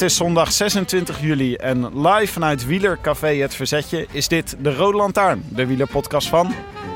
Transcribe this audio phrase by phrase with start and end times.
[0.00, 4.96] Het is zondag 26 juli en live vanuit Wielercafé Het Verzetje is dit de Rode
[4.96, 6.54] Lantaarn, de wielerpodcast van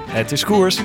[0.09, 0.81] Het is Koers.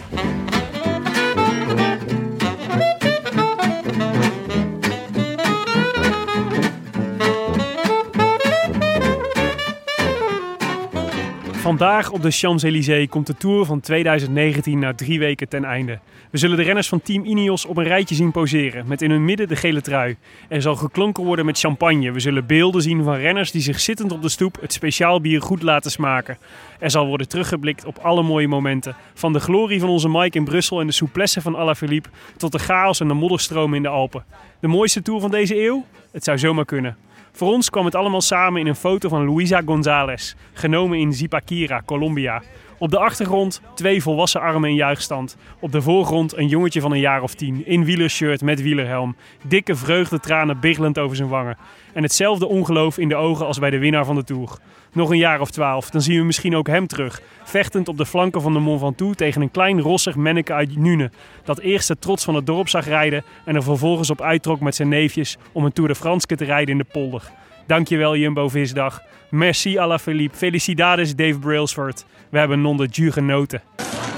[11.70, 16.00] Vandaag op de Champs-Élysées komt de Tour van 2019 na drie weken ten einde.
[16.32, 19.26] We zullen de renners van Team Ineos op een rijtje zien poseren, met in hun
[19.26, 20.18] midden de gele trui.
[20.48, 22.12] Er zal geklonken worden met champagne.
[22.12, 25.42] We zullen beelden zien van renners die zich zittend op de stoep het speciaal bier
[25.42, 26.38] goed laten smaken.
[26.80, 28.96] Er zal worden teruggeblikt op alle mooie momenten.
[29.14, 32.60] Van de glorie van onze Mike in Brussel en de souplesse van Alaphilippe tot de
[32.60, 34.26] chaos en de modderstromen in de Alpen.
[34.60, 35.86] De mooiste Tour van deze eeuw?
[36.12, 36.98] Het zou zomaar kunnen.
[37.40, 41.82] Voor ons kwam het allemaal samen in een foto van Luisa González, genomen in Zipaquira,
[41.86, 42.42] Colombia.
[42.78, 45.38] Op de achtergrond twee volwassen armen in juichstand.
[45.60, 49.16] Op de voorgrond een jongetje van een jaar of tien, in wielershirt met wielerhelm.
[49.48, 51.58] Dikke vreugdetranen biggelend over zijn wangen.
[51.94, 54.58] En hetzelfde ongeloof in de ogen als bij de winnaar van de Tour.
[54.92, 57.22] Nog een jaar of twaalf, dan zien we misschien ook hem terug.
[57.44, 61.12] Vechtend op de flanken van de Mont Ventoux tegen een klein rossig manneke uit Nune.
[61.44, 64.76] Dat eerst de trots van het dorp zag rijden en er vervolgens op uittrok met
[64.76, 67.32] zijn neefjes om een Tour de France te rijden in de polder.
[67.68, 69.02] Dankjewel Jumbo-Visdag.
[69.30, 70.38] Merci Alaphilippe.
[70.38, 72.06] Felicidades Dave Brailsford.
[72.30, 73.62] We hebben non de jus genoten.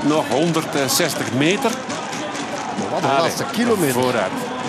[0.07, 1.71] Nog 160 meter.
[2.91, 3.93] Wat een laatste kilometer.
[3.93, 4.60] Vooruit.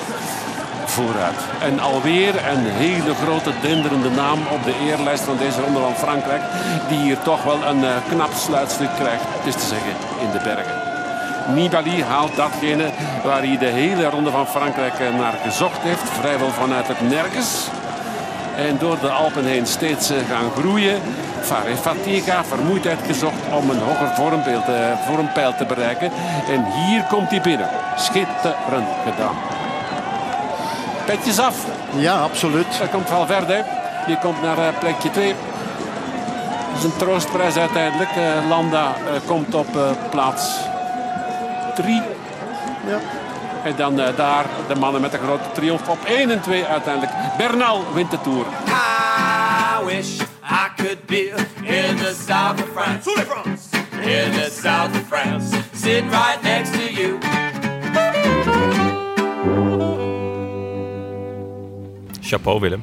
[0.92, 1.40] Vooruit.
[1.60, 6.42] En alweer een hele grote denderende naam op de eerlijst van deze ronde van Frankrijk.
[6.88, 9.24] Die hier toch wel een uh, knap sluitstuk krijgt.
[9.28, 10.76] Het is te zeggen in de bergen.
[11.54, 12.90] Nibali haalt datgene
[13.24, 16.08] waar hij de hele ronde van Frankrijk eh, naar gezocht heeft.
[16.20, 17.66] Vrijwel vanuit het nergens.
[18.56, 21.00] En door de Alpen heen steeds uh, gaan groeien.
[21.40, 24.10] Fare Fatiga, vermoeidheid gezocht om een hoger
[25.06, 26.10] vormpeil te bereiken.
[26.48, 27.68] En hier komt hij binnen.
[27.96, 29.61] Schitterend gedaan.
[31.04, 31.56] Petjes af.
[31.96, 32.78] Ja, absoluut.
[32.78, 33.64] Daar komt Valverde.
[34.06, 35.34] Die komt naar uh, plekje 2.
[36.68, 38.10] Dat is een troostprijs uiteindelijk.
[38.16, 39.66] Uh, Landa uh, komt op
[40.10, 40.56] plaats
[41.74, 42.02] 3.
[42.86, 42.98] Ja.
[43.64, 47.12] En dan daar de mannen met de grote triomf op 1 en 2 uiteindelijk.
[47.36, 48.44] Bernal wint de Tour.
[48.66, 53.10] I wish I could be in the south of France.
[54.02, 55.56] In the south of France.
[55.74, 57.41] Sitting right next to you.
[62.32, 62.82] Chapeau Willem.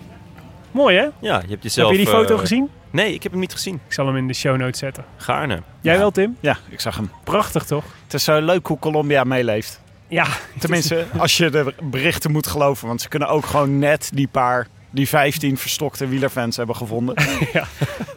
[0.71, 1.07] Mooi hè?
[1.19, 1.89] Ja, je hebt jezelf...
[1.89, 2.69] Heb je die foto uh, gezien?
[2.91, 3.81] Nee, ik heb hem niet gezien.
[3.87, 5.05] Ik zal hem in de show notes zetten.
[5.17, 5.61] Gaarne.
[5.81, 6.37] Jij wel Tim?
[6.39, 7.11] Ja, ik zag hem.
[7.23, 7.83] Prachtig toch?
[8.03, 9.81] Het is zo leuk hoe Colombia meeleeft.
[10.07, 10.25] Ja.
[10.59, 12.87] Tenminste, als je de berichten moet geloven.
[12.87, 17.15] Want ze kunnen ook gewoon net die paar, die 15 verstokte wielerfans hebben gevonden.
[17.53, 17.67] ja.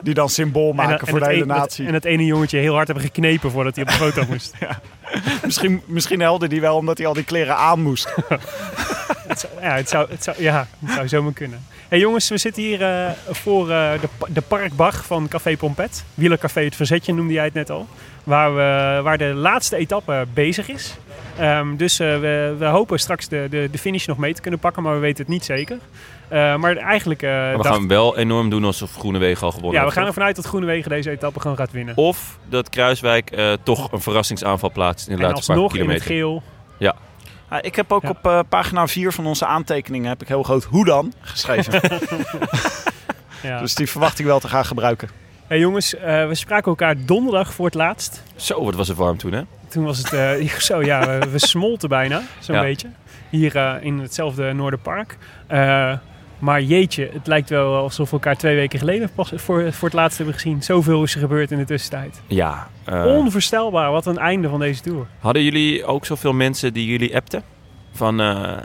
[0.02, 1.86] Die dan symbool maken en, voor en de hele een, natie.
[1.86, 4.54] En het ene jongetje heel hard hebben geknepen voordat hij op de foto moest.
[4.60, 4.80] ja.
[5.44, 8.14] misschien, misschien helde die wel omdat hij al die kleren aan moest.
[9.28, 11.64] het zou, ja, het zou, het zou, ja, het zou zomaar kunnen.
[11.88, 16.04] Hey jongens, we zitten hier uh, voor uh, de, de Parkbach van Café Pompet.
[16.14, 17.86] Wielercafé Het Verzetje noemde jij het net al.
[18.24, 20.96] Waar, we, waar de laatste etappe bezig is.
[21.40, 24.60] Um, dus uh, we, we, hopen straks de, de, de, finish nog mee te kunnen
[24.60, 25.78] pakken, maar we weten het niet zeker.
[26.32, 27.22] Maar eigenlijk...
[27.22, 27.74] Maar we dacht...
[27.74, 30.44] gaan wel enorm doen alsof Groenewegen al gewonnen Ja, we heeft, gaan ervan uit dat
[30.44, 31.96] Groenewegen deze etappe gewoon gaat winnen.
[31.96, 35.84] Of dat Kruiswijk toch een verrassingsaanval plaatst in de en laatste paar kilometer.
[35.88, 36.42] in het geel.
[36.78, 36.94] Ja.
[37.50, 38.08] Ja, ik heb ook Ja.
[38.08, 41.80] op uh, pagina 4 van onze aantekeningen heb ik heel groot hoe dan geschreven.
[43.42, 43.58] Ja.
[43.60, 45.08] dus die verwacht ik wel te gaan gebruiken.
[45.46, 48.22] Hey jongens, uh, we spraken elkaar donderdag voor het laatst.
[48.36, 49.42] Zo, wat was het warm toen hè?
[49.68, 50.12] Toen was het
[50.42, 52.60] uh, zo, ja, we, we smolten bijna, zo'n Ja.
[52.60, 52.88] beetje.
[53.30, 55.16] Hier uh, in hetzelfde Noorderpark.
[55.50, 55.92] Uh,
[56.42, 59.96] maar jeetje, het lijkt wel alsof we elkaar twee weken geleden pas voor, voor het
[59.96, 60.62] laatst hebben gezien.
[60.62, 62.20] Zoveel is er gebeurd in de tussentijd.
[62.26, 62.68] Ja.
[62.84, 65.06] eh, Onvoorstelbaar, wat een einde van deze tour.
[65.18, 67.42] hadden jullie ook zoveel mensen die jullie appten?
[67.92, 68.56] Van eh,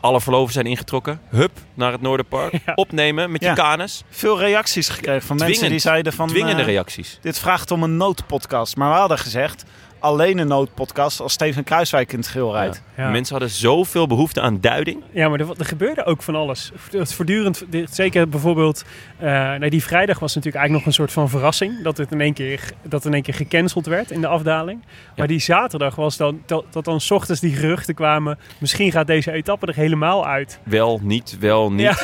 [0.00, 1.20] alle verloven zijn ingetrokken.
[1.28, 2.52] Hup, naar het Noorderpark.
[2.66, 2.72] Ja.
[2.74, 3.54] Opnemen met je Ja.
[3.54, 4.04] kanus.
[4.08, 6.28] Veel reacties gekregen van mensen die zeiden van...
[6.28, 7.18] Dwingende eh, reacties.
[7.22, 8.76] dit vraagt om een noodpodcast.
[8.76, 9.64] Maar we hadden gezegd,
[10.00, 12.82] alleen een noodpodcast als Steven Kruiswijk in het geel rijdt.
[12.96, 13.10] Ja.
[13.10, 15.02] Mensen hadden zoveel behoefte aan duiding.
[15.12, 16.72] Ja, maar er, er gebeurde ook van alles.
[16.90, 18.84] Het Voortdurend, zeker bijvoorbeeld,
[19.18, 21.82] eh, nee, die vrijdag was natuurlijk eigenlijk nog een soort van verrassing.
[21.82, 24.82] Dat het in één keer, dat het in één keer gecanceld werd in de afdaling.
[25.16, 28.38] Maar die zaterdag was dan, dat, dat dan 's ochtends die geruchten kwamen.
[28.58, 30.60] Misschien gaat deze etappe er helemaal uit.
[30.62, 31.80] Wel, niet, wel, niet.
[31.80, 31.96] Ja.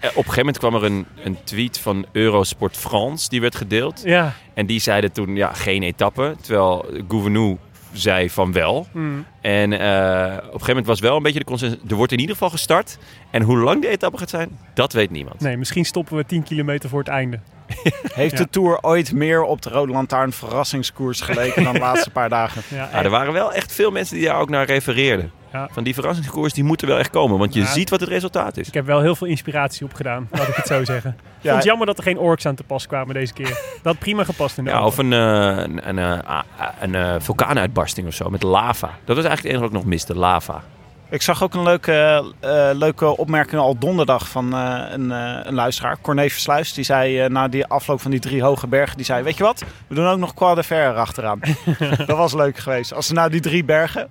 [0.00, 3.28] Eh, Op een gegeven moment kwam er een, een tweet van Eurosport France.
[3.28, 4.02] Die werd gedeeld.
[4.04, 6.36] Ja, En die zeiden toen, ja, geen etappe.
[6.40, 7.56] Terwijl Gouvenou
[7.92, 8.86] zei van wel.
[8.92, 11.78] mm, En eh, op een gegeven moment was wel een beetje de consensus.
[11.88, 12.98] Er wordt in ieder geval gestart.
[13.30, 15.40] En hoe lang de etappe gaat zijn, dat weet niemand.
[15.40, 17.40] nee, misschien stoppen we 10 kilometer voor het einde.
[18.14, 18.44] Heeft Ja.
[18.44, 22.62] de Tour ooit meer op de Rode Lantaarn verrassingskoers geleken dan de laatste paar dagen?
[22.68, 25.30] Ja, Ja, er waren wel echt veel mensen die daar ook naar refereerden.
[25.52, 25.68] Ja.
[25.72, 27.38] Van die verrassingskoers, die moeten wel echt komen.
[27.38, 27.66] Want je Ja.
[27.66, 28.68] ziet wat het resultaat is.
[28.68, 31.10] Ik heb wel heel veel inspiratie opgedaan, laat ik het zo zeggen.
[31.10, 31.40] Ik Ja.
[31.42, 33.48] vond het jammer dat er geen orks aan te pas kwamen deze keer.
[33.48, 35.18] Dat had prima gepast in de Ja, of een, eh,
[35.56, 36.38] een, een, eh,
[36.80, 38.90] een eh, vulkaanuitbarsting of zo met lava.
[39.04, 40.62] Dat was eigenlijk het enige wat ik nog miste, lava.
[41.08, 45.54] Ik zag ook een leuke, eh, leuke opmerking al donderdag van eh, een, eh, een
[45.54, 46.72] luisteraar, Corné Versluis.
[46.72, 49.64] Die zei na die afloop van die drie hoge bergen, die zei, weet je wat?
[49.86, 51.40] We doen ook nog Croix de Fer achteraan.
[52.06, 52.92] dat was leuk geweest.
[52.94, 54.08] Als ze nou die drie bergen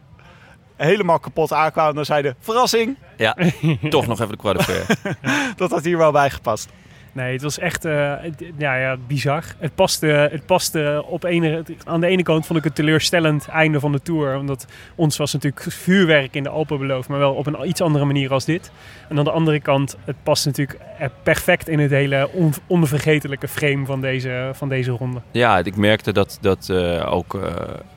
[0.88, 3.36] helemaal kapot aankwamen, dan zeiden, verrassing, Ja,
[3.90, 5.16] toch nog even de Croix de Fer.
[5.56, 6.70] dat had hier wel bij gepast.
[7.12, 9.44] Nee, het was echt eh, het- ja, ja, bizar.
[9.58, 13.80] Het paste, het paste op ene, aan de ene kant vond ik het teleurstellend einde
[13.80, 14.38] van de Tour.
[14.38, 14.66] Omdat
[14.96, 18.32] ons was natuurlijk vuurwerk in de Alpen beloofd, maar wel op een iets andere manier
[18.34, 18.72] als dit.
[19.10, 23.48] En aan de andere kant, het past natuurlijk eh, perfect in het hele on, onvergetelijke
[23.48, 25.22] frame van deze, van deze ronde.
[25.32, 27.54] Ja, ik merkte dat, dat eh, ook eh,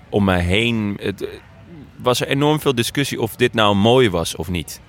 [0.09, 0.99] om mij heen...
[1.03, 1.29] Het,
[2.03, 4.81] was er enorm veel discussie of dit nou mooi was of niet.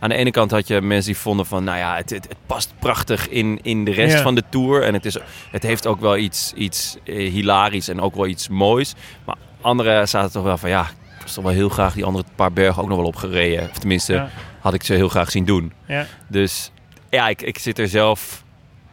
[0.00, 1.64] Aan de ene kant had je mensen die vonden van...
[1.64, 4.22] Nou ja, het, het, het past prachtig in, in de rest Ja.
[4.22, 4.82] van de Tour.
[4.82, 5.16] En het, is,
[5.50, 8.94] het heeft ook wel iets, iets eh, hilarisch en ook wel iets moois.
[9.26, 10.68] Maar anderen zaten toch wel van...
[10.70, 10.82] Ja,
[11.16, 13.68] ik was toch wel heel graag die andere paar bergen ook nog wel opgereden.
[13.70, 14.28] Of tenminste, Ja.
[14.60, 15.72] had ik ze heel graag zien doen.
[15.86, 16.06] Ja.
[16.28, 16.70] Dus
[17.10, 18.44] ja, ik, ik zit er zelf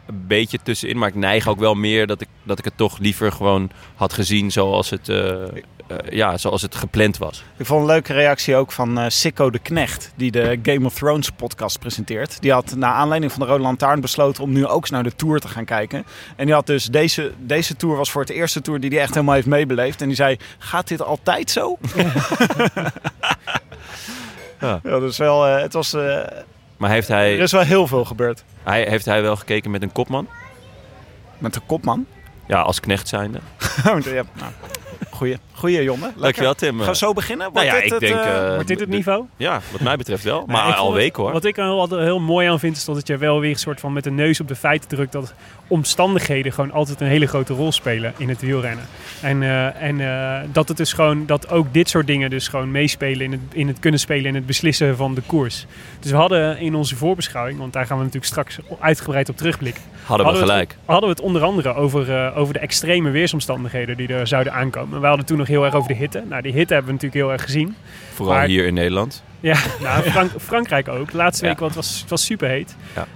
[0.06, 0.98] een beetje tussenin.
[0.98, 4.12] Maar ik neig ook wel meer dat ik, dat ik het toch liever gewoon had
[4.12, 7.44] gezien zoals het, eh, eh, ja, zoals het gepland was.
[7.56, 10.94] Ik vond een leuke reactie ook van eh Sikko de Knecht, die de Game of
[10.94, 12.40] Thrones podcast presenteert.
[12.40, 15.16] Die had na aanleiding van de Rode Lantaarn besloten om nu ook eens naar de
[15.16, 16.04] Tour te gaan kijken.
[16.36, 19.14] En die had dus deze, deze Tour was voor het eerste Tour die hij echt
[19.14, 20.00] helemaal heeft meebeleefd.
[20.00, 21.78] En die zei, gaat dit altijd zo?
[21.96, 22.12] Ja.
[24.82, 26.18] ja, dus wel, eh, het was, eh,
[26.76, 28.44] Maar heeft er hij, is wel heel veel gebeurd.
[28.62, 30.28] hij, heeft hij wel gekeken met een kopman?
[31.38, 32.06] Met de kopman.
[32.46, 33.40] Ja, als knecht zijnde.
[33.84, 34.52] ja, nou,
[35.10, 36.12] goeie, goeie jongen.
[36.16, 36.78] Dankjewel Tim.
[36.78, 37.52] Gaan we zo beginnen?
[37.52, 38.14] Nou Wordt ja, dit ik het, denk...
[38.14, 39.24] eh, eh, Wordt dit het niveau?
[39.36, 40.38] Ja, wat mij betreft wel.
[40.38, 41.32] Nee, Maar ik al vond het- weken hoor.
[41.32, 43.80] Wat ik er altijd heel mooi aan vind, is dat je wel weer een soort
[43.80, 45.34] van met de neus op de feiten drukt dat
[45.68, 48.84] omstandigheden gewoon altijd een hele grote rol spelen in het wielrennen.
[49.22, 52.70] En, eh, en eh, dat het dus gewoon, dat ook dit soort dingen dus gewoon
[52.70, 55.66] meespelen in het, in het kunnen spelen in het beslissen van de koers.
[56.00, 59.82] Dus we hadden in onze voorbeschouwing, want daar gaan we natuurlijk straks uitgebreid op terugblikken.
[60.04, 60.70] Hadden we hadden gelijk.
[60.70, 64.52] Het, hadden we het onder andere over, eh, over de extreme weersomstandigheden die er zouden
[64.52, 65.00] aankomen.
[65.00, 66.22] We hadden toen nog heel erg over de hitte.
[66.28, 67.76] Nou, die hitte hebben we natuurlijk heel erg gezien.
[68.14, 69.22] Vooral maar- hier in Nederland.
[69.40, 71.10] Ja, nou, Frank- Frankrijk ook.
[71.10, 71.50] De laatste Ja.
[71.50, 72.76] week was, was, was super heet.
[72.94, 73.06] Ja.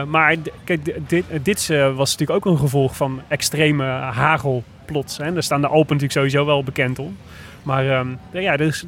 [0.00, 5.16] Eh, maar kijk, dit, dit eh, was natuurlijk ook een gevolg van extreme hagel plots.
[5.16, 5.32] Hè.
[5.32, 7.16] Daar staan de Alpen natuurlijk sowieso wel bekend om.
[7.62, 8.84] Maar ehm, ja, dus,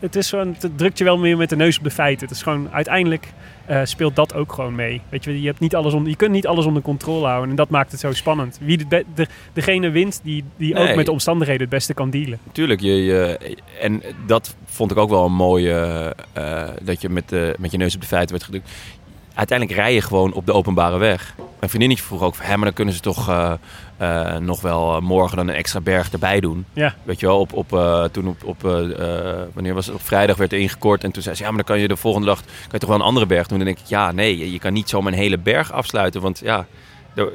[0.00, 2.26] het, is gewoon, het drukt je wel meer met de neus op de feiten.
[2.26, 3.32] Het is gewoon, uiteindelijk
[3.66, 5.00] eh, speelt dat ook gewoon mee.
[5.08, 7.50] Weet je, je, hebt niet alles onder, je kunt niet alles onder controle houden.
[7.50, 8.58] En dat maakt het zo spannend.
[8.60, 12.10] Wie de, be- de, degene wint die, die ook met de omstandigheden het beste kan
[12.10, 12.38] dealen.
[12.52, 13.38] Tuurlijk, je, je,
[13.80, 15.72] en dat vond ik ook wel een mooie,
[16.32, 18.70] eh, dat je met, de, met je neus op de feiten werd gedrukt.
[19.34, 21.34] Uiteindelijk rij je gewoon op de openbare weg.
[21.36, 23.52] Mijn vriendinnetje vroeg ook van, hè, maar dan kunnen ze toch eh,
[23.96, 26.64] eh, nog wel morgen dan een extra berg erbij doen.
[26.72, 26.94] Ja.
[27.02, 28.70] Weet je wel, op, op, eh, toen op, op eh,
[29.52, 29.94] wanneer was het?
[29.94, 31.04] Op vrijdag werd er ingekort.
[31.04, 32.88] En toen zei ze, ja, maar dan kan je de volgende dag kan je toch
[32.88, 33.58] wel een andere berg doen.
[33.58, 36.20] En dan denk ik, ja, nee, je- kan niet zomaar een hele berg afsluiten.
[36.20, 36.66] Want ja,
[37.14, 37.28] dat,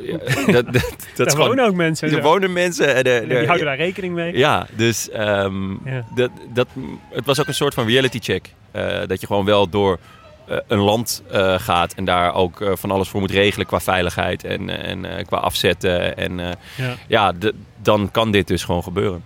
[0.46, 0.84] dat, dat,
[1.16, 2.08] Daar gewoon- wonen ook mensen.
[2.08, 2.28] en er zo.
[2.30, 2.96] wonen mensen.
[2.96, 4.38] En de, die de- houden daar rekening mee.
[4.38, 6.06] ja, dus ehm, Ja.
[6.16, 6.68] dat, dat,
[7.10, 8.54] het was ook een soort van reality check.
[9.08, 10.00] Dat je gewoon wel door
[10.68, 14.44] een land eh, gaat en daar ook eh, van alles voor moet regelen qua veiligheid
[14.44, 16.18] en, eh, en eh, qua afzetten.
[16.18, 16.94] En eh, Ja.
[17.08, 17.34] ja,
[17.82, 19.24] dan kan dit dus gewoon gebeuren.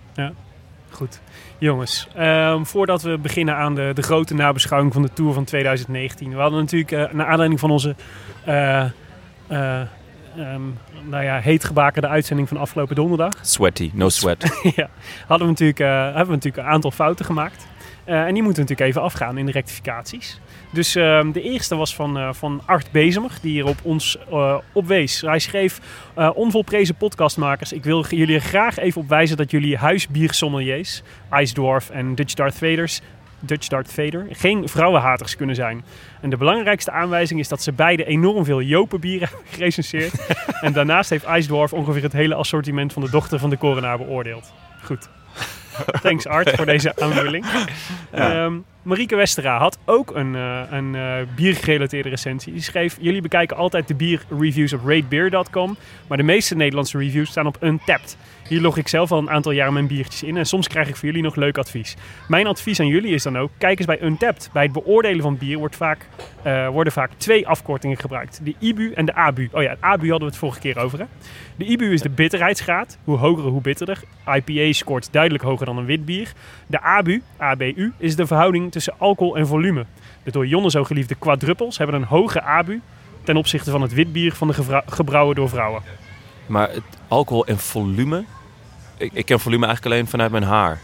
[0.90, 1.20] Goed.
[1.58, 6.30] Jongens, ehm, voordat we beginnen aan de, de grote nabeschouwing van de Tour van 2019.
[6.34, 7.94] We hadden natuurlijk, eh naar aanleiding van onze
[8.44, 9.80] eh, eh,
[10.36, 10.62] ehm,
[11.08, 13.32] nou ja, heetgebakerde uitzending van afgelopen donderdag...
[13.42, 14.60] Sweaty, no sweat.
[14.76, 14.88] ja,
[15.26, 17.66] hadden we natuurlijk, eh, hebben we natuurlijk een aantal fouten gemaakt.
[18.04, 20.40] Eh, en die moeten natuurlijk even afgaan in de rectificaties.
[20.74, 24.58] Dus ehm, de eerste was van, eh, van Art Bezemer, die hier op ons eh,
[24.72, 25.20] opwees.
[25.20, 25.80] Hij schreef,
[26.14, 31.02] eh, onvolprezen podcastmakers, ik wil jullie graag even op wijzen dat jullie huisbiersommeliers,
[31.32, 33.00] Ice Dwarf en Dutch Darth Vaders,
[33.40, 35.84] Dutch Darth Vader, geen vrouwenhaters kunnen zijn.
[36.20, 40.12] En de belangrijkste aanwijzing is dat ze beide enorm veel Jopenbieren hebben gerecenseerd.
[40.60, 43.98] en daarnaast heeft Ice Dwarf ongeveer het hele assortiment van de dochter van de coronaar
[43.98, 44.52] beoordeeld.
[44.82, 45.08] Goed.
[46.02, 47.46] Thanks Art voor deze aanvulling.
[48.10, 52.52] Ehm, Marieke Westera had ook een, eh, een eh, biergerelateerde recensie.
[52.52, 55.76] Die schreef, jullie bekijken altijd de bierreviews op ratebeer.com.
[56.06, 58.16] Maar de meeste Nederlandse reviews staan op Untapped.
[58.48, 60.36] Hier log ik zelf al een aantal jaar mijn biertjes in.
[60.36, 61.96] En soms krijg ik voor jullie nog leuk advies.
[62.28, 64.50] Mijn advies aan jullie is dan ook, kijk eens bij Untapped.
[64.52, 66.06] Bij het beoordelen van bier wordt vaak,
[66.42, 68.40] eh, worden vaak twee afkortingen gebruikt.
[68.42, 69.48] De IBU en de ABU.
[69.52, 71.04] Oh ja, het ABU hadden we het vorige keer over hè.
[71.56, 72.98] De IBU is de bitterheidsgraad.
[73.04, 74.02] Hoe hoger, hoe bitterder.
[74.34, 76.32] IPA scoort duidelijk hoger dan een wit bier.
[76.66, 79.84] De ABU, ABU, is de verhouding tussen alcohol en volume.
[80.22, 82.80] De door Jonne zo geliefde quadruppels hebben een hoge ABU
[83.22, 85.82] ten opzichte van het wit bier van de gebrouwen door vrouwen.
[86.46, 86.82] Maar het
[87.14, 88.24] alcohol en volume...
[88.96, 90.80] Ik, ik ken volume eigenlijk alleen vanuit mijn haar.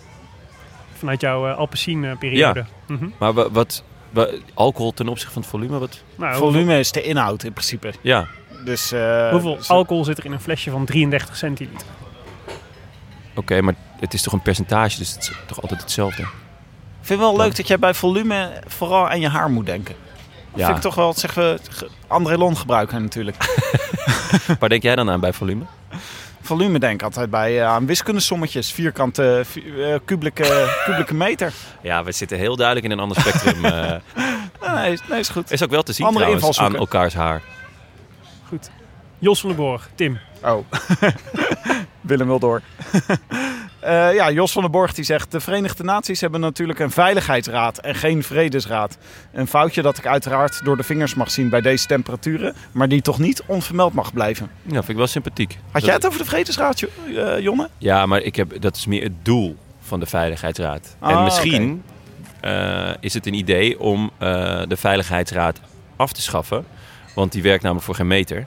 [0.98, 2.64] Vanuit jouw uh, Alpecin-periode.
[2.86, 3.08] Mhm.
[3.18, 3.82] Maar wa- wat...
[4.10, 5.78] wa- alcohol ten opzichte van het volume?
[5.78, 6.02] Wat?
[6.16, 7.92] Nou, hoeveel, Volume is de inhoud in principe.
[8.00, 8.26] Ja,
[8.64, 11.86] Dus, eh, hoeveel dus- alcohol zit er in een flesje van 33 centiliter?
[13.34, 16.22] oké, maar het is toch een percentage, dus het is toch altijd hetzelfde?
[16.22, 19.94] Ik vind het wel leuk dat jij bij volume vooral aan je haar moet denken.
[20.54, 20.64] Ja.
[20.64, 21.60] Vind ik toch wel, zeggen we,
[22.06, 23.36] André Lon gebruiken natuurlijk.
[24.60, 25.64] Waar denk jij dan aan bij volume?
[26.42, 28.72] Volume denk ik altijd bij eh, aan wiskundesommetjes.
[28.72, 31.52] Vierkante, vi- eh, kubieke, kubieke meter.
[31.82, 33.64] Ja, we zitten heel duidelijk in een ander spectrum.
[33.64, 33.94] eh
[34.74, 35.50] Nee, is- nee, is goed.
[35.52, 37.42] is ook wel te zien Andere trouwens aan elkaars haar.
[38.48, 38.70] Goed.
[39.18, 40.18] Jos van den Borg, Tim.
[40.44, 40.64] Oh.
[42.00, 42.62] Willem wil door.
[43.80, 45.30] Eh, ja, Jos van den Borg die zegt...
[45.32, 48.98] De Verenigde Naties hebben natuurlijk een veiligheidsraad en geen vredesraad.
[49.32, 52.54] Een foutje dat ik uiteraard door de vingers mag zien bij deze temperaturen...
[52.72, 54.50] maar die toch niet onvermeld mag blijven.
[54.62, 55.52] Ja, vind ik wel sympathiek.
[55.62, 56.82] Had Dat- jij het over de vredesraad,
[57.16, 57.68] eh, Jonne?
[57.78, 60.96] Ja, maar ik heb, dat is meer het doel van de Veiligheidsraad.
[60.98, 61.82] Ah, en misschien
[62.40, 64.10] eh, is het een idee om
[64.68, 65.60] de Veiligheidsraad
[65.96, 66.64] af te schaffen.
[67.14, 68.46] Want die werkt namelijk voor geen meter.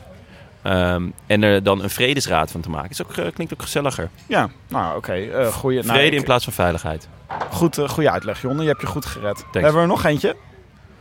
[0.63, 2.89] Ehm, en er dan een vredesraad van te maken.
[2.89, 4.09] Is ook, eh, klinkt ook gezelliger.
[4.27, 5.13] Ja, nou oké.
[5.13, 7.07] eh goeie, nou, Vrede ik- in plaats van veiligheid.
[7.51, 8.61] Goed, eh, goede uitleg, Jonne.
[8.61, 9.35] Je hebt je goed gered.
[9.35, 9.51] Thanks.
[9.53, 10.35] hebben we er nog eentje.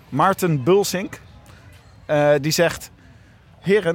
[0.09, 1.21] Maarten Bulsink.
[2.07, 2.91] Eh, die zegt...
[3.61, 3.95] Heren...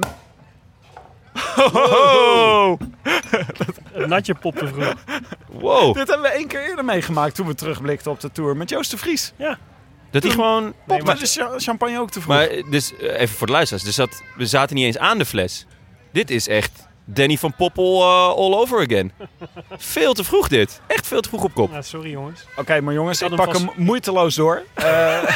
[3.92, 4.94] Een natje pop te vroeg.
[5.48, 5.94] Wow.
[5.94, 8.90] Dit hebben we één keer eerder meegemaakt toen we terugblikten op de tour met Joost
[8.90, 9.32] de Vries.
[10.10, 10.74] Dat hij gewoon...
[10.86, 12.34] Pop maar- de cha- champagne ook te vroeg.
[12.36, 13.84] Maar eh, dus, eh, even voor de luisteraars.
[13.86, 15.66] Dus dat, we zaten niet eens aan de fles.
[16.12, 19.12] Dit is echt Danny van Poppel eh, all over again.
[19.76, 20.80] Veel te vroeg dit.
[20.86, 21.70] Echt veel te vroeg op kop.
[21.70, 22.44] Nou, sorry jongens.
[22.56, 24.62] Oké, maar jongens, Ik pak hem hem moeiteloos door.
[24.74, 24.84] Eh,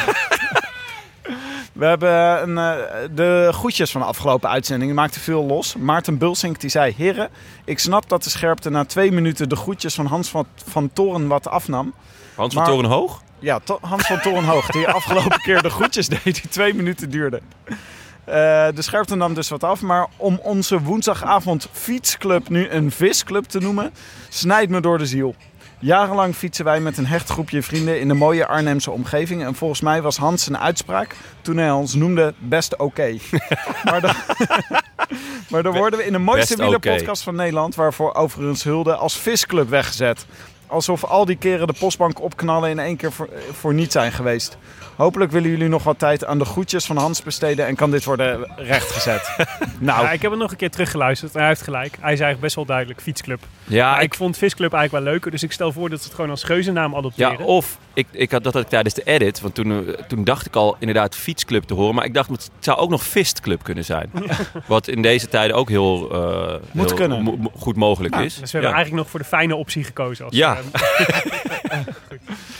[1.73, 4.91] we hebben een, eh, de goedjes van de afgelopen uitzending.
[4.91, 5.75] Die maakte veel los.
[5.75, 6.93] Maarten Bulsink die zei...
[6.97, 7.29] Heren,
[7.65, 11.27] ik snap dat de scherpte na twee minuten de goedjes van Hans van, van Toren
[11.27, 11.93] wat afnam.
[12.35, 13.21] Hans van Maar- Torenhoog?
[13.43, 17.41] Ja, Hans van Torenhoog, die afgelopen keer de groetjes deed, die twee minuten duurde.
[18.25, 18.33] Eh,
[18.75, 23.59] de scherpte nam dus wat af, maar om onze woensdagavond fietsclub nu een visclub te
[23.59, 23.93] noemen,
[24.29, 25.35] snijdt me door de ziel.
[25.79, 29.43] Jarenlang fietsen wij met een hecht groepje vrienden in de mooie Arnhemse omgeving.
[29.45, 33.17] En volgens mij was Hans zijn uitspraak toen hij ons noemde best oké.
[33.83, 34.15] maar, dan-
[35.49, 39.69] maar dan worden we in de mooiste wielerpodcast van Nederland, waarvoor overigens Hulde, als visclub
[39.69, 40.25] weggezet.
[40.73, 44.57] Alsof al die keren de postbank opknallen in één keer voor, voor niet zijn geweest.
[44.95, 48.03] Hopelijk willen jullie nog wat tijd aan de groetjes van Hans besteden en kan dit
[48.03, 49.35] worden rechtgezet.
[49.79, 51.91] nou, Ja, ik heb hem nog een keer teruggeluisterd en hij heeft gelijk.
[51.91, 53.39] Hij is eigenlijk best wel duidelijk fietsclub.
[53.63, 56.29] Ja, ik vond Visclub eigenlijk wel leuker, dus ik stel voor dat ze het gewoon
[56.29, 57.37] als geuzennaam adopteren.
[57.37, 59.41] ja of ik, ik had, dat had ik tijdens de edit.
[59.41, 61.95] Want toen, eh, toen dacht ik al inderdaad fietsclub te horen.
[61.95, 64.11] Maar ik dacht, het zou ook nog fistclub kunnen zijn.
[64.67, 67.21] Wat in deze tijden ook heel, eh, Moet heel kunnen.
[67.23, 68.21] mo- goed mogelijk is.
[68.35, 68.75] Dus we hebben Ja.
[68.75, 70.25] eigenlijk nog voor de fijne optie gekozen.
[70.25, 70.57] Als, Ja.
[70.71, 71.79] eh,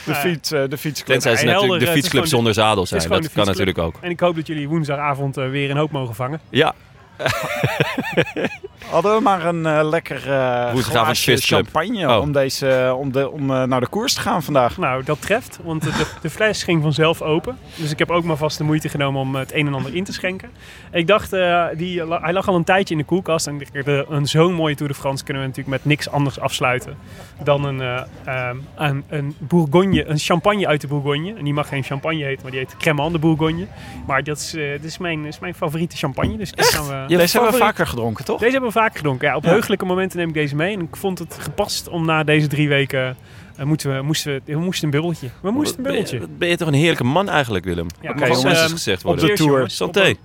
[0.06, 1.20] de, fiets, eh, de fietsclub.
[1.20, 3.08] Tenzij ze natuurlijk de fietsclub zonder zadel zijn.
[3.08, 3.94] Dat kan natuurlijk ook.
[4.00, 6.40] en ik hoop dat jullie woensdagavond weer een hoop mogen vangen.
[6.50, 6.74] Ja,
[8.90, 10.74] Hadden we maar een eh, lekker eh
[11.12, 11.40] visclub.
[11.40, 12.20] champagne Oh.
[12.20, 14.76] om, deze, om, de, om eh, naar de koers te gaan vandaag.
[14.76, 17.58] Nou, dat treft, want de, de, fles ging vanzelf open.
[17.76, 20.04] Dus ik heb ook maar vast de moeite genomen om het een en ander in
[20.04, 20.50] te schenken.
[20.92, 23.46] Ik dacht, eh, die, hij lag al een tijdje in de koelkast.
[23.46, 26.40] En ik dacht, een zo'n mooie Tour de France kunnen we natuurlijk met niks anders
[26.40, 26.96] afsluiten
[27.42, 31.34] dan een, eh, ehm, een, een Bourgogne, een champagne uit de Bourgogne.
[31.34, 33.66] En die mag geen champagne heten, maar die heet Cremant de Bourgogne.
[34.06, 37.03] Maar dat is, eh, dit is, mijn, is mijn favoriete champagne, dus die gaan we,
[37.06, 38.38] Deze hebben we vaker gedronken, toch?
[38.38, 39.28] Deze hebben we vaak gedronken.
[39.28, 39.50] Ja, op Ja.
[39.50, 40.74] heugelijke momenten neem ik deze mee.
[40.76, 43.16] En ik vond het gepast om na deze drie weken...
[43.56, 45.28] eh, moeten we, moesten we, we moesten een bubbeltje.
[45.42, 46.20] We moesten een Ben bubbeltje.
[46.20, 47.86] je, ben je toch een heerlijke man eigenlijk, Willem?
[48.00, 48.60] Ja, Oké, maar jongens.
[48.72, 49.26] gezegd op worden.
[49.26, 49.70] de tour.
[49.70, 50.10] Santé.
[50.10, 50.16] Op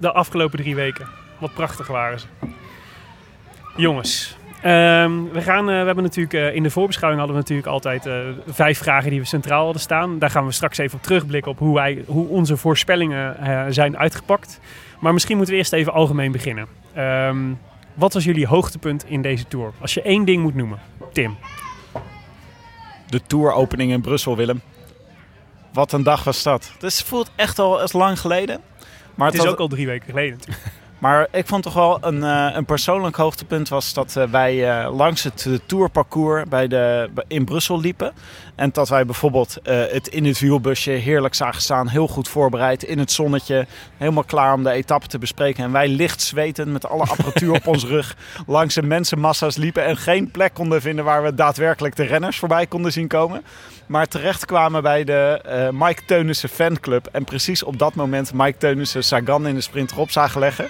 [0.00, 1.06] De afgelopen drie weken.
[1.38, 2.26] Wat prachtig waren ze.
[3.76, 7.72] Jongens, ehm, we, gaan, eh, we hebben natuurlijk eh, in de voorbeschouwing hadden we natuurlijk
[7.72, 8.14] altijd eh,
[8.48, 10.18] vijf vragen die we centraal hadden staan.
[10.18, 13.98] Daar gaan we straks even op terugblikken op hoe, wij, hoe onze voorspellingen eh, zijn
[13.98, 14.60] uitgepakt.
[15.00, 16.66] Maar misschien moeten we eerst even algemeen beginnen.
[16.94, 17.52] Ehm,
[17.94, 19.72] wat was jullie hoogtepunt in deze tour?
[19.80, 20.78] Als je één ding moet noemen.
[21.12, 21.36] Tim.
[23.08, 24.60] De touropening in Brussel, Willem.
[25.72, 26.72] Wat een dag was dat.
[26.78, 28.60] Dus het voelt echt al eens lang geleden.
[29.14, 30.62] Maar Het is ook al drie weken geleden natuurlijk.
[31.00, 34.96] Maar ik vond toch wel een, eh, een persoonlijk hoogtepunt was dat eh, wij eh,
[34.96, 38.12] langs het tourparcours bij de, in Brussel liepen.
[38.60, 41.88] En dat wij bijvoorbeeld eh, het in het wielbusje heerlijk zagen staan.
[41.88, 43.66] Heel goed voorbereid in het zonnetje.
[43.96, 45.64] Helemaal klaar om de etappe te bespreken.
[45.64, 49.84] En wij licht zwetend met alle apparatuur op ons rug langs de mensenmassa's liepen.
[49.84, 53.42] En geen plek konden vinden waar we daadwerkelijk de renners voorbij konden zien komen.
[53.86, 57.08] Maar terecht kwamen bij de eh, Mike Teunissen fanclub.
[57.12, 60.68] En precies op dat moment Mike Teunissen Sagan in de sprint erop zagen leggen.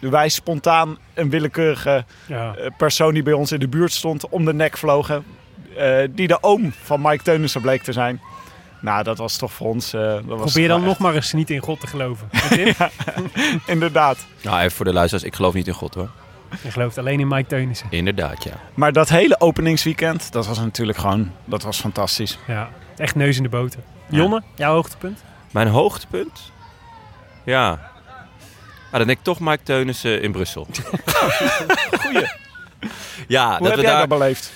[0.00, 2.54] Wij spontaan een willekeurige Ja.
[2.54, 5.24] eh, persoon die bij ons in de buurt stond om de nek vlogen.
[5.76, 8.20] Eh, die de oom van Mike Teunissen bleek te zijn.
[8.80, 9.92] Nou, dat was toch voor ons...
[9.92, 12.28] eh, dat was Probeer dan nog maar eens niet in God te geloven.
[12.50, 12.78] Echt-
[13.66, 14.26] Inderdaad.
[14.42, 16.10] Nou, even voor de luisteraars, ik geloof niet in God hoor.
[16.62, 17.86] Je gelooft alleen in Mike Teunissen.
[17.90, 18.52] Inderdaad, ja.
[18.74, 21.32] Maar dat hele openingsweekend, dat was natuurlijk gewoon...
[21.44, 22.38] Dat was fantastisch.
[22.46, 23.80] Ja, echt neus in de boter.
[24.08, 24.16] Ja.
[24.16, 25.22] Jonne, jouw hoogtepunt?
[25.50, 26.52] Mijn hoogtepunt?
[27.44, 27.70] Ja.
[28.90, 30.66] Ah, dan denk ik toch Mike Teunissen in Brussel.
[32.00, 32.26] Goeie.
[33.28, 34.08] Ja, Hoe dat heb we jij daar...
[34.08, 34.52] dat beleefd?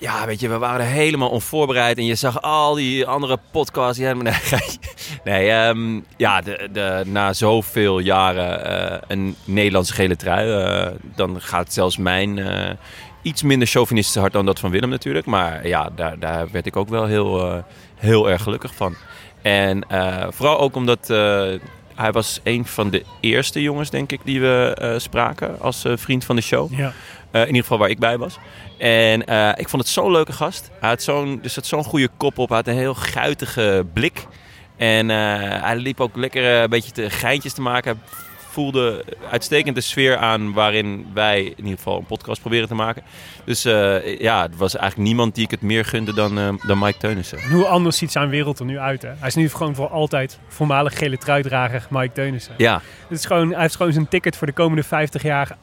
[0.00, 1.98] Ja, weet je, we waren helemaal onvoorbereid.
[1.98, 3.98] En je zag al die andere podcasts.
[3.98, 4.14] Ja,
[5.24, 10.50] nee, ehm, ja, de, de, na zoveel jaren eh, een Nederlandse gele trui.
[10.50, 12.70] eh, dan gaat zelfs mijn eh,
[13.22, 15.26] iets minder chauvinistische hart dan dat van Willem natuurlijk.
[15.26, 17.64] Maar ja, daar, daar werd ik ook wel heel,
[17.96, 18.94] heel erg gelukkig van.
[19.42, 19.84] En
[20.28, 21.08] vooral ook omdat
[21.94, 26.36] hij was een van de eerste jongens, denk ik, die we spraken als vriend van
[26.36, 26.72] de show.
[26.72, 26.92] Ja.
[27.30, 28.38] Eh, in ieder geval waar ik bij was.
[28.78, 30.70] En eh, ik vond het zo'n leuke gast.
[30.80, 32.48] Hij had zo'n, dus had zo'n goede kop op.
[32.48, 34.26] Hij had een heel guitige blik.
[34.76, 35.16] En eh,
[35.62, 38.00] hij liep ook lekker een beetje te geintjes te maken.
[38.36, 43.02] Voelde uitstekend de sfeer aan waarin wij in ieder geval een podcast proberen te maken.
[43.44, 43.62] Dus
[44.18, 47.38] ja, er was eigenlijk niemand die ik het meer gunde dan, dan Mike Teunissen.
[47.38, 49.02] En hoe anders ziet zijn wereld er nu uit?
[49.02, 49.08] Hè?
[49.18, 52.54] Hij is nu gewoon voor altijd voormalig gele truidrager Mike Teunissen.
[52.56, 55.56] Ja, Het is gewoon, hij heeft gewoon zijn ticket voor de komende 50 jaar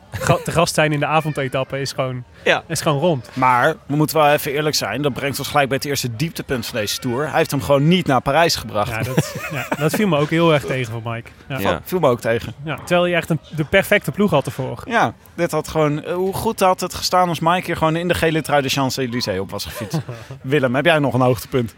[0.43, 1.79] te gast zijn in de avondetappe.
[1.81, 2.63] Is gewoon, Ja.
[2.67, 3.29] is gewoon rond.
[3.33, 5.01] Maar we moeten wel even eerlijk zijn.
[5.01, 7.27] Dat brengt ons gelijk bij het eerste dieptepunt van deze tour.
[7.29, 8.89] Hij heeft hem gewoon niet naar Parijs gebracht.
[8.89, 11.29] Ja, dat, ja, dat viel me ook heel erg tegen van Mike.
[11.47, 11.59] Ja.
[11.59, 11.81] Ja.
[11.83, 12.53] Viel me ook tegen.
[12.63, 14.83] Ja, terwijl hij echt een, de perfecte ploeg had ervoor.
[14.85, 16.03] Ja, dit had gewoon...
[16.03, 18.69] eh, Hoe goed had het gestaan als Mike hier gewoon in de gele trui de
[18.69, 19.99] Champs-Élysées op was gefietst.
[20.41, 21.75] Willem, heb jij nog een hoogtepunt?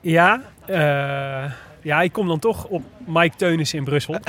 [0.00, 1.44] Ja, eh,
[1.88, 4.18] ja, ik kom dan toch op Mike Teunissen in Brussel.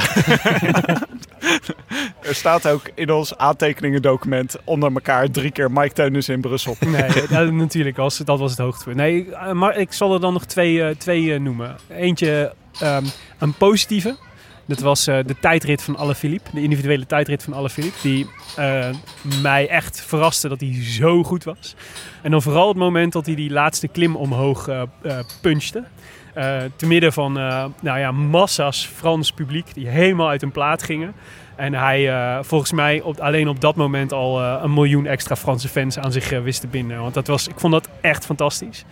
[2.22, 6.76] Er staat ook in ons aantekeningendocument onder elkaar drie keer Mike Teunissen in Brussel.
[6.86, 8.96] Nee, dat, natuurlijk was, dat was het hoogtepunt.
[8.96, 11.76] Nee, eh, maar ik zal er dan nog twee, eh, twee eh, noemen.
[11.88, 13.06] Eentje ehm,
[13.40, 14.18] een positieve.
[14.66, 16.50] Dat was de tijdrit van Alaphilippe.
[16.54, 17.98] De individuele tijdrit van Alaphilippe.
[18.02, 18.90] Die eh,
[19.42, 21.76] mij echt verraste dat hij zo goed was.
[22.22, 24.70] En dan vooral het moment dat hij die laatste klim omhoog
[25.42, 25.84] punchte.
[26.40, 30.84] Eh, te midden van eh, nou ja, massa's Frans publiek die helemaal uit hun plaat
[30.84, 31.14] gingen.
[31.56, 35.68] En hij eh, volgens mij op, alleen op dat moment al een miljoen extra Franse
[35.68, 37.02] fans aan zich wist te binden.
[37.02, 38.86] Want dat was, ik vond dat echt fantastisch.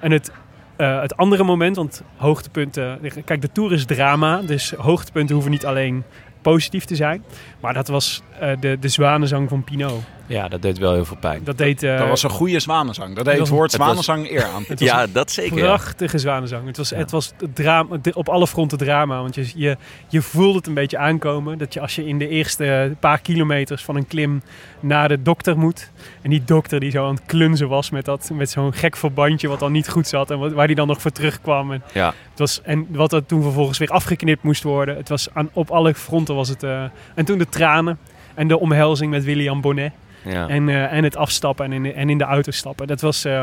[0.00, 0.32] En het,
[0.76, 3.00] het andere moment, want hoogtepunten...
[3.24, 6.04] Kijk, de Tour is drama, dus hoogtepunten hoeven niet alleen
[6.42, 7.24] positief te zijn.
[7.60, 8.22] Maar dat was
[8.60, 10.02] de, de zwanenzang van Pinot.
[10.28, 11.40] Ja, dat deed wel heel veel pijn.
[11.44, 11.82] Dat deed...
[11.82, 13.16] eh, Dat was een goede zwanenzang.
[13.16, 14.64] Dat deed het woord zwanenzang eer aan.
[14.68, 15.56] het was Ja, dat zeker.
[15.56, 15.64] ja.
[15.64, 16.66] prachtige zwanenzang.
[16.66, 19.20] Het was, het was het drama, op alle fronten drama.
[19.20, 19.76] Want je, je,
[20.08, 21.58] je voelde het een beetje aankomen.
[21.58, 24.42] Dat je als je in de eerste paar kilometers van een klim
[24.80, 25.90] naar de dokter moet.
[26.22, 29.48] En die dokter die zo aan het klunzen was met, dat, met zo'n gek verbandje
[29.48, 30.30] wat dan niet goed zat.
[30.30, 31.72] En wat- waar die dan nog voor terugkwam.
[31.72, 32.06] En, Ja.
[32.30, 34.96] het was, en wat er toen vervolgens weer afgeknipt moest worden.
[34.96, 36.62] Het was aan, op alle fronten was het...
[36.62, 36.82] eh,
[37.14, 37.98] en toen de tranen.
[38.34, 39.92] En de omhelzing met William Bonnet.
[40.24, 40.48] Ja.
[40.48, 42.86] En, eh, en het afstappen en in, de, en in de auto stappen.
[42.86, 43.42] Dat was, eh,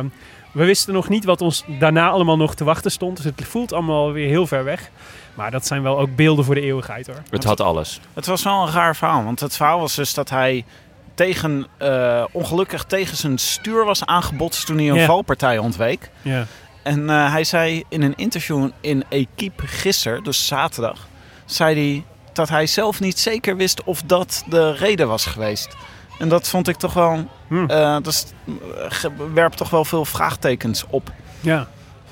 [0.52, 3.16] we wisten nog niet wat ons daarna allemaal nog te wachten stond.
[3.18, 4.90] Dus het voelt allemaal weer heel ver weg.
[5.34, 7.22] Maar dat zijn wel ook beelden voor de eeuwigheid hoor.
[7.30, 8.00] Het had alles.
[8.14, 9.24] Het was wel een raar verhaal.
[9.24, 10.66] Want het verhaal was dus dat hij
[11.14, 15.06] tegen, eh, ongelukkig tegen zijn stuur was aangebotst toen hij een Ja.
[15.06, 16.10] valpartij ontweek.
[16.22, 16.46] Ja.
[16.84, 21.08] En eh, hij zei in een interview in Equipe gisteren, dus zaterdag,
[21.46, 22.04] zei hij...
[22.34, 25.76] dat hij zelf niet zeker wist of dat de reden was geweest.
[26.20, 27.28] En dat vond ik toch wel.
[27.48, 27.66] Hm.
[27.66, 28.34] eh, dat
[28.90, 31.12] ge- werpt toch wel veel vraagtekens op.
[31.42, 31.68] Ja.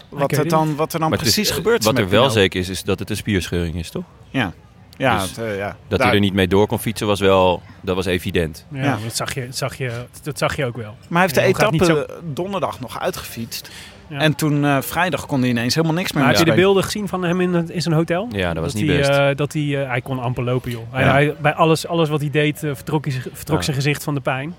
[0.09, 1.83] Wat, er het dan, wat er dan Maar het is- precies gebeurt.
[1.83, 2.33] Wat met er wel Pino.
[2.33, 4.03] zeker is, is dat het een spierscheuring is, toch?
[4.29, 4.53] Ja,
[4.97, 5.75] ja, Dus het, eh, ja.
[5.87, 8.65] Dat Daar- hij er niet mee door kon fietsen was wel, dat was evident.
[8.71, 8.97] Ja, Ja.
[9.03, 10.95] Dat, zag je, dat, zag je, dat zag je ook wel.
[11.07, 13.69] Maar hij heeft de Ja, etappe niet donderdag nog uitgefietst.
[14.07, 14.17] Ja.
[14.19, 16.83] En toen eh, vrijdag kon hij ineens helemaal niks meer Maar heb je de beelden
[16.83, 18.27] gezien van hem in, in zijn hotel?
[18.31, 19.09] Ja, dat was niet hij, best.
[19.09, 20.83] eh, dat hij, eh, hij kon amper lopen, joh.
[20.91, 21.11] Hij, Ja.
[21.11, 23.63] hij- bij alles, alles wat hij deed, vertrok, hij, vertrok Ja.
[23.63, 24.55] zijn gezicht van de pijn.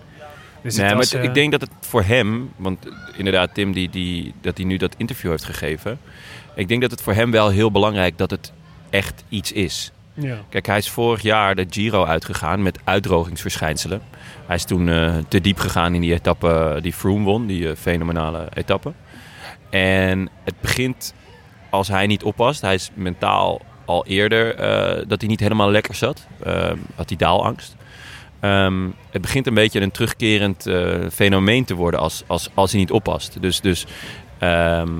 [0.63, 4.35] Dus nee, het maar ik denk dat het voor hem, want inderdaad Tim die, die,
[4.41, 5.99] dat hij nu dat interview heeft gegeven.
[6.55, 8.53] Ik denk dat het voor hem wel heel belangrijk dat het
[8.91, 9.93] echt iets is.
[10.15, 10.37] Ja.
[10.49, 14.01] Kijk, hij is vorig jaar de Giro uitgegaan met uitdrogingsverschijnselen.
[14.47, 18.47] Hij is toen eh, te diep gegaan in die etappe die Froome won, die fenomenale
[18.55, 18.93] etappe.
[19.75, 21.15] En het begint
[21.71, 22.61] als hij niet oppast.
[22.61, 26.27] Hij is mentaal al eerder eh, dat hij niet helemaal lekker zat.
[26.43, 27.77] Eh, had hij daalangst.
[28.41, 32.81] Ehm, het begint een beetje een terugkerend eh, fenomeen te worden als, als, als hij
[32.81, 33.41] niet oppast.
[33.41, 33.87] Dus, dus
[34.39, 34.91] ehm,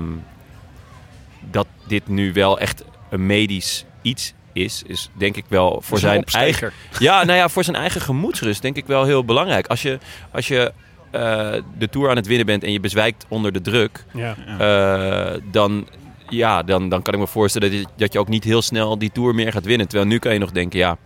[1.51, 6.17] dat dit nu wel echt een medisch iets is, is denk ik wel voor zijn
[6.17, 6.43] opsteker.
[6.43, 9.67] eigen, ja, nou ja, voor zijn eigen gemoedsrust denk ik wel heel belangrijk.
[9.67, 9.99] Als je,
[10.31, 10.73] als je
[11.15, 14.35] eh, de Tour aan het winnen bent en je bezwijkt onder de druk, Ja.
[14.59, 15.87] eh, dan,
[16.29, 18.97] ja, dan, dan kan ik me voorstellen dat je, dat je ook niet heel snel
[18.97, 19.87] die Tour meer gaat winnen.
[19.87, 20.97] Terwijl nu kan je nog denken, ja,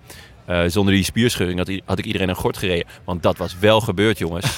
[0.46, 2.86] eh, zonder die spierscheuring had, had ik iedereen een gort gereden.
[3.04, 4.58] Want dat was wel gebeurd, jongens.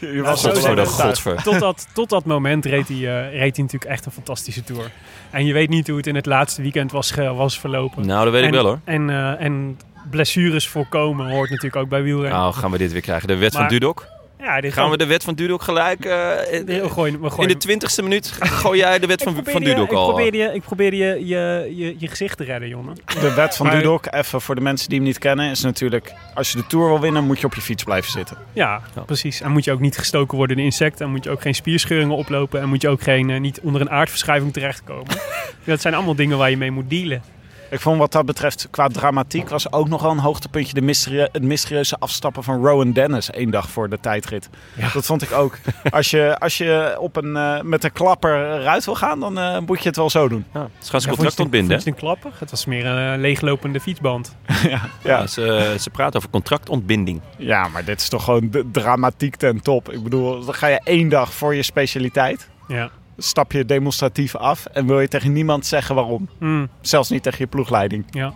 [0.00, 1.04] Je was zo Godver de zeggen.
[1.04, 1.42] godver.
[1.42, 4.90] Tot dat, tot dat moment reed hij, eh, reed hij natuurlijk echt een fantastische Tour.
[5.30, 8.06] En je weet niet hoe het in het laatste weekend was, was verlopen.
[8.06, 8.80] Nou, dat weet ik wel hoor.
[8.84, 9.78] En, eh, en
[10.10, 12.38] blessures voorkomen hoort natuurlijk ook bij wielrennen.
[12.38, 13.28] Nou, gaan we dit weer krijgen.
[13.28, 14.06] De wet van Dudok.
[14.38, 16.04] ja, dit Gaan we de wet van Dudok gelijk...
[16.04, 19.34] eh, in, We gooien, we in gooien- de twintigste minuut gooi jij de wet van,
[19.44, 20.08] van Dudok al.
[20.08, 22.94] Ik probeerde, je, ik probeerde je, je, je, je gezicht te redden, jongen.
[23.20, 26.12] De wet van Maar- Dudok, even voor de mensen die hem niet kennen, is natuurlijk...
[26.34, 28.36] Als je de Tour wil winnen, moet je op je fiets blijven zitten.
[28.52, 29.00] Ja, Ja.
[29.02, 29.40] precies.
[29.40, 31.04] En moet je ook niet gestoken worden in insecten.
[31.06, 32.60] En moet je ook geen spierscheuringen oplopen.
[32.60, 35.06] En moet je ook geen, eh, niet onder een aardverschuiving terechtkomen.
[35.64, 37.22] dat zijn allemaal dingen waar je mee moet dealen.
[37.70, 41.28] Ik vond wat dat betreft, qua dramatiek, was ook nog wel een hoogtepuntje de mysterie-
[41.32, 44.48] het mysterieuze afstappen van Rowan Dennis één dag voor de tijdrit.
[44.76, 44.88] Ja.
[44.92, 45.58] Dat vond ik ook.
[45.90, 49.58] Als je, als je op een, eh, met een klapper eruit wil gaan, dan eh,
[49.66, 50.44] moet je het wel zo doen.
[50.52, 51.76] Ja, ze gaan Ja, zijn vond je contract het- ontbinden.
[51.76, 52.30] het een klapper?
[52.38, 54.36] Het was meer een eh, leeglopende fietsband.
[54.68, 57.20] ja, Ja, ze, ze praten over contractontbinding.
[57.38, 59.92] ja, maar dit is toch gewoon de dramatiek ten top.
[59.92, 62.90] Ik bedoel, dan ga je één dag voor je specialiteit, Ja.
[63.22, 66.28] Stap je demonstratief af en wil je tegen niemand zeggen waarom.
[66.38, 68.04] Mm, Zelfs niet tegen je ploegleiding.
[68.10, 68.32] ja.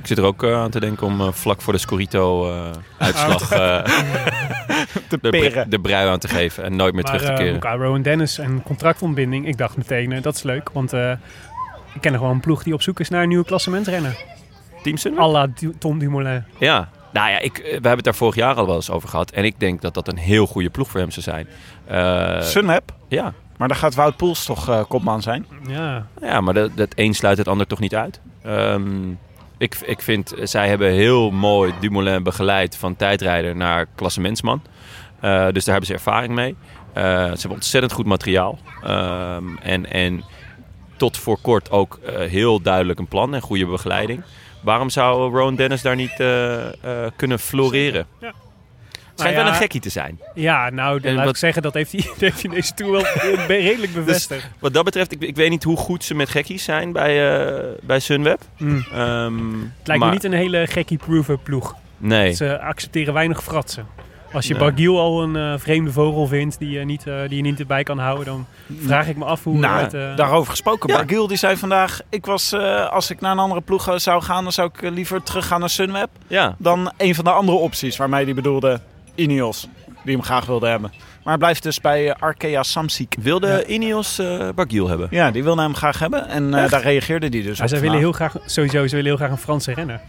[0.00, 3.48] Ik zit er ook eh, aan te denken om eh, vlak voor de Scorito-uitslag.
[5.08, 7.60] Te de, de brui aan te geven en nooit meer Maar terug te eh, keren.
[7.60, 9.46] qua Rowan Dennis en contractontbinding.
[9.46, 10.70] Ik dacht meteen, eh, dat is leuk.
[10.72, 11.10] Want eh,
[11.94, 14.16] ik ken nog wel een ploeg die op zoek is naar een nieuwe klassementrenner.
[14.82, 15.20] Team Sunweb?
[15.22, 16.44] à la Du- Tom Dumoulin.
[16.58, 16.88] Ja.
[17.14, 19.30] Nou ja, ik, eh, we hebben het daar vorig jaar al wel eens over gehad.
[19.30, 21.46] En ik denk dat dat een heel goede ploeg voor hem zou zijn.
[21.86, 23.32] Eh, Sunweb, ja.
[23.56, 25.46] maar dan gaat Wout Poels toch eh, kopman zijn?
[25.66, 28.20] Ja, ja, maar dat, dat een sluit het ander toch niet uit.
[28.42, 29.10] Ehm,
[29.58, 34.62] ik, ik vind, zij hebben heel mooi Dumoulin begeleid van tijdrijder naar klassementsman.
[35.24, 36.56] Eh, dus daar hebben ze ervaring mee.
[36.92, 38.58] Eh, ze hebben ontzettend goed materiaal.
[38.82, 40.24] Ehm, en, en
[40.96, 44.22] tot voor kort ook eh, heel duidelijk een plan en goede begeleiding.
[44.64, 46.72] Waarom zou Rowan Dennis daar niet eh, eh,
[47.16, 48.06] kunnen floreren?
[48.20, 48.26] Ja.
[48.26, 50.20] Het schijnt Nou wel een gekkie te zijn.
[50.34, 52.50] ja nou, dan En laat wat- ik zeggen, dat heeft hij, dat heeft hij in
[52.50, 54.48] deze tour wel redelijk bevestigd.
[54.58, 57.64] Wat dat betreft, ik, ik weet niet hoe goed ze met gekkies zijn bij, eh,
[57.82, 58.40] bij Sunweb.
[58.58, 58.84] Mm.
[58.92, 61.74] Ehm, Het lijkt maar- me niet een hele gekkie-proven ploeg.
[61.96, 62.32] Nee.
[62.32, 63.86] Ze accepteren weinig fratsen.
[64.34, 64.62] Als je Nee.
[64.62, 67.82] Bargiel al een eh, vreemde vogel vindt die je, niet, eh, die je niet erbij
[67.82, 68.46] kan houden, dan
[68.80, 69.94] vraag ik me af hoe Nou, het...
[69.94, 70.88] eh, daarover gesproken.
[70.88, 70.96] Ja.
[70.96, 74.22] Bargiel die zei vandaag, ik was, eh, als ik naar een andere ploeg eh, zou
[74.22, 76.54] gaan, dan zou ik eh, liever teruggaan naar Sunweb Ja.
[76.58, 78.80] dan een van de andere opties waarmee hij bedoelde
[79.14, 79.68] Ineos,
[80.04, 80.90] die hem graag wilde hebben.
[80.98, 83.14] Maar hij blijft dus bij eh, Arkea Samsic.
[83.20, 85.08] Wilde Ineos eh Bargiel hebben?
[85.10, 87.70] Ja, die wilde hem graag hebben en eh, daar reageerde hij dus Ja, op.
[87.70, 90.00] willen heel graag, sowieso, ze willen heel graag een Franse renner.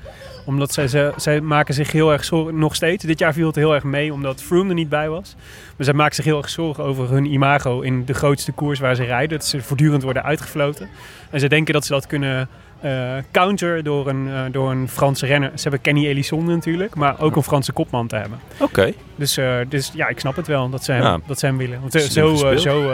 [0.45, 3.03] Omdat zij, ze, zij maken zich heel erg zorgen, nog steeds.
[3.03, 5.35] Dit jaar viel het heel erg mee, omdat Froome er niet bij was.
[5.77, 8.95] Maar zij maken zich heel erg zorgen over hun imago in de grootste koers waar
[8.95, 9.37] ze rijden.
[9.37, 10.89] Dat ze voortdurend worden uitgefloten.
[11.29, 12.49] En ze denken dat ze dat kunnen
[12.81, 15.51] eh counter door een, eh, door een Franse renner.
[15.55, 18.39] Ze hebben Kenny Elissonde natuurlijk, maar ook een Franse kopman te hebben.
[18.57, 18.91] Oké.
[19.15, 21.19] Dus, eh, dus ja, ik snap het wel dat ze hem, Ja.
[21.27, 21.79] dat ze hem willen.
[21.81, 22.91] Want zo, zo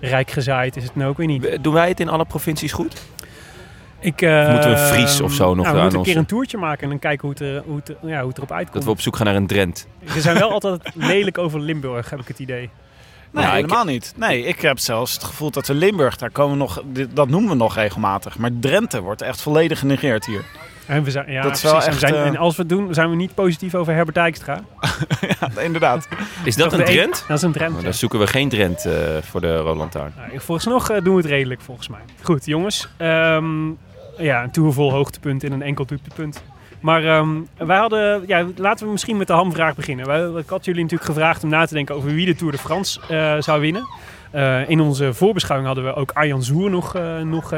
[0.00, 1.58] rijk gezaaid is het nou ook weer niet.
[1.60, 3.02] Doen wij het in alle provincies goed?
[4.00, 6.26] Ik, eh, moeten we een Fries of zo nog nou, we moeten een keer een
[6.26, 8.74] toertje maken en dan kijken hoe het, er- hoe het, ja, hoe het erop uitkomt.
[8.74, 9.86] Dat we op zoek gaan naar een Drent.
[10.12, 12.70] Ze zijn wel altijd lelijk over Limburg, heb ik het idee.
[13.30, 14.12] Nee, Ja, ik- helemaal niet.
[14.16, 16.82] Nee, ik heb zelfs het gevoel dat we Limburg, daar komen we nog,
[17.12, 18.38] dat noemen we nog regelmatig.
[18.38, 20.44] Maar Drenthe wordt echt volledig genegeerd hier.
[20.86, 22.94] En, we zijn, ja, Dat is wel we zijn, eh, en als we het doen,
[22.94, 24.60] zijn we niet positief over Herbert Dijkstra.
[25.40, 26.08] Ja, inderdaad.
[26.44, 27.24] Is dat een trend?
[27.28, 27.68] Dat is een trend.
[27.70, 27.88] Nou, ja.
[27.88, 30.12] dan zoeken we geen trend eh, voor de Rode Lantaarn.
[30.16, 32.00] Nou, vooralsnog eh, doen we het redelijk, volgens mij.
[32.22, 32.88] Goed, jongens.
[32.96, 33.68] Ehm,
[34.18, 36.42] ja, een tour vol hoogtepunt in een enkel dieptepunt.
[36.80, 40.06] Maar ehm, wij hadden, ja, laten we misschien met de hamvraag beginnen.
[40.06, 42.58] Wij, ik had jullie natuurlijk gevraagd om na te denken over wie de Tour de
[42.58, 43.86] France eh, zou winnen.
[44.30, 47.54] Eh, in onze voorbeschouwing hadden we ook Arjan Zoer nog, eh, nog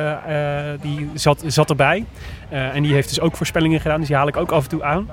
[0.81, 2.05] die zat, zat erbij.
[2.49, 4.83] En die heeft dus ook voorspellingen gedaan, dus die haal ik ook af en toe
[4.83, 5.09] aan.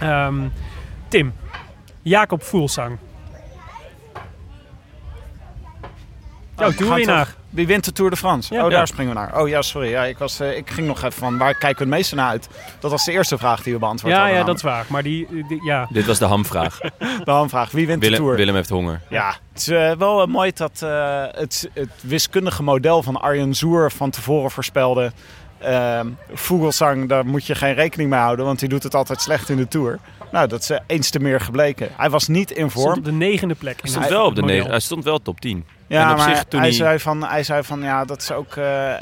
[0.00, 0.34] Ehm,
[1.08, 1.32] Tim,
[2.02, 2.96] Jacob Voelsang.
[6.56, 7.34] Jouw Oh, toerwinnaar.
[7.54, 8.54] Wie wint de Tour de France?
[8.54, 8.64] Ja.
[8.64, 8.76] oh, Ja.
[8.76, 9.40] daar springen we naar.
[9.40, 9.88] Oh ja, sorry.
[9.90, 12.28] Ja, ik, was, eh, ik ging nog even van waar kijken we het meeste naar
[12.28, 12.48] uit?
[12.80, 14.38] Dat was de eerste vraag die we beantwoord Ja, hadden.
[14.38, 14.84] ja, dat is waar.
[14.88, 15.86] Maar die, die- ja.
[15.90, 16.78] Dit was de hamvraag.
[17.24, 17.70] De hamvraag.
[17.70, 18.36] Wie wint de Tour?
[18.36, 19.00] Willem heeft honger.
[19.10, 23.54] Ja, het is eh, wel eh, mooi dat eh, het, het wiskundige model van Arjen
[23.54, 25.12] Zoer van tevoren voorspelde.
[25.64, 29.48] Ehm Vogelsang, daar moet je geen rekening mee houden, want die doet het altijd slecht
[29.48, 29.98] in de Tour.
[30.32, 31.88] Nou, dat is eh, eens te meer gebleken.
[31.96, 32.98] Hij was niet in Stond vorm.
[32.98, 33.80] op de negende plek.
[33.80, 34.56] Hij stond wel op de model.
[34.56, 34.70] negen.
[34.70, 35.64] Hij stond wel top 10.
[35.86, 38.20] Ja, en op maar zich toen hij, hij- zei van, hij zei van, ja, dat
[38.22, 38.56] is ook...
[38.56, 38.92] eh,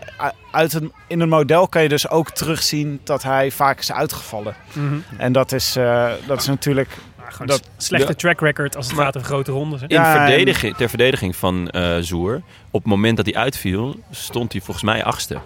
[0.53, 4.55] uit in het model kan je dus ook terugzien dat hij vaak is uitgevallen.
[4.73, 4.95] Mhm.
[5.17, 6.97] En dat is, eh, dat is natuurlijk...
[7.45, 8.15] Dat- slechte Ja.
[8.15, 9.81] track record als het Maar- gaat over grote rondes.
[9.81, 9.87] Hè?
[9.87, 14.53] In Ja, verdediging, ter verdediging van eh Zoer, op het moment dat hij uitviel, stond
[14.53, 15.39] hij volgens mij achtste.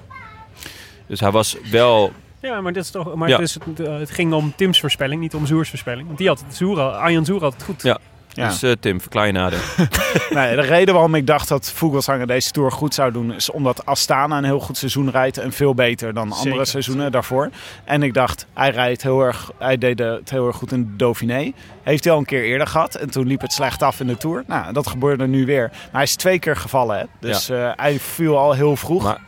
[1.07, 2.13] Dus hij was wel...
[2.41, 3.37] Ja, maar, dit is toch, maar Ja.
[3.37, 6.07] dus het, eh, het ging om Tim's voorspelling, niet om Zoers voorspelling.
[6.07, 7.83] Want die had het Zoer al, Arjan Zoer had het goed.
[7.83, 7.99] Ja.
[8.37, 8.49] Ja.
[8.49, 9.59] Dus eh, Tim, verklaar je nader.
[10.31, 13.35] Nee, de reden waarom ik dacht dat Vogelsanger deze Tour goed zou doen...
[13.35, 15.39] is omdat Astana een heel goed seizoen rijdt...
[15.39, 17.51] en veel beter dan andere Zeker, seizoenen daarvoor.
[17.85, 20.97] En ik dacht, hij, rijdt heel erg, hij deed het heel erg goed in de
[20.97, 21.53] Dauphiné.
[21.83, 22.95] Heeft hij al een keer eerder gehad.
[22.95, 24.45] En toen liep het slecht af in de Tour.
[24.47, 25.69] Nou, dat gebeurde nu weer.
[25.71, 26.99] Maar hij is twee keer gevallen.
[26.99, 27.05] Hè?
[27.21, 29.03] Dus eh, hij viel al heel vroeg.
[29.03, 29.21] Maar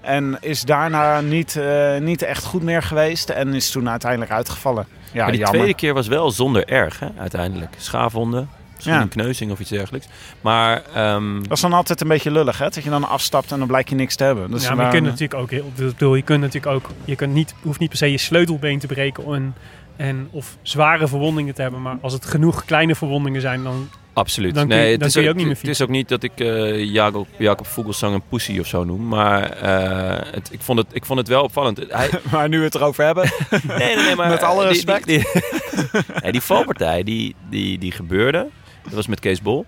[0.00, 3.28] En is daarna niet, eh, niet echt goed meer geweest.
[3.30, 4.86] En is toen uiteindelijk uitgevallen.
[5.12, 5.58] Ja, maar die jammer.
[5.58, 7.74] tweede keer was wel zonder erg, hè, uiteindelijk.
[7.78, 9.00] Schaafwonden, misschien Ja.
[9.02, 10.06] een kneuzing of iets dergelijks.
[10.40, 12.64] Maar ehm, Dat is dan altijd een beetje lullig, hè?
[12.64, 14.50] Dat je dan afstapt en dan blijkt je niks te hebben.
[14.50, 17.16] Dus ja, maar je kunt natuurlijk ook, heel- ik bedoel, je kunt natuurlijk ook, je
[17.16, 19.54] kunt niet, hoeft niet per se je sleutelbeen te breken en,
[19.96, 21.82] en of zware verwondingen te hebben.
[21.82, 24.54] Maar als het genoeg kleine verwondingen zijn, dan absoluut.
[24.54, 25.88] Dan kun je- nee, dan het, kun is je ook niet meer het is ook
[25.88, 29.08] niet dat ik eh Jacob, Jacob Vogelsang een pussy of zo noem.
[29.08, 31.80] Maar eh, het, ik, vond het, ik vond het wel opvallend.
[31.88, 33.24] Hij, Maar nu we het erover hebben.
[33.78, 35.06] Nee, nee, nee, maar Met alle eh, die- respect.
[35.06, 38.46] Die, die, Nee, die valpartij die, die, die gebeurde,
[38.84, 39.66] dat was met Kees Bol.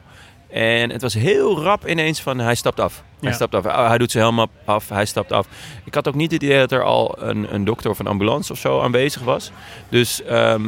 [0.52, 3.02] En het was heel rap ineens van hij stapt af.
[3.20, 3.34] Hij Ja.
[3.34, 3.66] stapt af.
[3.66, 5.46] Oh, hij doet zijn helm op- af, hij stapt af.
[5.84, 8.52] Ik had ook niet het idee dat er al een, een dokter of een ambulance
[8.52, 9.50] of zo aanwezig was.
[9.88, 10.62] Dus ehm,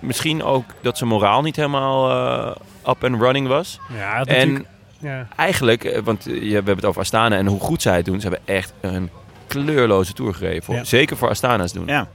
[0.00, 3.78] misschien ook dat zijn moraal niet helemaal eh, up and running was.
[3.96, 4.66] ja, dat En
[4.98, 5.26] ja.
[5.36, 8.20] eigenlijk, eh, want eh, we hebben het over Astana en hoe goed zij het doen.
[8.20, 9.10] Ze hebben echt een
[9.46, 10.62] kleurloze tour gereden.
[10.62, 10.80] Voor.
[10.82, 11.86] Zeker voor Astana's doen.
[11.86, 12.08] Ja.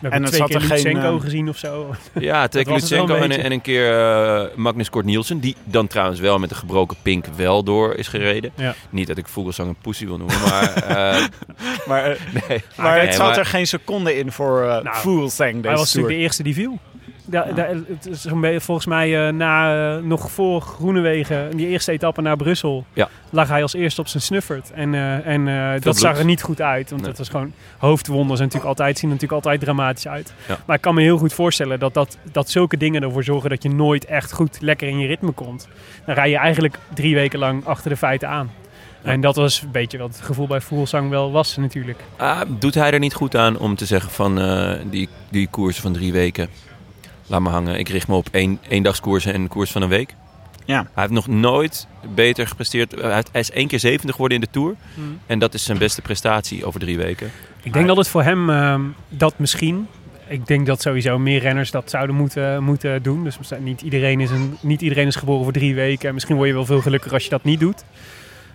[0.00, 1.94] We hebben het twee zat keer er geen, Lutsenko eh, gezien of zo.
[2.18, 5.40] Ja, Lutsenko een en, en een keer eh, Magnus Kort Nielsen.
[5.40, 8.52] Die dan trouwens wel met een gebroken pink wel door is gereden.
[8.56, 8.74] Ja.
[8.90, 10.72] Niet dat ik Vogelsang een pussy wil noemen, maar...
[10.74, 11.26] eh,
[11.86, 12.62] Maar, eh, nee.
[12.76, 15.84] maar het zat maar- er geen seconde in voor eh Nou, Fuglsang Hij deze was
[15.84, 16.78] natuurlijk de eerste die viel.
[17.28, 21.92] Da, da- het is beetje- volgens mij eh, na, eh, nog voor Groenewegen, die eerste
[21.92, 23.08] etappe naar Brussel, Ja.
[23.30, 24.70] lag hij als eerste op zijn snuffert.
[24.72, 25.96] En, eh, en dat bloed.
[25.98, 27.10] zag er niet goed uit, want Nee.
[27.10, 30.34] dat was gewoon hoofdwonden zijn natuurlijk altijd, zien er natuurlijk altijd dramatisch uit.
[30.48, 30.58] Ja.
[30.66, 33.62] Maar ik kan me heel goed voorstellen dat, dat, dat zulke dingen ervoor zorgen dat
[33.62, 35.68] je nooit echt goed lekker in je ritme komt.
[36.06, 38.50] Dan rij je eigenlijk drie weken lang achter de feiten aan.
[39.04, 39.10] Ja.
[39.12, 42.00] En dat was een beetje wat het gevoel bij Voelsang wel was natuurlijk.
[42.16, 44.38] Ah, doet hij er niet goed aan om te zeggen van
[44.90, 46.48] die, die koers van drie weken...
[47.26, 50.14] Laat me hangen, ik richt me op één, eendagskoersen en een koers van een week.
[50.64, 50.76] Ja.
[50.76, 52.94] Hij heeft nog nooit beter gepresteerd.
[53.00, 54.74] Hij is één keer 70 geworden in de Tour.
[55.26, 57.30] En dat is zijn beste prestatie over drie weken.
[57.62, 59.86] Ik denk dat het voor hem ehm, dat misschien.
[60.28, 63.24] Ik denk dat sowieso meer renners dat zouden moeten, moeten doen.
[63.24, 66.08] Dus niet iedereen, is een, niet iedereen is geboren voor drie weken.
[66.08, 67.84] En misschien word je wel veel gelukkiger als je dat niet doet.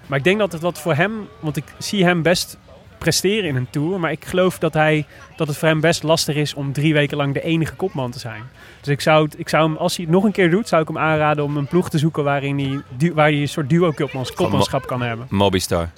[0.08, 1.28] Maar ik denk dat het wat voor hem.
[1.40, 2.58] Want ik zie hem best
[3.02, 4.00] presteren in een tour.
[4.00, 7.18] Maar ik geloof dat, hij, dat het voor hem best lastig is om drie weken
[7.18, 8.44] lang de enige kopman te zijn.
[8.80, 10.82] Dus ik zou, het- ik zou hem, als hij het nog een keer doet, zou
[10.82, 13.70] ik hem aanraden om een ploeg te zoeken waarin hij, du- waar hij een soort
[13.70, 15.26] duo-kopmans kopmanschap kan hebben.
[15.30, 15.90] Mobistar.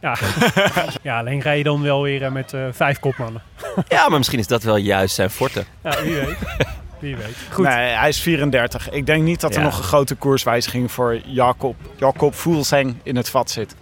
[0.00, 0.16] Ja.
[1.02, 3.42] ja, alleen ga je dan wel weer eh, met eh, vijf kopmannen.
[3.88, 5.64] Ja, maar misschien is dat wel juist zijn forte.
[5.82, 6.36] Ja, wie weet.
[6.98, 7.36] Wie weet.
[7.52, 7.64] Goed.
[7.66, 8.90] Nee, hij is 34.
[8.90, 9.64] Ik denk niet dat er Ja.
[9.64, 13.74] nog een grote koerswijziging voor Jacob, Jacob Fuglsang in het vat zit.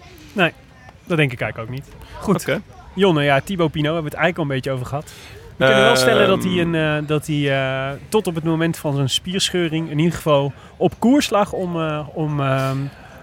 [1.07, 1.89] Dat denk ik eigenlijk ook niet.
[2.21, 2.41] Goed.
[2.41, 2.61] Oké.
[2.95, 5.13] Jonne, ja, Thibaut Pinot hebben we het eigenlijk al een beetje over gehad.
[5.59, 8.45] We kunnen wel stellen dat hij, Ehm, een, eh, dat hij eh, tot op het
[8.45, 12.77] moment van zijn spierscheuring in ieder geval op koers lag om, eh, om, ehm,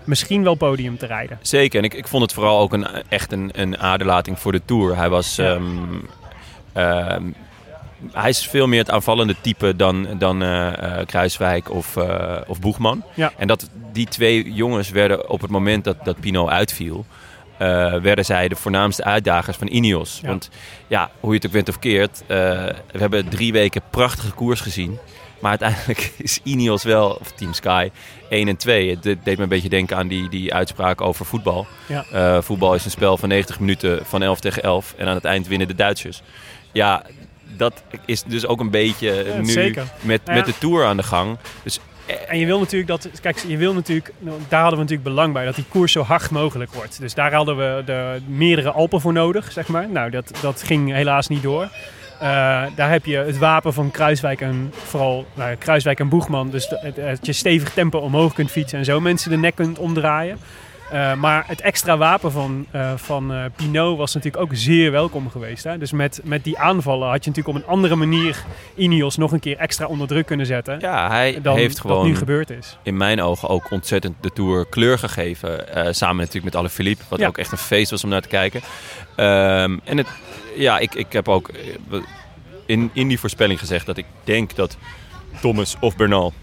[0.03, 1.39] misschien wel podium te rijden.
[1.41, 1.79] Zeker.
[1.79, 4.95] En ik, ik vond het vooral ook een, echt een, een aderlating voor de Tour.
[4.95, 5.35] Hij was...
[5.35, 5.53] Ja.
[5.53, 5.63] ehm,
[6.73, 7.23] ehm,
[8.11, 10.39] hij is veel meer het aanvallende type dan, dan
[11.05, 11.97] Kruiswijk of,
[12.47, 13.03] of Boegman.
[13.13, 13.31] Ja.
[13.37, 17.05] En dat die twee jongens werden op het moment dat, dat Pino uitviel...
[17.57, 20.19] eh, werden zij de voornaamste uitdagers van Ineos.
[20.21, 20.27] Ja.
[20.27, 20.49] Want
[20.87, 22.21] ja, hoe je het ook went of keert...
[22.27, 22.37] eh,
[22.91, 24.97] we hebben drie weken prachtige koers gezien.
[25.39, 27.89] Maar uiteindelijk is Ineos wel, of Team Sky,
[28.29, 28.89] 1 en 2.
[28.89, 31.67] Het de- deed me een beetje denken aan die, die uitspraak over voetbal.
[31.85, 32.05] Ja.
[32.11, 34.93] Eh, voetbal is een spel van 90 minuten van 11 tegen 11.
[34.97, 36.21] En aan het eind winnen de Duitsers.
[36.71, 37.03] Ja,
[37.57, 39.87] dat is dus ook een beetje Ja, nu zeker.
[40.01, 41.37] met, Nou met de Tour aan de gang.
[41.63, 41.79] Dus
[42.27, 45.33] En je wil natuurlijk dat, kijk, je wil natuurlijk, nou, daar hadden we natuurlijk belang
[45.33, 46.99] bij, dat die koers zo hard mogelijk wordt.
[46.99, 49.89] Dus daar hadden we de meerdere Alpen voor nodig, zeg maar.
[49.89, 51.69] Nou, dat, dat ging helaas niet door.
[52.19, 56.49] Eh, daar heb je het wapen van Kruiswijk en vooral nou, Kruiswijk en Boegman.
[56.49, 60.37] Dus dat je stevig tempo omhoog kunt fietsen en zo mensen de nek kunt omdraaien.
[60.91, 65.29] Eh, maar het extra wapen van, eh van eh, Pinot was natuurlijk ook zeer welkom
[65.29, 65.63] geweest.
[65.63, 65.77] Hè?
[65.77, 68.43] Dus met, met die aanvallen had je natuurlijk op een andere manier
[68.75, 70.79] Ineos nog een keer extra onder druk kunnen zetten.
[70.79, 72.77] ja, hij Dan heeft wat nu gewoon gebeurd is.
[72.83, 75.65] in mijn ogen ook ontzettend de Tour kleur gegeven.
[75.95, 77.27] Samen natuurlijk met Alaphilippe, wat Ja.
[77.27, 78.61] ook echt een feest was om naar te kijken.
[79.15, 80.07] Ehm, en het,
[80.55, 81.49] ja, ik, ik heb ook
[82.65, 84.77] in, in die voorspelling gezegd dat ik denk dat
[85.41, 86.33] Thomas of Bernal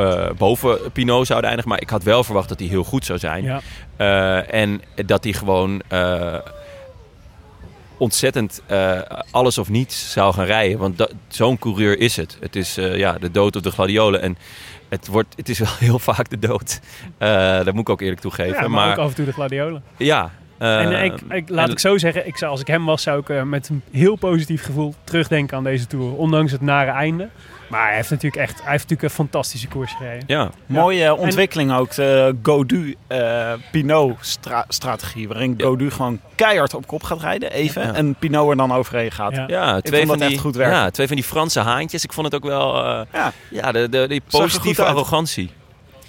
[0.00, 1.72] eh, boven Pinot zouden eindigen.
[1.72, 3.44] Maar ik had wel verwacht dat hij heel goed zou zijn.
[3.44, 3.60] Ja.
[3.96, 6.34] Eh, en dat hij gewoon eh,
[7.96, 8.62] ontzettend
[9.30, 10.78] alles of niets zou gaan rijden.
[10.78, 12.36] Want zo'n coureur is het.
[12.40, 14.22] Het is ja, de dood of de gladiolen.
[14.22, 14.38] En
[14.88, 16.80] het, wordt, het is wel heel vaak de dood.
[17.64, 18.54] Dat moet ik ook eerlijk toegeven.
[18.54, 19.82] Ja, maar, maar ook af en toe de gladiolen.
[19.96, 20.30] ja.
[20.60, 23.02] Eh, en ik, ik, laat en- ik zo zeggen, ik zou, als ik hem was,
[23.02, 26.14] zou ik eh, met een heel positief gevoel terugdenken aan deze Tour.
[26.16, 27.28] Ondanks het nare einde.
[27.68, 30.24] Maar hij heeft natuurlijk echt hij heeft natuurlijk een fantastische koers gereden.
[30.26, 35.28] Ja, Mooie ontwikkeling ook, de Godu-Pinot-strategie.
[35.28, 37.82] waarin Godu gewoon keihard op kop gaat rijden, even.
[37.82, 37.94] Ja.
[37.94, 39.34] En Pinot er dan overheen gaat.
[39.36, 39.44] Ja.
[39.48, 40.76] ja Ik twee, vond van dat die, echt goed werken.
[40.76, 42.04] ja twee van die Franse haantjes.
[42.04, 42.84] Ik vond het ook wel...
[42.84, 43.32] eh, Ja.
[43.50, 45.50] ja, de, de, die positieve arrogantie.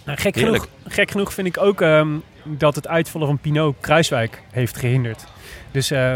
[0.06, 0.64] Nou, gek, Heerlijk.
[0.64, 2.10] genoeg, gek genoeg vind ik ook ehm,
[2.44, 5.26] dat het uitvallen van Pinot Kruiswijk heeft gehinderd.
[5.72, 6.16] Dus eh,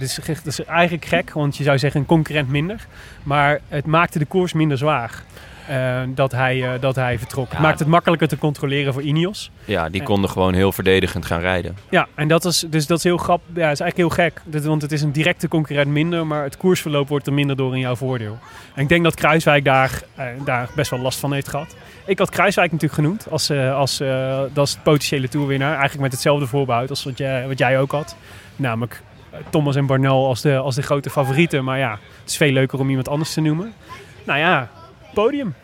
[0.00, 2.86] is, ge- dat is eigenlijk gek, want je zou zeggen een concurrent minder.
[3.22, 5.22] Maar het maakte de koers minder zwaar.
[5.68, 7.46] Eh, dat, hij, eh, dat hij vertrok.
[7.46, 7.52] Ja.
[7.52, 9.50] Het maakt het makkelijker te controleren voor Ineos.
[9.64, 11.76] Ja, die konden gewoon heel verdedigend gaan rijden.
[11.88, 13.46] Ja, en dat is, dus dat is heel grappig.
[13.54, 14.64] Ja, is eigenlijk heel gek.
[14.64, 17.80] Want het is een directe concurrent minder, maar het koersverloop wordt er minder door in
[17.80, 18.38] jouw voordeel.
[18.74, 21.76] En ik denk dat Kruiswijk daar, eh, daar best wel last van heeft gehad.
[22.04, 24.02] Ik had Kruiswijk natuurlijk genoemd als, als,
[24.54, 25.70] als potentiële toerwinnaar.
[25.70, 28.16] Eigenlijk met hetzelfde voorbehoud als wat jij, wat jij ook had.
[28.56, 29.02] Namelijk
[29.50, 31.64] Thomas en Barnal als de, als de grote favorieten.
[31.64, 33.72] Maar ja, het is veel leuker om iemand anders te noemen.
[34.24, 34.70] Nou ja,
[35.22, 35.54] podium.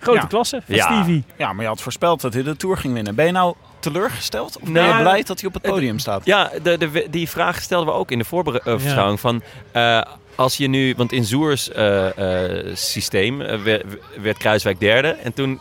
[0.00, 0.26] Grote Ja.
[0.26, 0.84] klasse van Ja.
[0.94, 1.24] Stevie.
[1.36, 3.14] Ja, maar je had voorspeld dat hij de Tour ging winnen.
[3.14, 4.56] Ben je nou teleurgesteld?
[4.56, 6.24] Of ben Nou, je blij dat hij op het podium staat?
[6.24, 9.20] Ja, de, de, die vraag stelden we ook in de voorbeschouwing.
[9.20, 10.02] Van, eh,
[10.34, 13.84] als je nu, want in Zoers eh, eh, systeem eh, werd,
[14.20, 15.08] werd Kruiswijk derde.
[15.08, 15.60] En toen,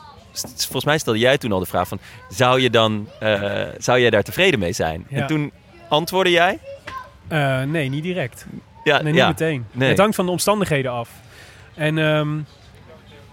[0.55, 1.99] volgens mij stelde jij toen al de vraag van,
[2.29, 5.05] zou je dan, eh, zou jij daar tevreden mee zijn?
[5.09, 5.17] Ja.
[5.17, 5.51] En toen
[5.89, 6.59] antwoordde jij?
[7.27, 8.45] Eh, nee, niet direct.
[8.83, 9.27] Ja, Nee, niet ja.
[9.27, 9.65] meteen.
[9.71, 9.89] Nee.
[9.89, 11.09] Het hangt van de omstandigheden af.
[11.75, 12.37] En ehm,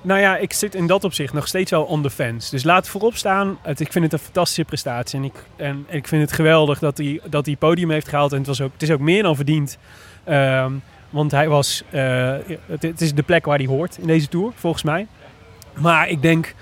[0.04, 2.36] nou ja, ik zit in dat opzicht nog steeds wel on the.
[2.50, 3.58] Dus laat voorop staan.
[3.76, 5.18] Ik vind het een fantastische prestatie.
[5.18, 8.32] En ik, en, ik vind het geweldig dat hij, dat hij podium heeft gehaald.
[8.32, 9.78] En het, was ook, het is ook meer dan verdiend.
[10.24, 10.72] Ehm,
[11.10, 11.82] want hij was...
[11.90, 12.34] eh,
[12.66, 15.06] het, is de plek waar hij hoort in deze Tour, volgens mij.
[15.74, 16.54] Maar ik denk...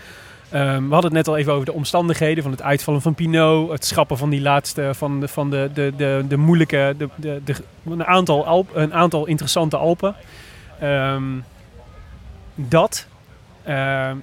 [0.50, 3.70] ehm, we hadden het net al even over de omstandigheden van het uitvallen van Pinot,
[3.70, 7.54] het schrappen van die laatste, van de, van de, de, de, moeilijke, de, de, de,
[7.84, 10.14] een, aantal een aantal interessante Alpen.
[10.80, 11.38] Ehm,
[12.54, 13.06] dat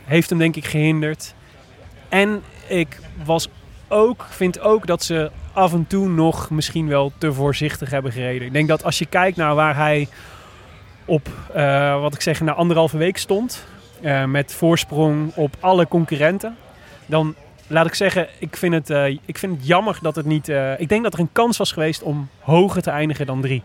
[0.04, 1.34] heeft hem denk ik gehinderd.
[2.10, 3.49] En ik was
[3.88, 8.47] ook, vind ook dat ze af en toe nog misschien wel te voorzichtig hebben gereden.
[8.47, 10.08] Ik denk dat als je kijkt naar waar hij
[11.06, 13.65] op, eh, wat ik zeg, na anderhalve week stond,
[14.02, 16.56] eh, met voorsprong op alle concurrenten,
[17.06, 17.36] dan
[17.67, 20.47] laat ik zeggen, ik vind het, eh, ik vind het jammer dat het niet.
[20.78, 23.63] ik denk dat er een kans was geweest om hoger te eindigen dan drie.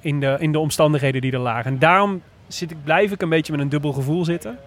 [0.00, 1.70] in, de, in de omstandigheden die er lagen.
[1.70, 4.58] En daarom zit ik, blijf ik een beetje met een dubbel gevoel zitten.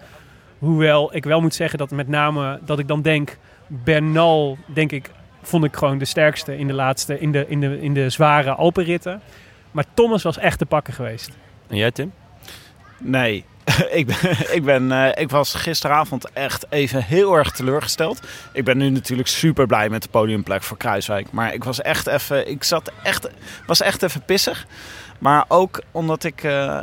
[0.60, 3.38] Hoewel ik wel moet zeggen dat met name dat ik dan denk,
[3.68, 5.12] Bernal, denk ik,
[5.42, 8.52] vond ik gewoon de sterkste in de laatste, in de, in de, in de zware
[8.52, 9.22] Alpenritten.
[9.72, 11.30] Maar Thomas was echt te pakken geweest.
[11.68, 12.12] En jij Tim?
[12.98, 13.46] Nee.
[13.92, 18.20] ik, ben, ik, ben, eh, ik was gisteravond echt even heel erg teleurgesteld.
[18.54, 21.32] Ik ben nu natuurlijk super blij met de podiumplek voor Kruiswijk.
[21.32, 23.30] Maar ik was echt even, ik zat echt,
[23.66, 24.66] was echt even pissig.
[25.20, 26.80] Maar ook omdat ik eh,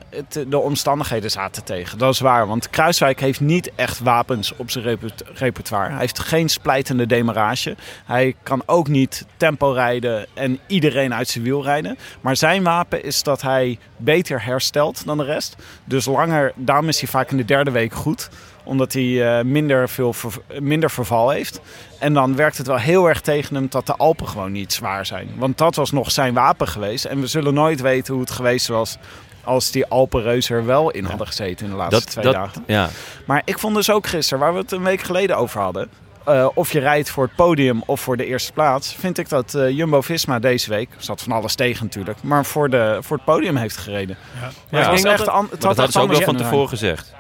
[0.49, 1.99] de omstandigheden zaten tegen.
[1.99, 5.91] Dat is waar, want Kruiswijk heeft niet echt wapens op zijn reper- repertoire.
[5.91, 7.77] Hij heeft geen splijtende demarage.
[8.05, 11.99] Hij kan ook niet tempo rijden en iedereen uit zijn wiel rijden.
[12.21, 15.57] Maar zijn wapen is dat hij beter herstelt dan de rest.
[15.85, 18.29] Dus langer, daarom is hij vaak in de derde week goed
[18.67, 21.61] omdat hij eh, minder, veel ver- minder verval heeft.
[21.99, 25.07] En dan werkt het wel heel erg tegen hem dat de Alpen gewoon niet zwaar
[25.07, 25.29] zijn.
[25.37, 27.05] Want dat was nog zijn wapen geweest.
[27.05, 28.97] En we zullen nooit weten hoe het geweest was
[29.45, 32.65] als die Alpenreus er wel in hadden gezeten in de laatste Dat, twee dat, dagen.
[32.67, 32.89] ja.
[33.27, 35.89] Maar ik vond dus ook gisteren, waar we het een week geleden over hadden...
[36.25, 38.95] eh, of je rijdt voor het podium of voor de eerste plaats...
[38.99, 40.89] vind ik dat eh, Jumbo-Visma deze week...
[40.99, 42.23] zat van alles tegen natuurlijk...
[42.23, 44.17] maar voor, de, voor het podium heeft gereden.
[44.35, 44.41] Ja.
[44.41, 46.69] Maar het ik was denk echt dat an- had hadden ze ook wel van tevoren
[46.69, 47.15] gezegd.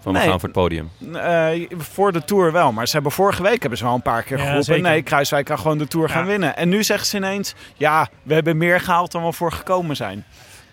[0.00, 0.28] Van we Nee.
[0.28, 0.90] gaan voor het podium.
[1.14, 1.48] Eh,
[1.78, 4.36] voor de Tour wel, maar ze hebben vorige week hebben ze wel een paar keer
[4.36, 4.64] Ja, geroepen...
[4.64, 4.82] zeker.
[4.82, 6.14] nee, Kruiswijk kan gewoon de Tour Ja.
[6.14, 6.56] gaan winnen.
[6.56, 7.54] En nu zeggen ze ineens...
[7.76, 10.24] ja, we hebben meer gehaald dan we voor gekomen zijn.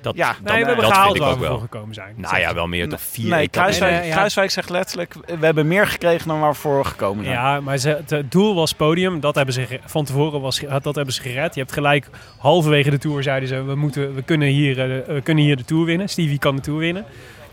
[0.01, 1.51] Dat, Ja, Nee, dan, we eh, hebben dat gehaald waar ook we wel.
[1.51, 2.13] voor gekomen zijn.
[2.17, 3.47] Nou ja, wel meer dan vier Nee.
[3.49, 4.15] Kruiswijk, Nee, nee, ja.
[4.15, 5.13] Kruiswijk zegt letterlijk...
[5.39, 7.36] we hebben meer gekregen dan waar we voor gekomen zijn.
[7.38, 9.19] Ja, maar ze, het, het doel was podium.
[9.19, 11.53] Dat hebben ze van tevoren was, dat hebben ze gered.
[11.55, 12.09] Je hebt gelijk
[12.39, 13.63] halverwege de Tour zeiden ze...
[13.63, 16.09] we, moeten, we, kunnen, hier, eh, we kunnen hier de Tour winnen.
[16.09, 17.05] Stevie kan de Tour winnen.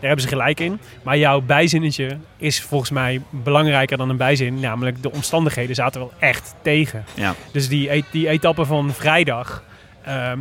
[0.05, 0.81] Daar hebben ze gelijk in.
[1.03, 4.61] Maar jouw bijzinnetje is volgens mij belangrijker dan een bijzin.
[4.61, 7.05] Namelijk de omstandigheden zaten wel echt tegen.
[7.15, 7.35] Ja.
[7.53, 9.63] Dus die, e- die etappe van vrijdag...
[10.05, 10.39] ehm,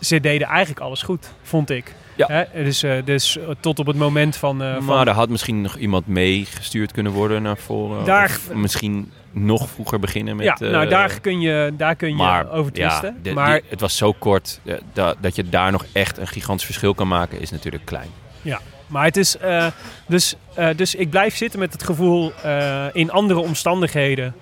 [0.00, 1.94] ze deden eigenlijk alles goed, vond ik.
[2.16, 2.26] Ja.
[2.28, 2.64] Hè?
[2.64, 4.62] Dus, eh, dus eh, tot op het moment van...
[4.62, 8.04] eh, van Maar er had misschien nog iemand meegestuurd kunnen worden naar voren.
[8.04, 10.44] Daar- misschien nog vroeger beginnen met...
[10.46, 13.16] ja, nou daar kun je, daar kun je maar over twisten.
[13.34, 14.60] maar die- het was zo kort.
[14.64, 18.08] eh, da- dat je daar nog echt een gigantisch verschil kan maken is natuurlijk klein.
[18.42, 18.60] Ja,
[18.92, 19.36] maar het is.
[19.36, 19.66] eh,
[20.06, 22.32] dus, eh, dus ik blijf zitten met het gevoel.
[22.42, 24.34] eh, in andere omstandigheden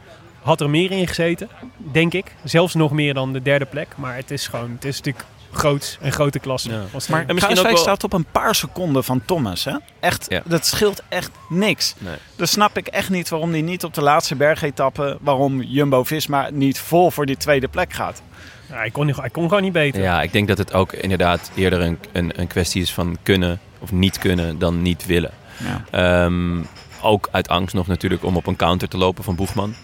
[0.43, 2.35] had er meer in gezeten, denk ik.
[2.45, 3.89] Zelfs nog meer dan de derde plek.
[3.97, 4.71] Maar het is gewoon.
[4.71, 6.71] Het is natuurlijk groots en grote klasse.
[6.71, 6.77] Ja.
[6.77, 9.65] Maar het- En misschien Kruiswijk ook wel- staat op een paar seconden van Thomas.
[9.65, 9.77] Hè?
[10.01, 10.43] Echt, Ja.
[10.45, 11.95] Dat scheelt echt niks.
[11.99, 12.15] Nee.
[12.37, 15.19] Dus snap ik echt niet waarom die niet op de laatste bergetappe...
[15.21, 18.23] waarom Jumbo-Visma niet vol voor die tweede plek gaat.
[18.69, 20.03] ja, hij, kon, niet- hij kon gewoon niet beter.
[20.03, 23.61] Ja, ik denk dat het ook inderdaad eerder een, een, een kwestie is van kunnen
[23.81, 25.31] of niet kunnen dan niet willen.
[25.57, 25.85] Ja.
[26.25, 26.59] Ehm,
[27.03, 29.75] ook uit angst nog natuurlijk om op een counter te lopen van Boegman.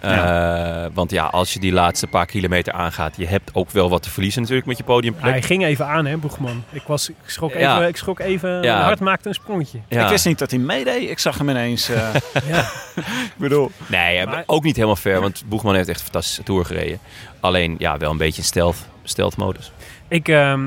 [0.00, 4.02] Eh, want ja, als je die laatste paar kilometer aangaat, je hebt ook wel wat
[4.02, 5.30] te verliezen natuurlijk met je podiumplek.
[5.30, 6.64] Hij ging even aan, hè, Boegman.
[6.70, 7.60] Ik, was, ik schrok even.
[7.62, 7.86] Ja.
[7.86, 8.60] Ik schrok even Ja.
[8.74, 9.78] Mijn hart maakte een sprongetje.
[9.88, 10.02] Ja.
[10.04, 11.10] Ik wist niet dat hij meedeed.
[11.10, 11.88] Ik zag hem ineens...
[11.88, 12.08] eh,
[12.48, 12.60] Ja.
[13.32, 13.70] ik bedoel...
[13.86, 16.98] Nee, ja, Maar- ook niet helemaal fair, want Boegman heeft echt een fantastische tour gereden.
[17.40, 19.72] Alleen ja, wel een beetje in stealth, stealth modus.
[20.08, 20.60] Ik, ehm,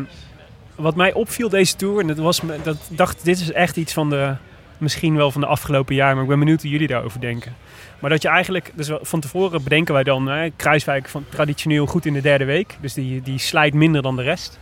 [0.76, 4.10] wat mij opviel deze tour, en dat was dat dacht, dit is echt iets van
[4.10, 4.36] de,
[4.78, 7.56] misschien wel van de afgelopen jaar, maar ik ben benieuwd hoe jullie daarover denken.
[8.00, 12.06] Maar dat je eigenlijk, dus van tevoren bedenken wij dan, hè, Kruiswijk van traditioneel goed
[12.06, 14.60] in de derde week, dus die, die slijt minder dan de rest.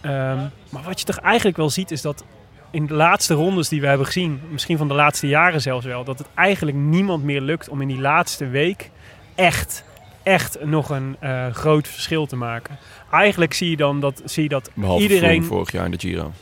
[0.00, 0.38] Ehm,
[0.70, 2.24] maar wat je toch eigenlijk wel ziet, is dat
[2.70, 6.04] in de laatste rondes die we hebben gezien, misschien van de laatste jaren zelfs wel,
[6.04, 8.90] dat het eigenlijk niemand meer lukt om in die laatste week
[9.34, 9.84] echt,
[10.22, 12.78] echt nog een eh, groot verschil te maken.
[13.10, 15.44] Eigenlijk zie je dan dat, zie je dat Behalve iedereen.
[15.44, 16.32] Vorig jaar in de Giro.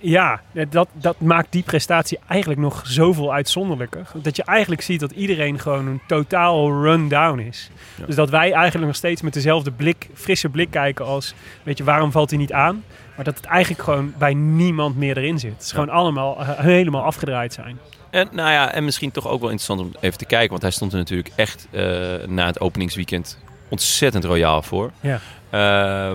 [0.00, 4.06] Ja, dat, dat maakt die prestatie eigenlijk nog zoveel uitzonderlijker.
[4.22, 7.70] Dat je eigenlijk ziet dat iedereen gewoon een totaal run-down is.
[7.96, 8.06] Ja.
[8.06, 11.34] Dus dat wij eigenlijk nog steeds met dezelfde blik, frisse blik kijken als...
[11.62, 12.84] Weet je, waarom valt hij niet aan?
[13.16, 15.52] Maar dat het eigenlijk gewoon bij niemand meer erin zit.
[15.52, 15.74] Het is Ja.
[15.74, 17.78] gewoon allemaal eh, helemaal afgedraaid zijn.
[18.10, 20.50] En, nou ja, en misschien toch ook wel interessant om even te kijken.
[20.50, 21.82] Want hij stond er natuurlijk echt eh,
[22.26, 23.38] na het openingsweekend
[23.68, 24.90] ontzettend royaal voor.
[25.00, 25.20] Ja.
[25.50, 25.60] Eh,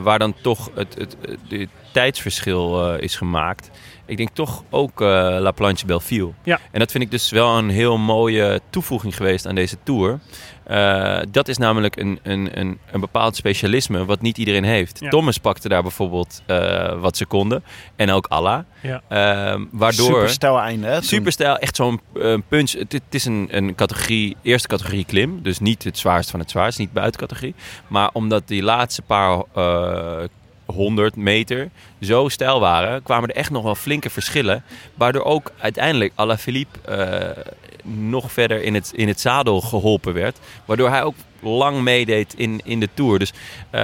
[0.03, 3.69] waar dan toch het, het, het, het tijdsverschil eh, is gemaakt.
[4.05, 5.07] Ik denk toch ook eh,
[5.39, 6.31] La Planche Belleville.
[6.43, 6.59] Ja.
[6.71, 10.19] En dat vind ik dus wel een heel mooie toevoeging geweest aan deze tour.
[10.63, 14.99] Eh, dat is namelijk een, een, een, een bepaald specialisme wat niet iedereen heeft.
[14.99, 15.09] Ja.
[15.09, 17.63] Thomas pakte daar bijvoorbeeld eh, wat seconden.
[17.95, 18.59] En ook Allah.
[18.81, 19.01] Ja.
[19.07, 20.05] Ehm, waardoor...
[20.05, 20.87] Superstel einde.
[20.87, 21.01] Hè.
[21.01, 22.01] Superstijl, echt zo'n
[22.47, 22.71] punch.
[22.71, 25.41] Het, het is een, een categorie, eerste categorie klim.
[25.41, 27.55] Dus niet het zwaarst van het zwaarst, niet buitencategorie.
[27.87, 29.22] Maar omdat die laatste paar
[29.53, 30.23] eh
[30.65, 31.69] 100 meter
[32.01, 34.63] zo stijl waren, kwamen er echt nog wel flinke verschillen.
[34.93, 37.43] Waardoor ook uiteindelijk Alaphilippe eh
[37.85, 40.39] nog verder in het, in het zadel geholpen werd.
[40.65, 43.19] Waardoor hij ook lang meedeed in, in de Tour.
[43.19, 43.33] Dus
[43.69, 43.81] eh,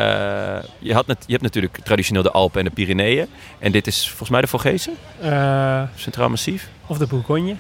[0.80, 3.28] je, had net, je hebt natuurlijk traditioneel de Alpen en de Pyreneeën.
[3.60, 4.94] En dit is volgens mij de Vogezen,
[5.96, 6.70] Centraal Massief.
[6.88, 7.56] of de Bourgogne.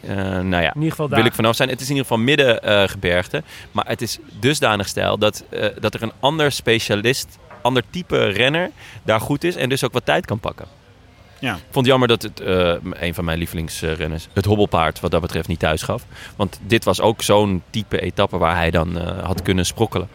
[0.00, 1.18] Eh, nou ja, In ieder geval daar.
[1.18, 1.68] wil ik vanaf zijn.
[1.68, 3.42] Het is in ieder geval middengebergte.
[3.72, 8.70] maar het is dusdanig stijl dat, eh, dat er een ander specialist, ander type renner
[9.02, 9.56] daar goed is.
[9.56, 10.66] En dus ook wat tijd kan pakken.
[11.38, 11.54] Ja.
[11.54, 15.20] Ik vond het jammer dat het, eh, een van mijn lievelingsrenners, het hobbelpaard, wat dat
[15.20, 16.04] betreft niet thuis gaf.
[16.36, 20.08] Want dit was ook zo'n type etappe waar hij dan eh, had kunnen sprokkelen.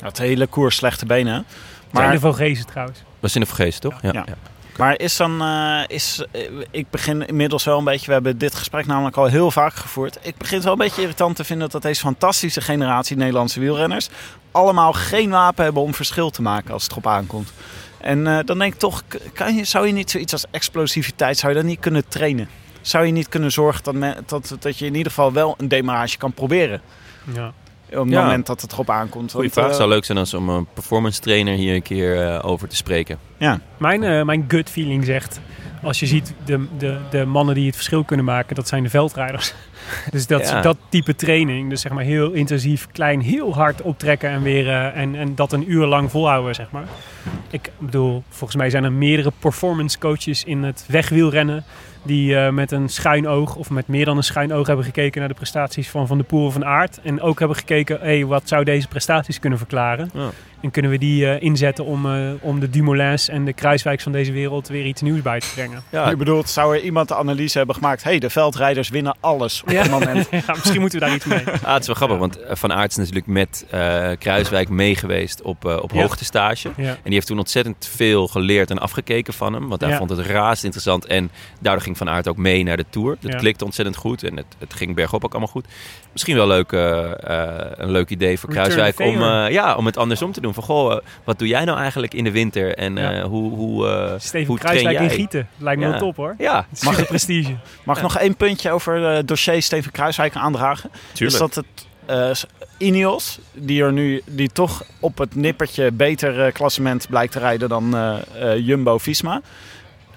[0.00, 1.44] Het hele koers slechte benen.
[1.90, 3.02] Maar Maar, de Vogezen trouwens.
[3.20, 4.02] Was in de vergezen, toch?
[4.02, 4.10] Ja.
[4.12, 4.24] Ja.
[4.26, 4.34] ja.
[4.78, 5.42] Maar is dan...
[5.42, 8.06] eh, is, eh, ik begin inmiddels wel een beetje...
[8.06, 10.18] We hebben dit gesprek namelijk al heel vaak gevoerd.
[10.22, 11.70] Ik begin het wel een beetje irritant te vinden...
[11.70, 14.08] dat deze fantastische generatie Nederlandse wielrenners...
[14.52, 17.52] allemaal geen wapen hebben om verschil te maken als het erop aankomt.
[18.00, 19.02] En eh, dan denk ik toch...
[19.32, 21.38] Kan je, zou je niet zoiets als explosiviteit...
[21.38, 22.48] zou je dat niet kunnen trainen?
[22.80, 25.68] Zou je niet kunnen zorgen dat, men- dat, dat je in ieder geval wel een
[25.68, 26.80] demarrage kan proberen?
[27.34, 27.52] Ja.
[27.92, 28.22] Op het Ja.
[28.22, 29.30] moment dat het erop aankomt.
[29.32, 29.70] Goeie Want, vraag.
[29.70, 32.76] eh, zou leuk zijn als om een performance trainer hier een keer eh, over te
[32.76, 33.18] spreken.
[33.36, 33.60] ja.
[33.76, 35.40] Mijn, eh, mijn gut feeling zegt,
[35.82, 38.88] als je ziet de, de, de mannen die het verschil kunnen maken, dat zijn de
[38.90, 39.54] veldrijders.
[40.10, 40.60] Dus dat, Ja.
[40.62, 44.96] dat type training, dus zeg maar heel intensief, klein, heel hard optrekken en weer eh,
[45.00, 46.84] en, en dat een uur lang volhouden, zeg maar.
[47.50, 51.64] Ik bedoel, volgens mij zijn er meerdere performance coaches in het wegwielrennen
[52.02, 55.20] die eh, met een schuin oog of met meer dan een schuin oog hebben gekeken
[55.20, 57.00] naar de prestaties van Van de Poel of van Aert.
[57.02, 60.10] En ook hebben gekeken, hey, wat zou deze prestaties kunnen verklaren?
[60.14, 60.30] Ja.
[60.60, 64.12] En kunnen we die eh, inzetten om, eh, om de Dumoulins en de Kruiswijks van
[64.12, 65.82] deze wereld weer iets nieuws bij te brengen?
[65.90, 68.02] Ja, Je bedoelt, zou er iemand de analyse hebben gemaakt...
[68.02, 70.28] hey, de veldrijders winnen alles op het moment.
[70.46, 71.44] Ja, misschien moeten we daar iets mee.
[71.64, 75.64] Ah, het is wel grappig, want Van Aert is natuurlijk met eh, Kruiswijk meegeweest op,
[75.64, 76.00] eh, op Ja.
[76.00, 76.70] hoogtestage.
[76.76, 76.88] Ja.
[76.88, 79.68] En die heeft toen ontzettend veel geleerd en afgekeken van hem.
[79.68, 79.96] Want hij Ja.
[79.96, 81.06] vond het razend interessant.
[81.06, 81.30] En
[81.60, 83.16] daardoor ging Van Aert ook mee naar de Tour.
[83.20, 83.38] Dat Ja.
[83.38, 84.22] klikte ontzettend goed.
[84.22, 85.66] En het, het ging bergop ook allemaal goed.
[86.12, 89.96] Misschien wel leuk, eh, eh, een leuk idee voor Kruiswijk om, eh, ja, om het
[89.96, 90.54] andersom te doen.
[90.54, 92.74] Van, goh, wat doe jij nou eigenlijk in de winter?
[92.74, 93.12] En Ja.
[93.12, 95.16] eh, hoe, hoe, eh, Steven hoe train Kruiswijk in?
[95.16, 95.48] Gieten.
[95.56, 95.90] Lijkt me Ja.
[95.90, 96.34] wel top hoor.
[96.38, 97.56] Ja, Mag prestige.
[97.84, 100.90] Mag ik nog één puntje over het dossier Steven Kruiswijk aandragen?
[101.12, 101.42] tuurlijk.
[101.42, 102.30] Is dat het eh,
[102.78, 107.68] Ineos, die er nu die toch op het nippertje beter eh, klassement blijkt te rijden
[107.68, 108.16] dan eh,
[108.52, 109.40] eh, Jumbo-Visma,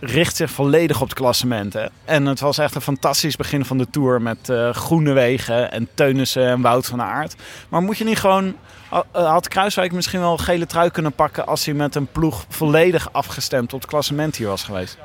[0.04, 1.74] richt zich volledig op het klassement.
[1.74, 1.86] Hè?
[2.06, 5.88] En het was echt een fantastisch begin van de Tour met eh groene wegen en
[5.94, 7.36] Teunissen en Wout van Aert.
[7.70, 8.56] Maar moet je niet gewoon...
[8.92, 12.46] eh, Had Kruiswijk misschien wel een gele trui kunnen pakken als hij met een ploeg
[12.50, 14.98] volledig afgestemd op het klassement hier was geweest?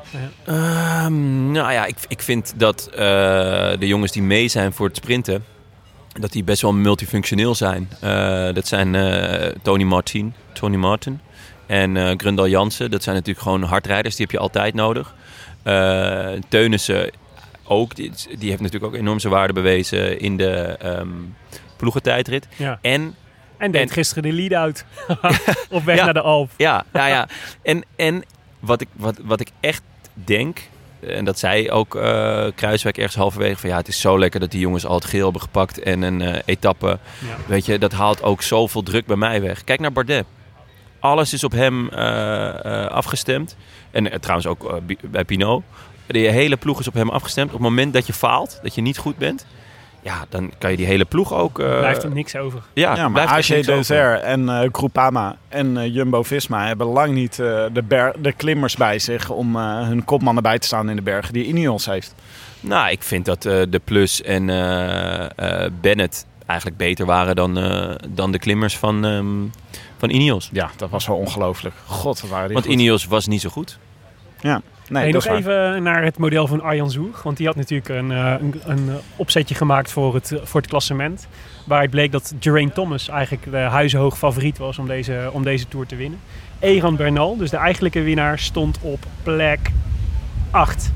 [0.45, 2.99] Ehm, nou ja, ik, ik vind dat eh,
[3.79, 5.45] de jongens die mee zijn voor het sprinten,
[6.21, 7.89] dat die best wel multifunctioneel zijn.
[8.55, 8.93] Dat zijn
[9.63, 11.21] Tony Martin, Tony Martin
[11.67, 12.91] en Grundal Jansen.
[12.91, 15.15] Dat zijn natuurlijk gewoon hardrijders, die heb je altijd nodig.
[15.63, 17.11] Eh Teunissen
[17.65, 21.09] ook, die, die heeft natuurlijk ook enorm zijn waarde bewezen in de ehm
[21.77, 22.49] ploegentijdrit.
[22.57, 22.79] Ja.
[22.83, 23.15] En
[23.59, 24.85] En deed En- gisteren de lead-out.
[25.71, 26.05] op weg Ja.
[26.05, 26.51] naar de Alp.
[26.57, 27.29] Ja, ja, ja.
[27.63, 28.23] En, en
[28.61, 29.83] wat, ik, wat, wat ik echt
[30.15, 30.61] denk,
[31.01, 34.51] en dat zei ook eh, Kruiswijk ergens halverwege, van ja, het is zo lekker dat
[34.51, 36.87] die jongens al het geel hebben gepakt en een etappe.
[36.87, 37.37] Ja.
[37.47, 39.65] Weet je, dat haalt ook zoveel druk bij mij weg.
[39.65, 40.27] Kijk naar Bardet.
[41.07, 42.49] Alles is op hem eh,
[42.85, 43.57] eh, afgestemd.
[43.91, 45.63] En eh, trouwens ook Bi- bij Pinot.
[46.07, 47.47] De hele ploeg is op hem afgestemd.
[47.49, 49.47] Op het moment dat je faalt, dat je niet goed bent,
[50.03, 51.59] ja, dan kan je die hele ploeg ook.
[51.59, 52.61] eh, Blijft er niks over.
[52.73, 53.75] Ja, Ja, maar AG niks over.
[53.77, 58.77] Deser en eh Groupama en eh, Jumbo-Visma hebben lang niet eh, de, ber- de klimmers
[58.77, 62.15] bij zich om eh, hun kopmannen bij te staan in de bergen die Ineos heeft.
[62.61, 65.25] Nou, ik vind dat eh, de Plus en eh,
[65.65, 69.27] eh, Bennett eigenlijk beter waren dan, eh, dan de klimmers van, ehm,
[69.97, 70.49] van Ineos.
[70.53, 71.75] Ja, dat was wel ongelooflijk.
[71.87, 72.75] God, wat waren die Want goed.
[72.75, 73.79] Ineos was niet zo goed.
[74.41, 75.37] Ja, nee, Hey, nog waar.
[75.37, 77.23] even naar het model van Arjan Zoeg.
[77.23, 81.27] Want die had natuurlijk een, eh, een, een opzetje gemaakt voor het, voor het klassement.
[81.65, 85.87] Waaruit bleek dat Geraint Thomas eigenlijk de huizenhoog favoriet was om deze, om deze Tour
[85.87, 86.19] te winnen.
[86.59, 89.71] Egan Bernal, dus de eigenlijke winnaar, stond op plek
[90.51, 90.93] 8.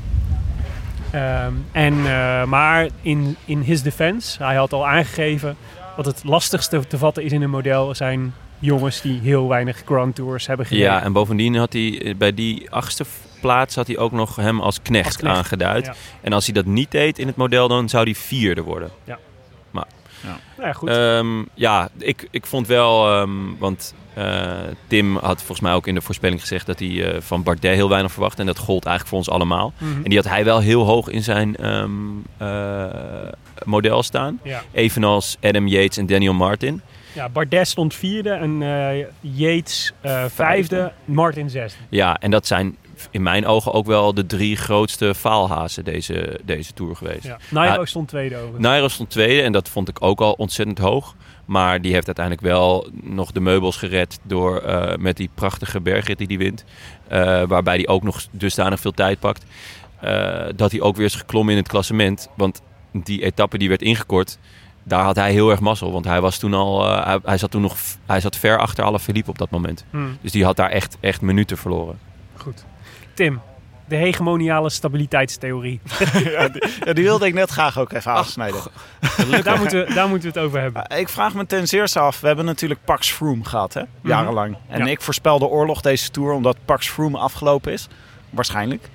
[1.11, 5.55] Ehm, en, eh, maar in, in his defense, hij had al aangegeven
[5.95, 10.15] dat het lastigste te vatten is in een model zijn jongens die heel weinig Grand
[10.15, 10.91] Tours hebben gereden.
[10.91, 13.05] Ja, en bovendien had hij eh, bij die achtste
[13.41, 15.85] plaats had hij ook nog hem als knecht, Als knecht, aangeduid.
[15.85, 15.93] ja.
[16.21, 18.91] En als hij dat niet deed in het model, dan zou hij vierde worden.
[20.57, 20.89] Nou ja, goed.
[20.89, 24.49] Ehm, ja, ik, ik vond wel, ehm, want eh,
[24.87, 27.89] Tim had volgens mij ook in de voorspelling gezegd dat hij eh, van Bardet heel
[27.89, 28.39] weinig verwacht.
[28.39, 29.73] En dat gold eigenlijk voor ons allemaal.
[29.77, 29.95] Mhm.
[29.95, 31.89] En die had hij wel heel hoog in zijn ehm,
[32.37, 32.85] eh,
[33.63, 34.39] model staan.
[34.43, 34.61] ja.
[34.71, 36.81] Evenals Adam Yates en Daniel Martin.
[37.13, 40.91] Ja, Bardet stond vierde en eh, Yates eh, vijfde.
[41.05, 41.79] Martin zesde.
[41.89, 42.77] Ja, en dat zijn
[43.11, 47.23] in mijn ogen ook wel de drie grootste faalhazen deze, deze Tour geweest.
[47.23, 47.37] Ja.
[47.49, 47.85] Nairo Ja.
[47.85, 48.59] stond tweede over.
[48.59, 51.15] Nairo stond tweede en dat vond ik ook al ontzettend hoog.
[51.45, 56.17] Maar die heeft uiteindelijk wel nog de meubels gered door eh, met die prachtige bergrit
[56.17, 56.63] die hij wint.
[57.47, 59.45] waarbij hij ook nog dusdanig veel tijd pakt.
[60.55, 62.29] dat hij ook weer is geklommen in het klassement.
[62.35, 62.61] Want
[62.93, 64.37] die etappe die werd ingekort,
[64.83, 65.91] daar had hij heel erg mazzel.
[65.91, 67.75] Want hij was toen al, eh, hij, hij zat toen nog,
[68.05, 69.85] hij zat ver achter alle Philippe op dat moment.
[69.89, 71.99] Hmm, Dus die had daar echt, echt minuten verloren.
[72.35, 72.65] goed.
[73.13, 73.41] Tim,
[73.87, 75.79] de hegemoniale stabiliteitstheorie.
[76.23, 78.61] ja, die, ja, die wilde ik net graag ook even afsnijden.
[79.43, 80.85] daar, moeten we, daar moeten we het over hebben.
[80.97, 83.81] Ik vraag me ten zeerste af, we hebben natuurlijk Pax Froome gehad, hè?
[84.03, 84.55] jarenlang.
[84.67, 84.85] En Mhm.
[84.87, 84.91] Ja.
[84.91, 87.87] ik voorspelde oorlog deze Tour omdat Pax Froome afgelopen is.
[88.29, 88.89] Waarschijnlijk.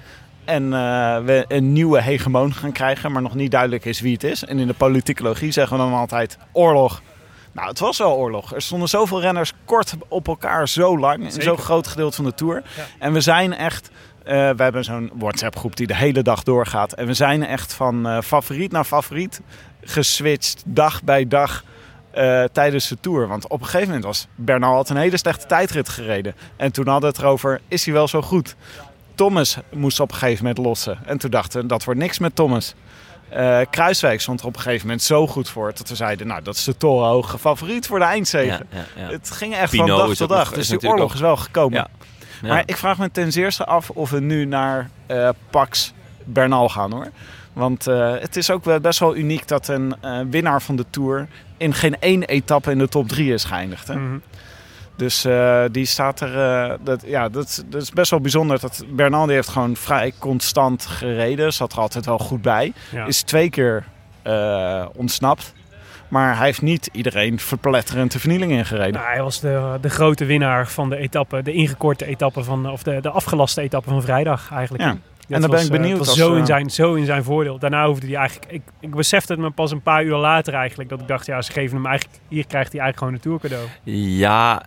[0.46, 0.78] En eh,
[1.24, 4.44] we een nieuwe hegemoon gaan krijgen, maar nog niet duidelijk is wie het is.
[4.44, 7.02] En in de politicologie zeggen we dan altijd oorlog.
[7.52, 8.54] Nou, het was wel oorlog.
[8.54, 11.24] Er stonden zoveel renners kort op elkaar zo lang.
[11.24, 11.42] Zeker.
[11.42, 12.62] zo'n groot gedeelte van de Tour.
[12.76, 12.82] Ja.
[12.98, 13.90] En we zijn echt...
[14.24, 16.92] eh, we hebben zo'n WhatsApp-groep die de hele dag doorgaat.
[16.92, 19.40] En we zijn echt van eh, favoriet naar favoriet
[19.80, 20.62] geswitcht.
[20.66, 21.64] Dag bij dag
[22.52, 23.28] tijdens de Tour.
[23.28, 26.34] Want op een gegeven moment was Bernal had een hele slechte tijdrit gereden.
[26.56, 28.56] En toen hadden we het erover, is hij wel zo goed?
[29.16, 30.98] Thomas moest op een gegeven moment lossen.
[31.04, 32.74] En toen dachten we, dat wordt niks met Thomas.
[33.28, 35.72] Eh, Kruiswijk stond er op een gegeven moment zo goed voor...
[35.74, 38.46] dat we zeiden, nou, dat is de torenhoge favoriet voor de eindzege.
[38.46, 39.10] Ja, ja, ja.
[39.10, 40.38] Het ging echt van dag tot dag.
[40.38, 41.78] nog- Dus die natuurlijk oorlog ook- is wel gekomen.
[41.78, 41.88] Ja.
[42.42, 42.48] Ja.
[42.48, 45.92] Maar ik vraag me ten zeerste af of we nu naar eh, Pax
[46.24, 47.08] Bernal gaan hoor.
[47.52, 50.84] Want eh, het is ook wel best wel uniek dat een eh, winnaar van de
[50.90, 51.28] Tour...
[51.56, 53.88] in geen één etappe in de top drie is geëindigd.
[53.88, 53.94] Hè?
[53.94, 54.18] Mhm.
[54.96, 56.38] Dus eh, die staat er.
[56.40, 58.60] eh, dat, ja, dat, dat is best wel bijzonder.
[58.60, 61.52] Dat Bernal die heeft gewoon vrij constant gereden.
[61.52, 62.72] Zat er altijd wel goed bij.
[62.90, 63.06] Ja.
[63.06, 63.84] Is twee keer
[64.22, 65.54] eh, ontsnapt.
[66.08, 68.92] Maar hij heeft niet iedereen verpletterend de vernieling ingereden.
[68.92, 72.82] Nou, hij was de, de grote winnaar van de etappe, de ingekorte etappe van, of
[72.82, 74.84] de, de afgelaste etappe van vrijdag eigenlijk.
[74.84, 74.90] Ja.
[74.90, 77.24] Dat En dan ben ik benieuwd Het was als, zo, in zijn, zo in zijn
[77.24, 77.58] voordeel.
[77.58, 78.52] Daarna hoefde hij eigenlijk.
[78.52, 80.88] Ik, ik besefte het me pas een paar uur later eigenlijk.
[80.88, 82.20] Dat ik dacht, ja, ze geven hem eigenlijk.
[82.28, 83.68] Hier krijgt hij eigenlijk gewoon een tourcadeau.
[84.18, 84.62] Ja,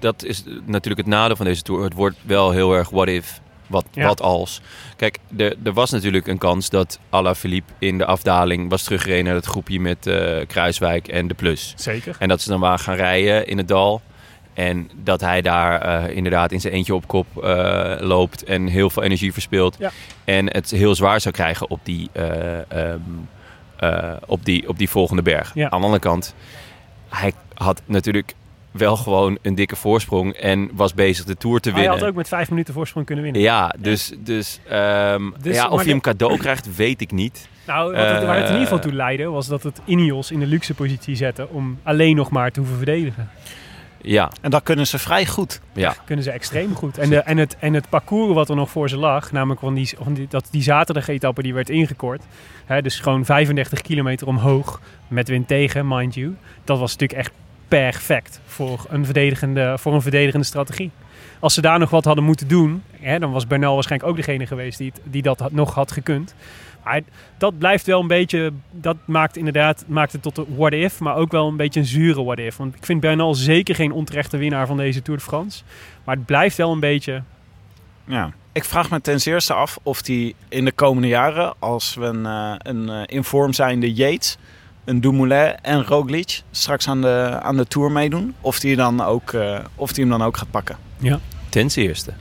[0.00, 1.84] dat is natuurlijk het nadeel van deze tour.
[1.84, 4.06] Het wordt wel heel erg what if, wat, Ja.
[4.06, 4.60] wat als.
[4.96, 9.34] Kijk, er, er was natuurlijk een kans dat Alaphilippe in de afdaling was teruggereden naar
[9.34, 11.72] het groepje met eh, Kruiswijk en de Plus.
[11.76, 12.16] Zeker.
[12.18, 14.02] En dat ze dan waren gaan rijden in het dal.
[14.54, 18.90] En dat hij daar eh, inderdaad in zijn eentje op kop eh, loopt en heel
[18.90, 19.76] veel energie verspilt.
[19.78, 19.90] Ja.
[20.24, 23.00] En het heel zwaar zou krijgen op die, eh, ehm,
[23.76, 25.54] eh, op die, op die volgende berg.
[25.54, 25.64] Ja.
[25.70, 26.34] Aan de andere kant,
[27.08, 28.34] hij had natuurlijk
[28.70, 31.98] wel gewoon een dikke voorsprong en was bezig de Tour te Hij winnen.
[31.98, 33.42] had ook met vijf minuten voorsprong kunnen winnen.
[33.42, 37.48] Ja, dus, dus, ehm, Dus, ja, of hij de- hem cadeau krijgt, weet ik niet.
[37.66, 40.30] Nou, wat het, waar het in ieder geval Eh, toe leidde, was dat het Ineos
[40.30, 43.30] in de luxe positie zette om alleen nog maar te hoeven verdedigen.
[44.02, 45.60] Ja, En dat kunnen ze vrij goed.
[45.72, 45.94] ja.
[46.04, 46.98] Kunnen ze extreem goed.
[46.98, 49.74] En, de, en, het, en het parcours wat er nog voor ze lag, namelijk van
[49.74, 52.22] die, van die, dat, die zaterdag-etappe die werd ingekort.
[52.66, 56.36] Hè, dus gewoon 35 kilometer omhoog met wind tegen, mind you.
[56.64, 57.32] Dat was natuurlijk echt
[57.68, 60.90] perfect voor een verdedigende, voor een verdedigende strategie.
[61.40, 64.46] Als ze daar nog wat hadden moeten doen, hè, dan was Bernal waarschijnlijk ook degene
[64.46, 66.34] geweest die, het- die dat had, nog had gekund.
[66.84, 67.00] Maar
[67.38, 71.16] dat blijft wel een beetje, dat maakt inderdaad, maakt het tot een what if, maar
[71.16, 72.56] ook wel een beetje een zure what if.
[72.56, 75.62] Want ik vind Bernal zeker geen onterechte winnaar van deze Tour de France.
[76.04, 77.22] Maar het blijft wel een beetje,
[78.04, 78.32] Ja.
[78.52, 82.26] Ik vraag me ten zeerste af of die in de komende jaren, als we een,
[82.26, 84.36] eh, een eh, in vorm zijnde Yates,
[84.84, 89.32] een Dumoulin en Roglic straks aan de, aan de Tour meedoen, of die, dan ook,
[89.32, 90.76] eh, of die hem dan ook gaat pakken.
[91.48, 92.12] Ten zeerste.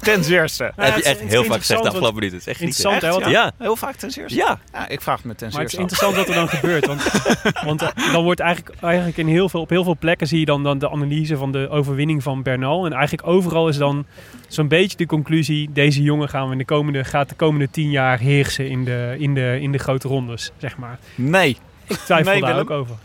[0.00, 0.64] Ten zeerste.
[0.64, 2.38] heb je het is echt heel vaak gezegd de afgelopen minuten.
[2.38, 3.52] Het is echt Interessant, hè, ja.
[3.58, 4.38] Heel vaak ten zeerste.
[4.38, 4.58] Ja.
[4.72, 6.86] Ja, ik vraag het me ten Maar het is zeerste interessant wat er dan gebeurt.
[6.86, 7.02] Want,
[7.68, 10.44] want eh, dan wordt eigenlijk, eigenlijk in heel veel, op heel veel plekken zie je
[10.44, 12.86] dan, dan de analyse van de overwinning van Bernal.
[12.86, 14.06] En eigenlijk overal is dan
[14.48, 17.90] zo'n beetje de conclusie: deze jongen gaan we in de komende, gaat de komende tien
[17.90, 20.98] jaar heersen in de, in de, in de grote rondes, zeg maar.
[21.14, 21.56] Nee.
[21.86, 22.72] Ik twijfel Nee, daar Willem?
[22.72, 22.96] ook over.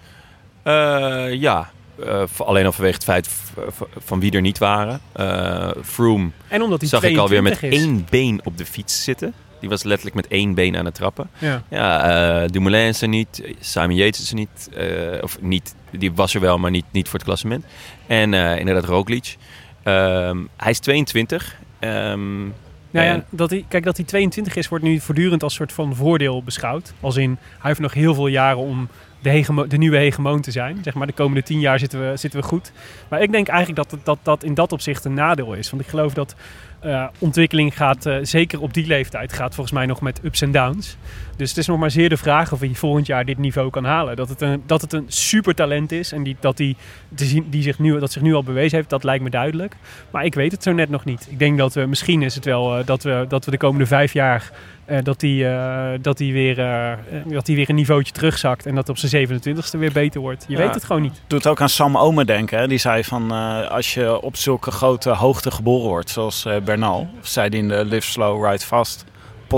[0.63, 1.69] Eh, ja,
[2.05, 3.29] Eh, alleen al vanwege het feit
[3.97, 5.01] van wie er niet waren.
[5.13, 7.85] Eh Froome En omdat hij zag ik alweer met 22 is.
[7.85, 9.33] één been op de fiets zitten.
[9.59, 11.29] Die was letterlijk met één been aan het trappen.
[11.37, 11.63] Ja.
[11.69, 13.43] Ja, eh Dumoulin is er niet.
[13.59, 14.69] Simon Yates is er niet.
[15.21, 17.65] of niet, die was er wel, maar niet, niet voor het klassement.
[18.07, 19.37] En inderdaad Roglic.
[19.83, 21.55] Ehm, hij is 22.
[21.79, 22.41] Ehm,
[22.91, 25.95] Nou ja, dat hij, kijk, dat hij 22 is, wordt nu voortdurend als soort van
[25.95, 26.93] voordeel beschouwd.
[26.99, 28.87] Als in, hij heeft nog heel veel jaren om
[29.23, 30.77] de, de nieuwe hegemoon te zijn.
[30.83, 32.71] Zeg maar, de komende 10 jaar zitten we, zitten we goed.
[33.09, 35.69] Maar ik denk eigenlijk dat, dat dat in dat opzicht een nadeel is.
[35.69, 36.35] Want ik geloof dat
[36.83, 40.51] eh, ontwikkeling gaat, eh, zeker op die leeftijd, gaat volgens mij nog met ups en
[40.51, 40.97] downs.
[41.35, 43.85] Dus het is nog maar zeer de vraag of hij volgend jaar dit niveau kan
[43.85, 44.15] halen.
[44.15, 46.57] Dat het een, dat het een super talent is en die, dat,
[47.15, 49.75] zien, die zich nu, dat zich nu al bewezen heeft, dat lijkt me duidelijk.
[50.11, 51.27] Maar ik weet het zo net nog niet.
[51.29, 53.85] Ik denk dat we, misschien is het wel eh, dat, we, dat we de komende
[53.85, 54.51] vijf jaar
[54.85, 56.91] eh, dat hij eh, dat hij weer, eh,
[57.25, 60.45] dat hij weer een niveautje terugzakt en dat op zijn 27ste weer beter wordt.
[60.47, 60.63] Je Ja.
[60.65, 61.21] weet het gewoon niet.
[61.27, 62.59] doet ook aan Sam Omen denken.
[62.59, 62.67] Hè?
[62.67, 67.07] Die zei van eh, als je op zulke grote hoogte geboren wordt, zoals eh, Bernal,
[67.21, 69.05] of zei hij in de Live Slow Ride Fast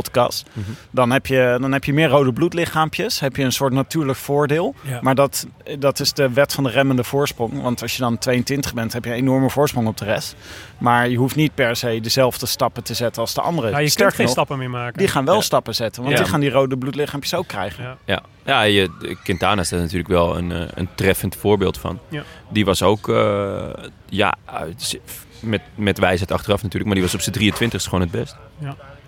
[0.01, 0.45] podcast.
[0.53, 0.69] Mhm.
[0.91, 3.19] Dan heb, je, dan heb je meer rode bloedlichaampjes.
[3.19, 4.75] Heb je een soort natuurlijk voordeel.
[4.81, 4.99] Ja.
[5.01, 5.47] Maar dat,
[5.79, 7.61] dat is de wet van de remmende voorsprong.
[7.61, 10.35] Want als je dan 22 bent, heb je een enorme voorsprong op de rest.
[10.77, 13.69] Maar je hoeft niet per se dezelfde stappen te zetten als de anderen.
[13.69, 14.97] Ja, je kunt Sterker geen nog, stappen meer maken.
[14.97, 15.41] Die gaan wel Ja.
[15.41, 16.03] stappen zetten.
[16.03, 16.21] Want Ja.
[16.21, 17.83] die gaan die rode bloedlichaampjes ook krijgen.
[17.83, 17.97] Ja.
[18.05, 21.99] Ja, ja je, Quintana is daar natuurlijk wel een, eh, een treffend voorbeeld van.
[22.09, 22.23] Ja.
[22.49, 23.63] Die was ook, eh,
[24.09, 24.99] ja, uit-
[25.39, 28.35] met, met wijsheid achteraf natuurlijk, maar die was op zijn 23 gewoon het best.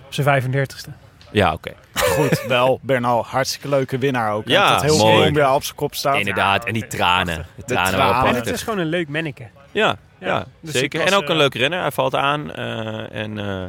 [0.07, 0.89] Op zijn 35ste.
[1.31, 1.71] Ja, oké.
[1.93, 4.47] Goed, wel Bernal, hartstikke leuke winnaar ook.
[4.47, 5.43] Ja, dat heel mooi.
[5.45, 6.17] Op zijn kop staat.
[6.17, 7.45] Inderdaad, en die tranen.
[7.55, 9.47] De tranen En het is gewoon een leuk manneke.
[9.71, 10.99] Ja, Ja, ja, dus zeker.
[11.01, 11.79] was, en ook een eh, leuk renner.
[11.81, 13.63] Hij valt aan eh, en eh,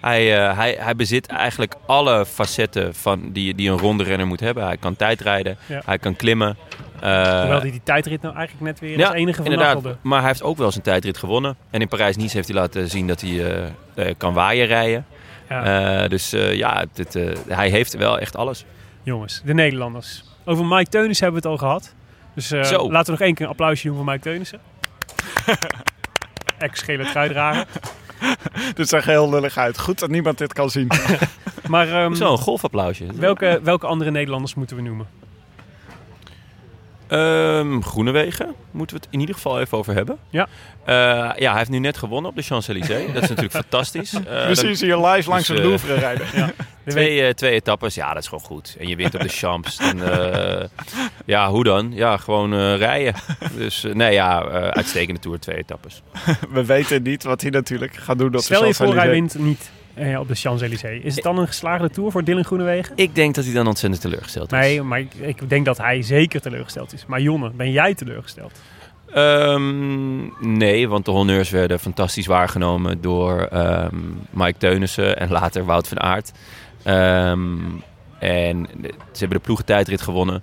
[0.00, 4.64] hij, hij, hij bezit eigenlijk alle facetten van die, die een ronde renner moet hebben.
[4.64, 5.82] Hij kan tijdrijden, Ja.
[5.84, 6.56] hij kan klimmen.
[6.94, 9.82] eh, Terwijl hij die tijdrit nou eigenlijk net weer ja, als enige van inderdaad.
[10.00, 11.56] Maar hij heeft ook wel zijn tijdrit gewonnen.
[11.70, 13.72] En in Parijs-Nice heeft hij laten zien dat hij
[14.18, 15.06] kan waaien rijden.
[15.50, 16.02] Ja.
[16.02, 18.64] Eh, dus eh, ja, dit, eh, hij heeft wel echt alles.
[19.02, 20.24] Jongens, de Nederlanders.
[20.44, 21.94] Over Mike Teunissen hebben we het al gehad.
[22.34, 22.90] Dus eh, Zo.
[22.90, 24.60] laten we nog één keer een applausje doen voor Mike Teunissen.
[26.58, 27.66] Ex-gele truidrager.
[28.74, 29.78] Dit zag heel lullig uit.
[29.78, 30.88] Goed dat niemand dit kan zien.
[31.68, 33.06] Maar ehm, Zo, een golfapplausje.
[33.14, 35.06] welke, welke andere Nederlanders moeten we noemen?
[37.10, 40.18] Ehm Groenewegen moeten we het in ieder geval even over hebben.
[40.30, 40.48] Ja.
[40.84, 40.94] Eh,
[41.36, 43.06] ja, hij heeft nu net gewonnen op de Champs-Élysées.
[43.12, 44.12] Dat is natuurlijk fantastisch.
[44.18, 46.26] Eh, We dan- zien ze hier live langs dus, het eh, Louvre rijden.
[46.84, 48.76] De Twee, eh, twee etappes, ja, dat is gewoon goed.
[48.78, 49.76] En je wint op de Champs.
[49.76, 50.64] Dan, eh,
[51.26, 51.90] ja, hoe dan?
[51.94, 53.14] Ja, gewoon eh, rijden.
[53.56, 56.02] Dus eh, nee, ja, eh, uitstekende Tour, twee etappes.
[56.50, 59.38] We weten niet wat hij natuurlijk gaat doen op Stel de je voor, hij wint
[59.38, 59.70] niet
[60.00, 61.02] eh, op de Champs-Élysées.
[61.02, 62.92] Is het dan een geslaagde Tour voor Dylan Groenewegen?
[62.96, 64.58] Ik denk dat hij dan ontzettend teleurgesteld is.
[64.58, 67.06] Nee, maar ik, ik denk dat hij zeker teleurgesteld is.
[67.06, 68.60] Maar Jonne, ben jij teleurgesteld?
[69.12, 73.96] Ehm, nee, want de honneurs werden fantastisch waargenomen door ehm,
[74.30, 76.32] Mike Teunissen en later Wout van Aert.
[76.82, 77.56] Ehm,
[78.18, 78.66] en
[79.12, 80.42] ze hebben de ploegentijdrit gewonnen.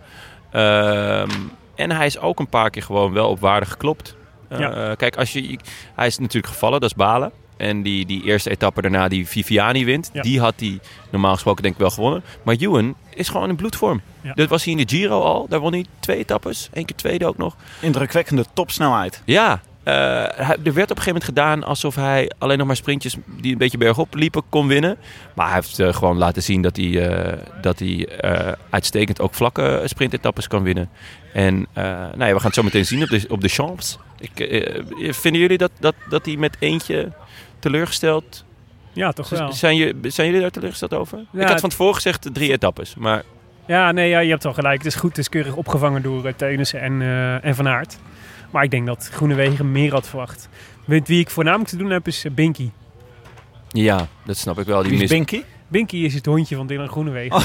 [0.51, 1.29] Ehm,
[1.75, 4.15] en hij is ook een paar keer gewoon wel op waarde geklopt.
[4.47, 4.95] Eh, Ja.
[4.95, 5.59] Kijk, als je,
[5.95, 7.31] hij is natuurlijk gevallen, dat is balen.
[7.57, 10.21] En die, die eerste etappe daarna die Viviani wint, Ja.
[10.21, 10.79] die had hij
[11.11, 12.23] normaal gesproken denk ik wel gewonnen.
[12.43, 14.01] Maar Ewan is gewoon in bloedvorm.
[14.21, 14.33] Ja.
[14.33, 15.45] Dat was hij in de Giro al.
[15.49, 16.69] Daar won hij twee etappes.
[16.73, 17.55] Eén keer tweede ook nog.
[17.79, 19.21] Indrukwekkende topsnelheid.
[19.25, 22.75] Ja, eh, hij- er werd op een gegeven moment gedaan alsof hij alleen nog maar
[22.75, 24.97] sprintjes die een beetje bergop liepen kon winnen.
[25.35, 29.33] Maar hij heeft eh, gewoon laten zien dat hij, eh, dat hij eh, uitstekend ook
[29.33, 30.89] vlakke sprintetappes kan winnen.
[31.33, 33.97] En eh, nou ja, we gaan het zo meteen zien op de, op de Champs.
[34.19, 34.31] Ik,
[35.13, 37.11] vinden jullie dat, dat, dat hij met eentje
[37.59, 38.45] teleurgesteld...
[38.93, 39.53] Ja, toch wel.
[39.53, 41.25] Zijn, je, zijn jullie daar teleurgesteld over?
[41.31, 43.23] Ja, Ik had van tevoren gezegd drie etappes, maar
[43.65, 44.77] Ja, nee, ja, je hebt wel gelijk.
[44.77, 47.97] Het is goed, het is keurig opgevangen door uh, Teunissen en, eh, en Van Aert.
[48.51, 50.49] Maar ik denk dat Groenewegen meer had verwacht.
[50.85, 52.69] Met wie ik voornamelijk te doen heb is eh, Binky.
[53.69, 54.81] ja, dat snap ik wel.
[54.81, 55.43] Die Wie is Binky?
[55.67, 57.41] Binky is het hondje van Dylan Groenewegen.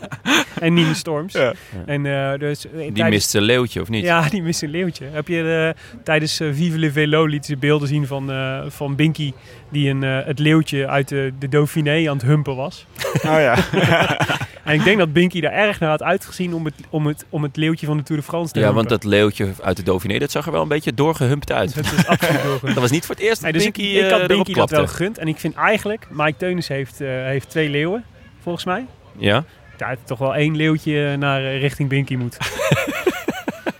[0.60, 1.32] en Nina Storms.
[1.32, 1.52] Ja.
[1.86, 4.04] En, eh, dus, eh, die tijdens- mist zijn leeuwtje, of niet?
[4.04, 5.04] Ja, die mist een leeuwtje.
[5.12, 8.94] Heb je eh, tijdens eh, Vive le Velo liet ze beelden zien van, eh, van
[8.94, 9.32] Binky...
[9.68, 12.86] die een, eh, het leeuwtje uit de, de Dauphiné aan het humpen was.
[13.14, 13.56] Oh ja.
[14.66, 16.54] En ik denk dat Binky daar erg naar had uitgezien...
[16.54, 18.88] om het, om het, om het leeuwtje van de Tour de France te Ja, humpen.
[18.88, 21.74] want dat leeuwtje uit de Dauphiné, dat zag er wel een beetje doorgehumpt uit.
[21.74, 22.60] Dat is absoluut.
[22.74, 24.70] Dat was niet voor het eerst Nee, dus Binky ik, ik had eh, Binky dat
[24.70, 25.18] wel gegund.
[25.18, 28.04] En ik vind eigenlijk, Mike Teunis heeft, eh, heeft twee leeuwen,
[28.42, 28.86] volgens mij.
[29.18, 29.44] Ja?
[29.76, 32.36] Het is toch wel één leeuwtje naar eh, richting Binky moet.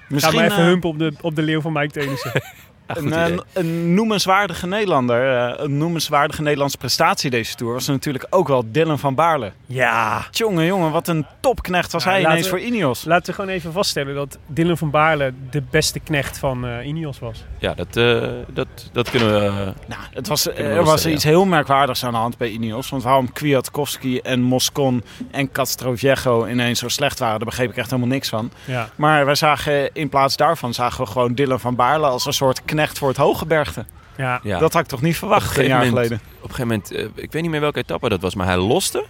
[0.09, 2.33] Ga Misschien maar even humpen op de, op de leeuw van Mike Teunissen.
[2.87, 3.33] Een, idee.
[3.33, 7.73] een, een noemenswaardige Nederlander, eh, een noemenswaardige Nederlandse prestatie deze Tour...
[7.73, 9.53] was natuurlijk ook wel Dylan van Baarle.
[9.67, 10.25] ja.
[10.31, 13.05] Jongen, jongen, wat een topknecht was Ja, hij ineens we- voor Ineos.
[13.05, 17.19] Laten we gewoon even vaststellen dat Dylan van Baarle de beste knecht van eh Ineos
[17.19, 17.45] was.
[17.59, 19.47] Ja, dat, eh, dat, dat kunnen we...
[19.47, 19.55] eh,
[19.87, 22.91] Nou, het was, er was iets heel merkwaardigs aan de hand bij Ineos.
[22.91, 27.91] Want waarom Kwiatkowski en Moscon en Castroviejo ineens zo slecht waren, daar begreep ik echt
[27.91, 28.51] helemaal niks van.
[28.65, 28.89] Ja.
[28.97, 32.59] Maar wij zagen in plaats daarvan zagen we gewoon Dylan van Baarle als een soort
[32.65, 33.85] knecht voor het Hogebergte.
[34.17, 34.41] Ja.
[34.43, 34.59] ja.
[34.59, 36.21] Dat had ik toch niet verwacht een jaar moment- geleden.
[36.41, 38.57] Op een gegeven moment, eh, ik weet niet meer welke etappe dat was, maar hij
[38.57, 39.05] loste.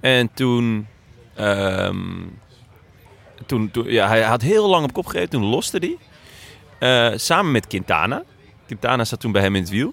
[0.00, 0.86] En toen...
[1.34, 2.00] ehm,
[3.46, 5.96] toen, toen ja, hij had heel lang op kop gereden, toen loste hij.
[7.12, 8.22] Eh, samen met Quintana.
[8.66, 9.92] Quintana zat toen bij hem in het wiel.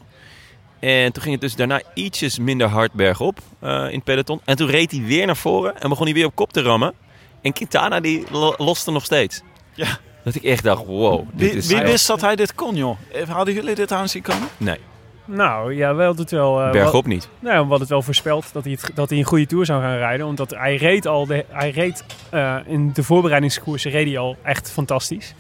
[0.80, 4.41] En toen ging het dus daarna ietsjes minder hard bergop eh, in het peloton.
[4.45, 6.93] En toen reed hij weer naar voren en begon hij weer op kop te rammen.
[7.41, 9.41] En Quintana die lo- loste nog steeds.
[9.73, 9.88] Ja.
[10.24, 11.26] Dat ik echt dacht, wow.
[11.32, 12.97] dit Wie, is wie wist dat hij dit kon, joh?
[13.30, 14.47] Hadden jullie dit aan zien komen?
[14.57, 14.78] Nee,
[15.26, 16.61] Nou, ja, wel het wel...
[16.61, 17.30] eh, bergop wel- niet.
[17.39, 19.82] Nou, we hadden het wel voorspeld dat hij, het, dat hij een goede Tour zou
[19.82, 20.26] gaan rijden.
[20.26, 24.72] Omdat hij reed al, de, hij reed eh, in de voorbereidingskoersen reed hij al echt
[24.72, 25.34] fantastisch.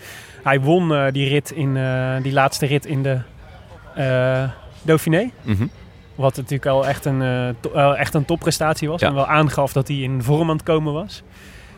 [0.43, 3.19] Hij won eh, die rit in, eh, die laatste rit in de
[3.95, 4.43] eh
[4.81, 5.29] Dauphiné.
[5.41, 5.67] Mhm.
[6.15, 9.01] Wat natuurlijk al echt een, eh, to- eh, echt een topprestatie was.
[9.01, 9.07] Ja.
[9.07, 11.23] En wel aangaf dat hij in vorm aan het komen was.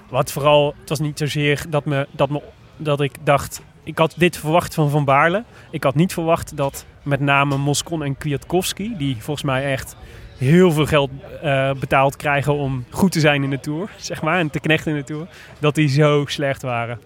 [0.10, 2.42] Wat vooral, het was niet zozeer dat, me, dat, me,
[2.84, 3.62] dat ik dacht...
[3.84, 5.44] Ik had dit verwacht van Van Baarle.
[5.72, 8.94] Ik had niet verwacht dat met name Moscon en Kwiatkowski...
[8.98, 9.96] die volgens mij echt
[10.38, 11.10] heel veel geld
[11.42, 13.90] eh, betaald krijgen om goed te zijn in de Tour...
[13.98, 15.28] zeg maar, en te knechten in de Tour...
[15.60, 17.00] dat die zo slecht waren.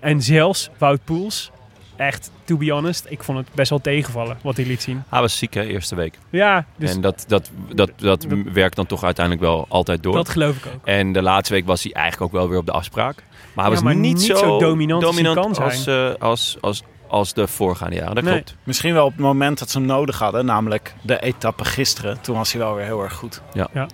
[0.00, 1.50] En zelfs Wout Poels...
[1.98, 5.02] Echt, to be honest, ik vond het best wel tegenvallen wat hij liet zien.
[5.08, 6.18] Hij was ziek hè, eerste week.
[6.30, 10.14] Ja, dus en dat, dat, dat, dat werkt dan toch uiteindelijk wel altijd door.
[10.14, 10.86] dat geloof ik ook.
[10.86, 13.16] En de laatste week was hij eigenlijk ook wel weer op de afspraak.
[13.54, 17.32] Maar hij Ja, was maar niet, niet zo, zo dominant als eh, als, als, als
[17.34, 18.14] de voorgaande jaren.
[18.14, 18.32] Dat Nee.
[18.32, 18.56] klopt.
[18.64, 22.20] Misschien wel op het moment dat ze hem nodig hadden, namelijk de etappe gisteren.
[22.20, 23.42] Toen was hij wel weer heel erg goed.
[23.52, 23.86] Ja.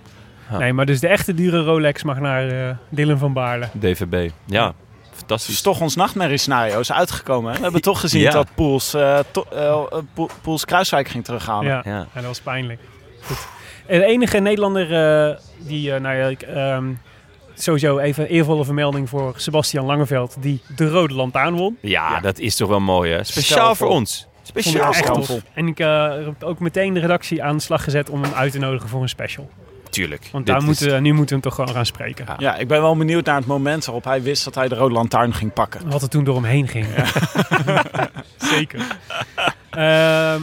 [0.57, 3.67] Nee, maar dus de echte dure Rolex mag naar eh Dylan van Baarle.
[3.79, 4.29] DVB.
[4.45, 4.73] Ja,
[5.15, 5.53] Het fantastisch.
[5.53, 7.51] is toch ons nachtmerriescenario is uitgekomen.
[7.51, 7.57] hè?
[7.57, 8.31] We hebben toch gezien Ja.
[8.31, 11.67] dat Poels, eh, to- eh, Poel- Poels Kruiswijk ging terughalen.
[11.67, 11.81] Ja.
[11.85, 11.91] Ja.
[11.97, 12.79] Ja, dat was pijnlijk.
[13.21, 13.47] Goed.
[13.85, 14.93] En de enige Nederlander
[15.29, 16.85] eh, die, eh, nou ja, ik, ehm,
[17.55, 21.77] sowieso even eervolle vermelding voor Sebastian Langeveld, die de Rode Lantaarn won.
[21.81, 23.23] Ja, dat is toch wel mooi hè.
[23.23, 24.27] Speciaal voor ons.
[24.43, 25.31] Speciaal voor ons.
[25.53, 28.51] En ik eh, heb ook meteen de redactie aan de slag gezet om hem uit
[28.51, 29.49] te nodigen voor een special.
[29.95, 30.29] Tuurlijk.
[30.31, 32.25] Want daar is- moeten, nu moeten we hem toch gewoon gaan spreken.
[32.27, 32.35] Ja.
[32.37, 34.93] Ja, ik ben wel benieuwd naar het moment waarop hij wist dat hij de Rode
[34.93, 35.89] Lantaarn ging pakken.
[35.89, 36.85] Wat er toen door hem heen ging.
[38.55, 38.79] Zeker.
[39.69, 40.41] Ehm,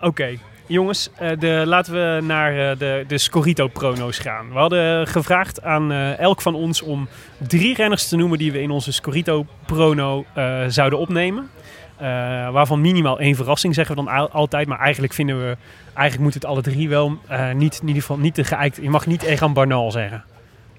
[0.00, 0.28] Oké,
[0.66, 4.52] jongens, eh, de, laten we naar eh, de, de Scorito-prono's gaan.
[4.52, 7.08] We hadden gevraagd aan eh, elk van ons om
[7.48, 11.50] drie renners te noemen die we in onze Scorito-prono eh, zouden opnemen.
[11.96, 12.06] Eh,
[12.50, 14.66] waarvan minimaal één verrassing zeggen we dan al- altijd.
[14.68, 15.56] Maar eigenlijk vinden we,
[15.94, 18.76] eigenlijk moet het alle drie wel eh, niet, in ieder geval niet te geëikt.
[18.82, 20.24] Je mag niet Egan Barnal zeggen.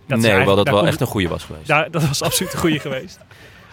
[0.08, 1.68] Dat nee, wel dat wel echt een goede was geweest.
[1.68, 3.20] daar, dat was absoluut een goede geweest.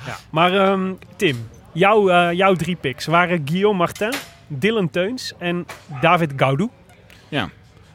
[0.07, 0.17] Ja.
[0.31, 4.13] Maar ehm, Tim, jouw, eh, jouw drie picks waren Guillaume Martin,
[4.47, 5.67] Dylan Teuns en
[6.01, 6.69] David Gaudu.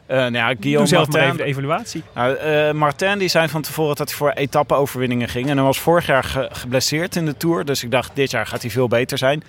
[0.09, 2.03] Eh nou ja, Doe Guillaume zelf maar even de evaluatie.
[2.15, 5.49] Nou, eh, Martin die zei van tevoren dat hij voor etappe-overwinningen ging.
[5.49, 7.65] En hij was vorig jaar ge- geblesseerd in de Tour.
[7.65, 9.43] Dus ik dacht, dit jaar gaat hij veel beter zijn.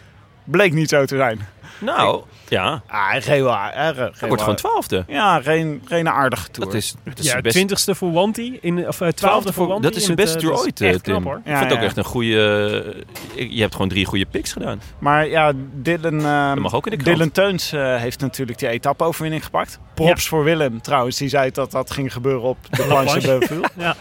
[0.44, 1.40] Bleek niet zo te zijn.
[1.80, 2.82] Nou, ja.
[2.86, 3.94] Ah, hij reed wel, hij
[4.28, 5.04] wordt gewoon twaalfde.
[5.08, 6.66] Ja, geen, geen aardige Tour.
[6.70, 9.82] Dat is, dat is Ja, best, twintigste voor Wanty, in, of eh, twaalfde voor Wanty.
[9.82, 11.00] dat is het, beste eh, tour ooit, eh, Tim.
[11.00, 11.36] knap, hoor.
[11.36, 13.04] Ik Ja, vond het ook echt een goede...
[13.36, 14.80] eh, Je hebt gewoon drie goede picks gedaan.
[14.98, 17.16] Maar ja, Dylan, eh, mag ook in de krant.
[17.18, 19.78] Dylan Teuns eh, heeft natuurlijk die etappe-overwinning gepakt.
[19.94, 21.16] Props voor Willem trouwens.
[21.16, 23.60] Die zei dat dat ging gebeuren op de planche de.
[23.76, 23.96] Ja.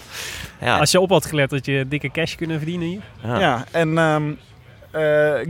[0.62, 3.02] Ja, Als je op had gelet dat je dikke cash kunnen verdienen hier.
[3.24, 3.40] ja.
[3.40, 4.36] Ja, en ehm eh,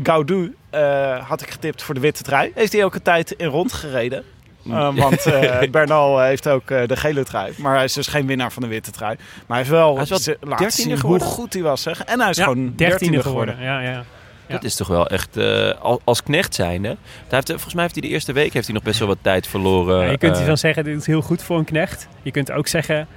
[0.04, 2.52] Gaudu eh, had ik getipt voor de witte trui.
[2.56, 4.24] Heeft hij ook een tijd in rondgereden.
[4.68, 7.54] Uh, want eh, Bernal heeft ook eh, de gele trui.
[7.58, 9.16] Maar hij is dus geen winnaar van de witte trui.
[9.18, 11.28] Maar hij heeft wel, Hij is wel laten hoe geworden.
[11.28, 11.82] goed hij was.
[11.82, 12.04] Zeg.
[12.04, 13.56] En hij is Ja, gewoon dertiende, geworden.
[13.56, 13.82] geworden.
[13.84, 14.04] Ja, ja.
[14.48, 16.88] Dat is toch wel echt, eh, al- als knecht zijnde.
[16.88, 16.98] Hij
[17.30, 19.48] heeft, volgens mij heeft hij de eerste week heeft hij nog best wel wat tijd
[19.48, 20.04] verloren.
[20.06, 22.08] Ja, je kunt eh, dan zeggen, dit is heel goed voor een knecht.
[22.22, 23.08] Je kunt ook zeggen,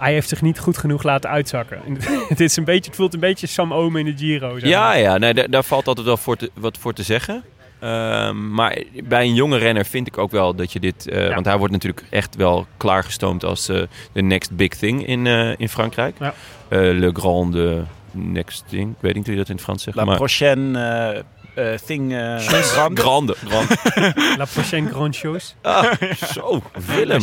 [0.00, 1.80] hij heeft zich niet goed genoeg laten uitzakken.
[2.28, 4.58] het, is een beetje, het voelt een beetje Sam Omen in de Giro.
[4.58, 4.98] zeg Ja, maar.
[4.98, 7.44] ja nee, daar, daar valt altijd wel voor te- wat voor te zeggen.
[7.80, 11.08] Ehm, maar bij een jonge renner vind ik ook wel dat je dit...
[11.08, 11.34] eh, Ja.
[11.34, 13.82] Want hij wordt natuurlijk echt wel klaargestoomd als eh,
[14.12, 16.16] de next big thing in, eh, in Frankrijk.
[16.18, 16.34] Ja.
[16.68, 18.90] Eh, le grande next thing.
[18.90, 19.96] Ik weet niet hoe je dat in het Frans zegt.
[19.96, 21.24] La maar prochaine
[21.54, 22.12] eh, eh, thing.
[22.14, 23.00] eh, grande.
[23.00, 23.34] grande.
[23.34, 23.76] grande.
[24.38, 25.52] La prochaine grande chose.
[25.62, 25.92] Ah,
[26.32, 27.20] zo, Willem.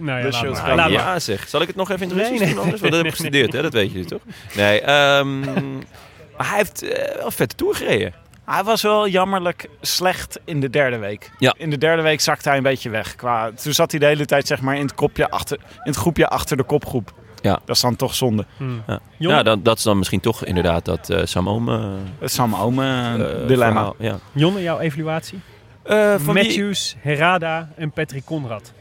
[0.00, 0.66] Nou ja, De laat maar.
[0.66, 0.90] Laat maar.
[0.90, 1.48] ja zeg.
[1.48, 2.48] Zal ik het nog even in Russisch Nee, nee.
[2.54, 2.80] doen anders?
[2.80, 3.62] Want dat heb ik gestudeerd, hè?
[3.62, 4.20] dat weet je toch?
[4.56, 5.40] Nee, ehm,
[6.36, 8.12] maar hij heeft eh, wel een vette tour gereden.
[8.44, 11.30] Hij was wel jammerlijk slecht in de derde week.
[11.38, 11.54] Ja.
[11.58, 13.14] In de derde week zakte hij een beetje weg.
[13.16, 15.96] Qua, toen zat hij de hele tijd zeg maar, in, het kopje achter, in het
[15.96, 17.12] groepje achter de kopgroep.
[17.42, 17.60] Ja.
[17.64, 18.44] Dat is dan toch zonde.
[18.56, 18.82] Hmm.
[18.86, 21.80] Ja, ja dan, dat is dan misschien toch inderdaad dat eh Sam Oom, eh,
[22.18, 23.72] Het is Sam Ome eh, dilemma.
[23.72, 24.18] verhaal, Ja.
[24.32, 25.40] Jonne, jouw evaluatie?
[25.82, 28.72] Eh, van wie- Matthews, Herada en Patrick Conrad.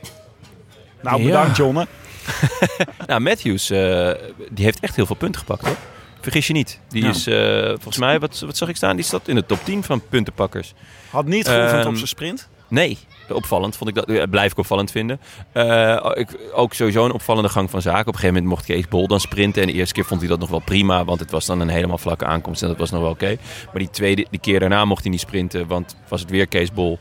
[1.02, 1.26] Nou, Ja.
[1.26, 1.88] bedankt Jonne.
[3.08, 4.12] Nou, Matthews, eh,
[4.52, 5.76] die heeft echt heel veel punten gepakt hoor.
[6.22, 6.80] Vergis je niet.
[6.90, 7.10] Die Ja.
[7.10, 8.96] is, eh, volgens mij, wat, wat zag ik staan?
[8.96, 10.74] Die staat in de top 10 van puntenpakkers.
[11.10, 12.48] Had niet geoefend Ehm, op zijn sprint.
[12.68, 12.98] Nee,
[13.30, 14.10] opvallend vond ik dat.
[14.10, 15.20] eh, Blijf ik opvallend vinden.
[16.14, 18.00] Ik, ook sowieso een opvallende gang van zaken.
[18.02, 19.62] Op een gegeven moment mocht Kees Bol dan sprinten.
[19.62, 21.06] En de eerste keer vond hij dat nog wel prima.
[21.06, 22.62] Want het was dan een helemaal vlakke aankomst.
[22.62, 23.38] En dat was nog wel oké.
[23.66, 25.68] Maar die tweede die keer daarna mocht hij niet sprinten.
[25.68, 27.00] Want was het weer Kees Bol.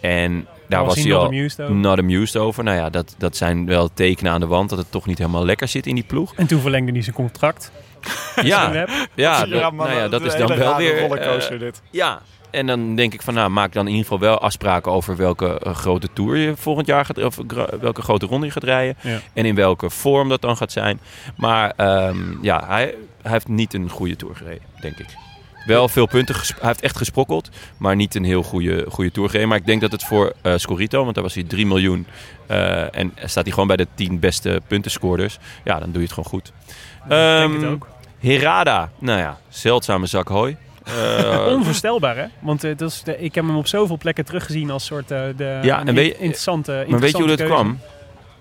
[0.00, 1.74] En daar was, hij not al amused over.
[1.74, 2.64] not amused over.
[2.64, 4.70] Nou ja, dat, dat zijn wel tekenen aan de wand.
[4.70, 6.34] Dat het toch niet helemaal lekker zit in die ploeg.
[6.34, 7.70] En toen verlengde hij zijn contract.
[8.42, 11.00] Ja, ja, Ja, dat, nou ja, dat is dan wel weer...
[11.00, 11.82] rollercoaster eh, dit.
[11.90, 15.16] ja, en dan denk ik van, nou, maak dan in ieder geval wel afspraken over
[15.16, 17.38] welke eh, grote tour je volgend jaar gaat, of
[17.80, 18.96] welke grote ronde je gaat rijden.
[19.00, 19.20] Ja.
[19.32, 21.00] En in welke vorm dat dan gaat zijn.
[21.36, 25.27] Maar ehm, ja, hij, hij heeft niet een goede tour gereden, denk ik.
[25.68, 26.34] Wel veel punten.
[26.34, 27.48] Hij heeft echt gesprokkeld.
[27.78, 29.48] Maar niet een heel goede, goede tour.
[29.48, 32.06] Maar ik denk dat het voor eh Scorito, want daar was hij 3 miljoen.
[32.46, 35.38] eh, en staat hij gewoon bij de 10 beste puntenscorers.
[35.64, 36.52] Ja, dan doe je het gewoon goed.
[37.04, 37.88] ik denk het Ehm, ook.
[38.18, 40.56] Herada, nou ja, zeldzame zak hooi.
[40.84, 42.24] Eh, Onvoorstelbaar, hè?
[42.40, 45.58] Want dat is de, ik heb hem op zoveel plekken teruggezien als soort eh, de
[45.62, 47.46] Ja, en weet je- interessante, maar weet je hoe dat interessante
[47.78, 47.78] kwam?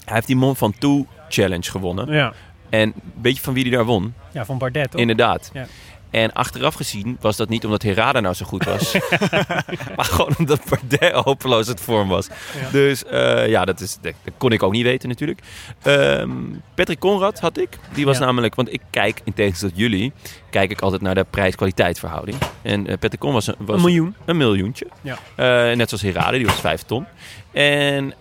[0.05, 2.11] Hij heeft die Mont Ventoux Challenge gewonnen.
[2.13, 2.34] Ja.
[2.69, 4.13] En weet je van wie die daar won?
[4.32, 5.01] ja, van Bardet, toch?
[5.01, 5.49] Inderdaad.
[5.53, 5.65] Ja.
[6.10, 8.93] En achteraf gezien was dat niet omdat Herada nou zo goed was.
[9.95, 12.28] maar gewoon omdat Bardet hopeloos het vorm was.
[12.62, 12.70] Ja.
[12.72, 15.39] Dus eh, ja, dat, is, dat kon ik ook niet weten natuurlijk.
[15.82, 16.32] Ehm,
[16.76, 17.70] Patrick Conrad had ik.
[17.93, 18.26] Die was Ja.
[18.26, 20.14] namelijk, want ik kijk in tegenstelling tot jullie,
[20.49, 22.38] kijk ik altijd naar de prijs-kwaliteit verhouding.
[22.62, 24.16] En eh, Patrick Conrad was, was Een miljoen.
[24.26, 24.88] een miljoentje.
[25.01, 25.18] Ja.
[25.36, 27.05] Eh, net zoals Herade, die was 5 ton.
[27.51, 28.14] En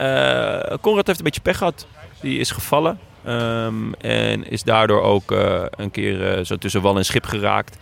[0.81, 1.87] Conrad heeft een beetje pech gehad.
[2.21, 2.99] Die is gevallen.
[3.27, 7.77] Ehm, en is daardoor ook eh, een keer eh, zo tussen wal en schip geraakt.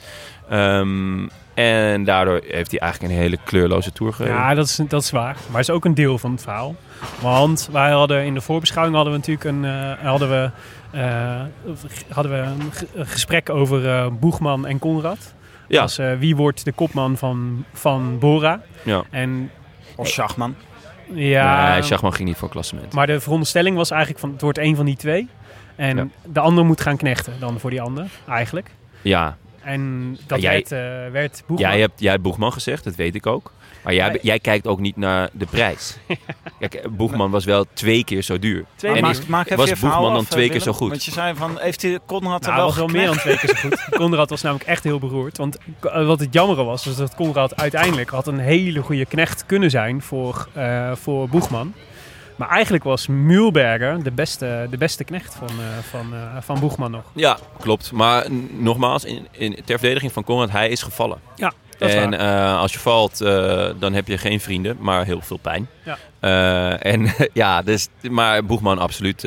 [0.48, 4.36] Ehm, en daardoor heeft hij eigenlijk een hele kleurloze tour gereden.
[4.36, 5.36] Ja, dat is, dat is waar.
[5.48, 6.74] Maar het is ook een deel van het verhaal.
[7.20, 10.50] Want wij hadden in de voorbeschouwing hadden we natuurlijk een, eh, hadden we,
[10.90, 11.40] eh,
[12.10, 15.34] hadden we een, ge- een gesprek over eh, Boegman en Conrad.
[15.68, 15.80] Ja.
[15.82, 18.60] Als, eh, wie wordt de kopman van, van Bora?
[18.82, 19.02] Ja.
[19.10, 19.50] En
[19.96, 20.54] Of Schachman.
[21.12, 22.92] Ja, nee, Schachman ging niet voor klassement.
[22.92, 25.28] maar de veronderstelling was eigenlijk van het wordt één van die twee.
[25.76, 26.06] En Ja.
[26.32, 28.70] de ander moet gaan knechten dan voor die ander, eigenlijk.
[29.02, 31.70] Ja, En dat jij- werd, eh, werd Boegman.
[31.70, 33.52] jij hebt, jij hebt Boegman gezegd, dat weet ik ook.
[33.84, 35.96] Maar jij, kijkt ook niet naar de prijs.
[36.60, 38.64] Kijk, Boegman was wel twee keer zo duur.
[38.76, 40.88] Twee en maak, maak even was Boegman dan af, twee keer zo goed?
[40.88, 43.38] Want je zei van, heeft hij Conrad er Nou, wel was wel meer dan twee
[43.38, 43.88] keer zo goed.
[44.00, 45.36] Conrad was namelijk echt heel beroerd.
[45.36, 49.46] Want eh, wat het jammere was, is dat Conrad uiteindelijk had een hele goede knecht
[49.46, 51.74] kunnen zijn voor, eh, voor Boegman.
[52.36, 56.90] Maar eigenlijk was Mühlberger de beste, de beste knecht van, eh, van, eh, van Boegman
[56.90, 57.04] nog.
[57.12, 57.92] Ja, klopt.
[57.92, 61.18] Maar nogmaals, in, in, ter verdediging van Conrad, hij is gevallen.
[61.36, 65.36] Ja, en eh, als je valt, eh, dan heb je geen vrienden, maar heel veel
[65.36, 65.68] pijn.
[65.84, 65.98] Ja.
[66.20, 69.22] Eh, en ja, dus, maar Boegman absoluut.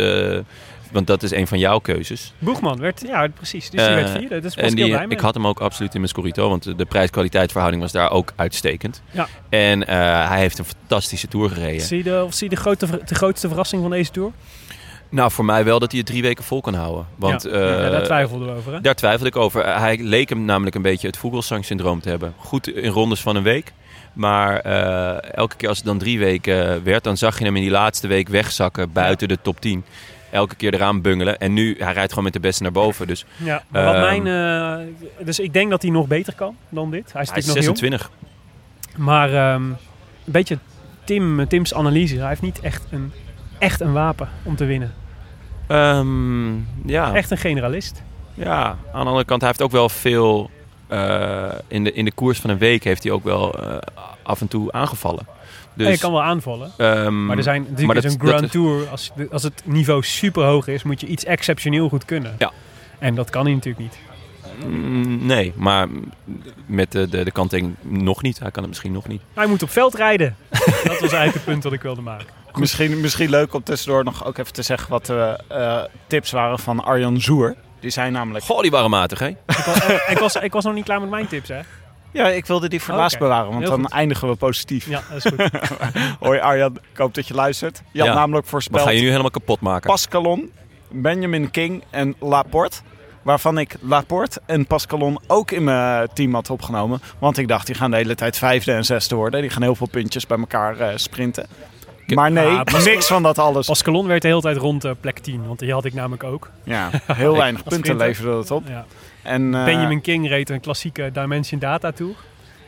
[0.91, 2.33] want dat is een van jouw keuzes.
[2.39, 4.39] Boegman werd, ja precies, dus die werd vierde.
[4.39, 6.63] Dus was en ik die, blij ik had hem ook absoluut in mijn Scorito, want
[6.63, 9.01] de- de prijs-kwaliteit was daar ook uitstekend.
[9.11, 9.27] Ja.
[9.49, 9.87] En
[10.29, 11.81] hij heeft een fantastische tour gereden.
[11.81, 14.31] Zie je, de, of zie je de, grote, de grootste verrassing van deze Tour?
[15.09, 17.05] Nou, voor mij wel dat hij het drie weken vol kan houden.
[17.15, 18.73] Want ja, eh, ja, daar twijfelden we over.
[18.73, 18.81] Hè?
[18.81, 19.61] Daar twijfelde ik over.
[19.61, 22.33] Eh, Hij leek hem namelijk een beetje het Vogelsang-syndroom te hebben.
[22.37, 23.73] Goed in rondes van een week.
[24.13, 27.61] Maar eh, elke keer als het dan drie weken werd, dan zag je hem in
[27.61, 29.83] die laatste week wegzakken buiten de top 10.
[30.31, 31.37] Elke keer eraan bungelen.
[31.39, 33.07] En nu, hij rijdt gewoon met de beste naar boven.
[33.07, 36.91] Dus Ja, wat Ehm, mijn, eh, dus ik denk dat hij nog beter kan dan
[36.91, 37.13] dit.
[37.13, 37.99] Hij is hij is natuurlijk nog jong.
[37.99, 38.09] 26.
[39.05, 39.75] Maar ehm, een
[40.25, 40.57] beetje
[41.03, 42.17] Tim, Tim's analyse.
[42.19, 43.11] Hij heeft niet echt een,
[43.59, 44.93] echt een wapen om te winnen.
[45.67, 46.55] Ehm,
[46.85, 47.13] ja.
[47.13, 48.03] Echt een generalist.
[48.33, 50.49] ja, aan de andere kant, hij heeft ook wel veel...
[50.87, 53.77] eh, in, de, in de koers van een week heeft hij ook wel eh,
[54.23, 55.27] af en toe aangevallen.
[55.73, 56.71] Dus, je kan wel aanvallen.
[56.77, 58.87] ehm, Maar er zijn natuurlijk is een Grand is- Tour.
[58.89, 62.35] Als, als het niveau super hoog is, moet je iets exceptioneel goed kunnen.
[62.37, 62.51] Ja.
[62.99, 63.97] En dat kan hij natuurlijk niet.
[64.65, 65.87] Mm, nee, maar
[66.65, 68.39] met de, de, de kanttekening nog niet.
[68.39, 69.21] Hij kan het misschien nog niet.
[69.33, 70.35] Hij moet op veld rijden.
[70.83, 72.27] dat was eigenlijk het punt wat ik wilde maken.
[72.53, 76.59] Misschien, misschien leuk om tussendoor nog ook even te zeggen wat de eh, tips waren
[76.59, 77.55] van Arjan Zoer.
[77.79, 78.45] Die zijn namelijk...
[78.45, 79.27] Goh, die waren matig, hè?
[79.27, 81.59] Ik was, eh, ik, was, ik was nog niet klaar met mijn tips, hè?
[82.11, 83.91] Ja, ik wilde die voor bewaren, want heel dan goed.
[83.91, 84.89] eindigen we positief.
[84.89, 85.49] Ja, dat is goed.
[86.19, 87.81] Hoi Arjan, ik hoop dat je luistert.
[87.91, 88.13] Je had Ja.
[88.13, 89.89] namelijk Maar voorspeld ga je nu helemaal kapot maken?
[89.89, 90.51] Pascalon,
[90.89, 92.77] Benjamin King en Laporte.
[93.27, 97.01] Waarvan ik Laporte en Pascalon ook in mijn team had opgenomen.
[97.19, 99.41] Want ik dacht, die gaan de hele tijd vijfde en zesde worden.
[99.41, 101.47] Die gaan heel veel puntjes bij elkaar eh, sprinten.
[102.05, 103.67] Maar nee, Ah, niks van dat alles.
[103.67, 105.47] Pascalon werd de hele tijd rond eh, plek 10.
[105.47, 106.49] Want die had ik namelijk ook.
[106.63, 108.63] Ja, heel weinig punten leverde dat op.
[108.67, 108.85] Ja.
[109.23, 112.13] En, eh, Benjamin King reed een klassieke Dimension Data Tour.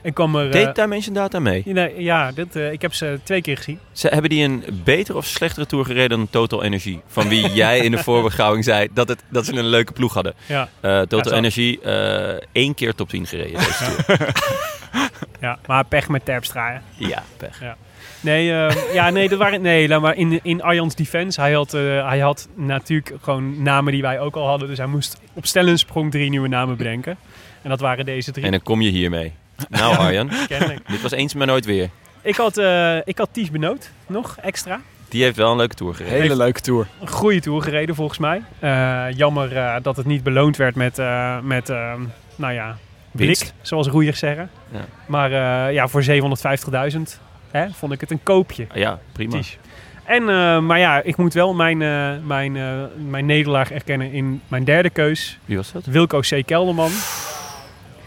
[0.01, 0.45] En kwam er...
[0.45, 1.61] eh, Deed Dimension Data mee?
[1.65, 3.79] nee, ja, dit, eh, ik heb ze twee keer gezien.
[3.91, 7.01] Ze, hebben die een betere of slechtere tour gereden dan Total Energie?
[7.07, 10.33] Van wie jij in de voorbeschouwing zei dat, het, dat ze een leuke ploeg hadden.
[10.45, 14.33] Ja, Eh, Total Ja, eh, één keer top 10 gereden deze tour.
[15.41, 16.71] ja, maar pech met Terpstra.
[16.71, 17.07] hè.
[17.07, 17.61] ja, pech.
[18.21, 21.73] Nee, eh, ja, nee, dat waren, nee laat maar in, in Arjan's defense, hij had,
[21.73, 24.67] eh, hij had natuurlijk gewoon namen die wij ook al hadden.
[24.67, 27.17] Dus hij moest op sprong drie nieuwe namen bedenken.
[27.61, 29.33] En dat waren deze drie, En dan kom je hiermee.
[29.69, 30.79] Nou Arjan, kennelijk.
[30.89, 31.89] dit was eens maar nooit weer.
[32.21, 34.81] Ik had, eh ik had Ties Benoot nog extra.
[35.09, 36.21] Die heeft wel een leuke tour gereden.
[36.21, 36.87] hele leuke tour.
[37.01, 38.41] Een goede tour gereden volgens mij.
[38.59, 41.67] Eh, jammer eh, dat het niet beloond werd met, eh, met
[42.35, 42.77] nou ja,
[43.11, 43.53] blik, Winst.
[43.61, 44.49] zoals roeiers zeggen.
[44.71, 44.85] Ja.
[45.05, 45.31] Maar
[45.67, 47.19] eh, ja, voor 750.000
[47.51, 48.65] hè, vond ik het een koopje.
[48.71, 49.31] Ah ja, prima.
[49.31, 49.57] Ties.
[50.03, 52.73] En, eh, maar ja, ik moet wel mijn, eh, mijn, eh,
[53.09, 55.37] mijn nederlaag erkennen in mijn derde keus.
[55.45, 55.85] Wie was dat?
[55.85, 56.41] Wilco C.
[56.45, 56.91] Kelderman.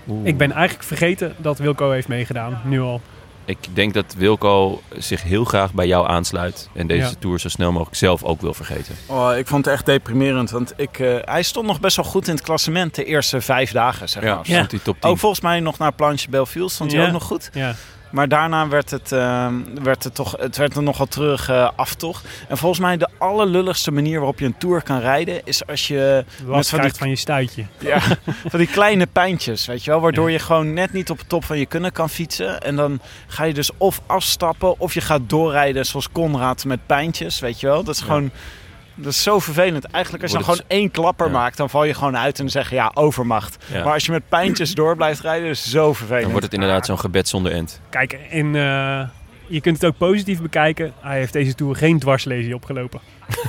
[0.09, 0.27] Oeh.
[0.27, 3.01] Ik ben eigenlijk vergeten dat Wilco heeft meegedaan, nu al.
[3.45, 6.69] Ik denk dat Wilco zich heel graag bij jou aansluit.
[6.75, 7.13] En deze Ja.
[7.19, 8.95] tour zo snel mogelijk zelf ook wil vergeten.
[9.07, 10.51] Oh, ik vond het echt deprimerend.
[10.51, 13.73] Want ik, eh, hij stond nog best wel goed in het klassement de eerste vijf
[13.73, 14.45] dagen, zeg Ja, maar.
[14.45, 15.11] stond hij top 10.
[15.11, 17.07] Ook volgens mij nog naar Planche Belleville stond hij Ja.
[17.07, 17.51] ook nog goed.
[17.53, 17.75] Ja.
[18.13, 19.47] Maar daarna werd het, eh,
[19.83, 22.25] werd het, toch, het werd er nogal terug eh, aftocht.
[22.49, 25.41] En volgens mij de allerlulligste manier waarop je een tour kan rijden...
[25.45, 27.65] is als je Last van die- van je stuitje.
[27.79, 28.01] ja,
[28.51, 30.01] van die kleine pijntjes, weet je wel.
[30.01, 32.61] Waardoor je gewoon net niet op de top van je kunnen kan fietsen.
[32.61, 37.41] En dan ga je dus of afstappen of je gaat doorrijden zoals Conrad met pijntjes,
[37.41, 37.85] weet je wel.
[37.85, 38.07] Dat is Ja.
[38.07, 38.31] gewoon...
[38.95, 39.85] Dat is zo vervelend.
[39.85, 41.33] Eigenlijk als je dan gewoon één klapper Ja.
[41.33, 43.57] maakt, dan val je gewoon uit en dan zeg je ja, overmacht.
[43.73, 43.85] Ja.
[43.85, 46.23] Maar als je met pijntjes door blijft rijden, is het zo vervelend.
[46.23, 47.81] Dan wordt het inderdaad zo'n gebed zonder end.
[47.91, 49.01] Kijk, en eh,
[49.47, 50.93] je kunt het ook positief bekijken.
[51.01, 53.01] Hij heeft deze Tour geen dwarslesie opgelopen.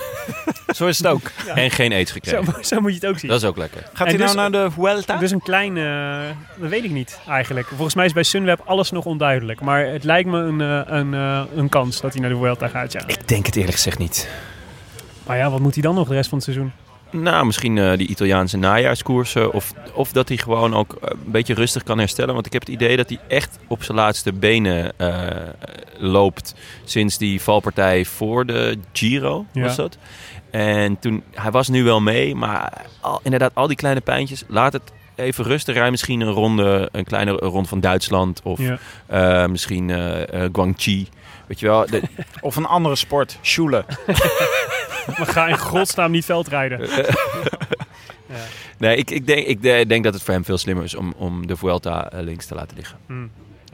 [0.75, 1.31] Zo is het ook.
[1.55, 2.65] En geen aids Zo, gekregen.
[2.65, 3.29] zo moet je het ook zien.
[3.29, 3.81] Dat is ook lekker.
[3.93, 5.17] Gaat En hij dus- nou naar de Vuelta?
[5.17, 6.19] Dus een klein, eh,
[6.55, 7.67] dat weet ik niet eigenlijk.
[7.67, 9.61] Volgens mij is bij Sunweb alles nog onduidelijk.
[9.61, 12.67] Maar het lijkt me een, eh, een, eh, een kans dat hij naar de Vuelta
[12.67, 13.01] gaat, ja.
[13.07, 14.29] Ik denk het eerlijk gezegd niet.
[15.25, 16.71] Maar ja, wat moet hij dan nog de rest van het seizoen?
[17.11, 19.53] Nou, misschien eh, die Italiaanse najaarskoersen.
[19.53, 22.33] Of, of dat hij gewoon ook eh, een beetje rustig kan herstellen.
[22.33, 25.27] Want ik heb het idee dat hij echt op zijn laatste benen eh,
[25.97, 26.53] loopt.
[26.83, 29.61] Sinds die valpartij voor de Giro, Ja.
[29.63, 29.97] was dat.
[30.51, 32.35] En toen, hij was nu wel mee.
[32.35, 34.43] Maar al, inderdaad, al die kleine pijntjes.
[34.47, 35.75] Laat het even rustig.
[35.75, 38.41] Rij misschien een ronde, een kleine ronde van Duitsland.
[38.43, 38.77] Of Ja.
[39.07, 39.89] eh, misschien
[40.51, 41.07] Guangxi.
[41.47, 42.01] Weet je wel, de-
[42.41, 43.85] Of een andere sport, Schule.
[45.07, 46.79] Maar ga in godsnaam niet veldrijden.
[48.77, 51.13] Nee, ik, ik, denk, ik de- denk dat het voor hem veel slimmer is om,
[51.17, 52.97] om de Vuelta eh, links te laten liggen.
[53.07, 53.25] Hm,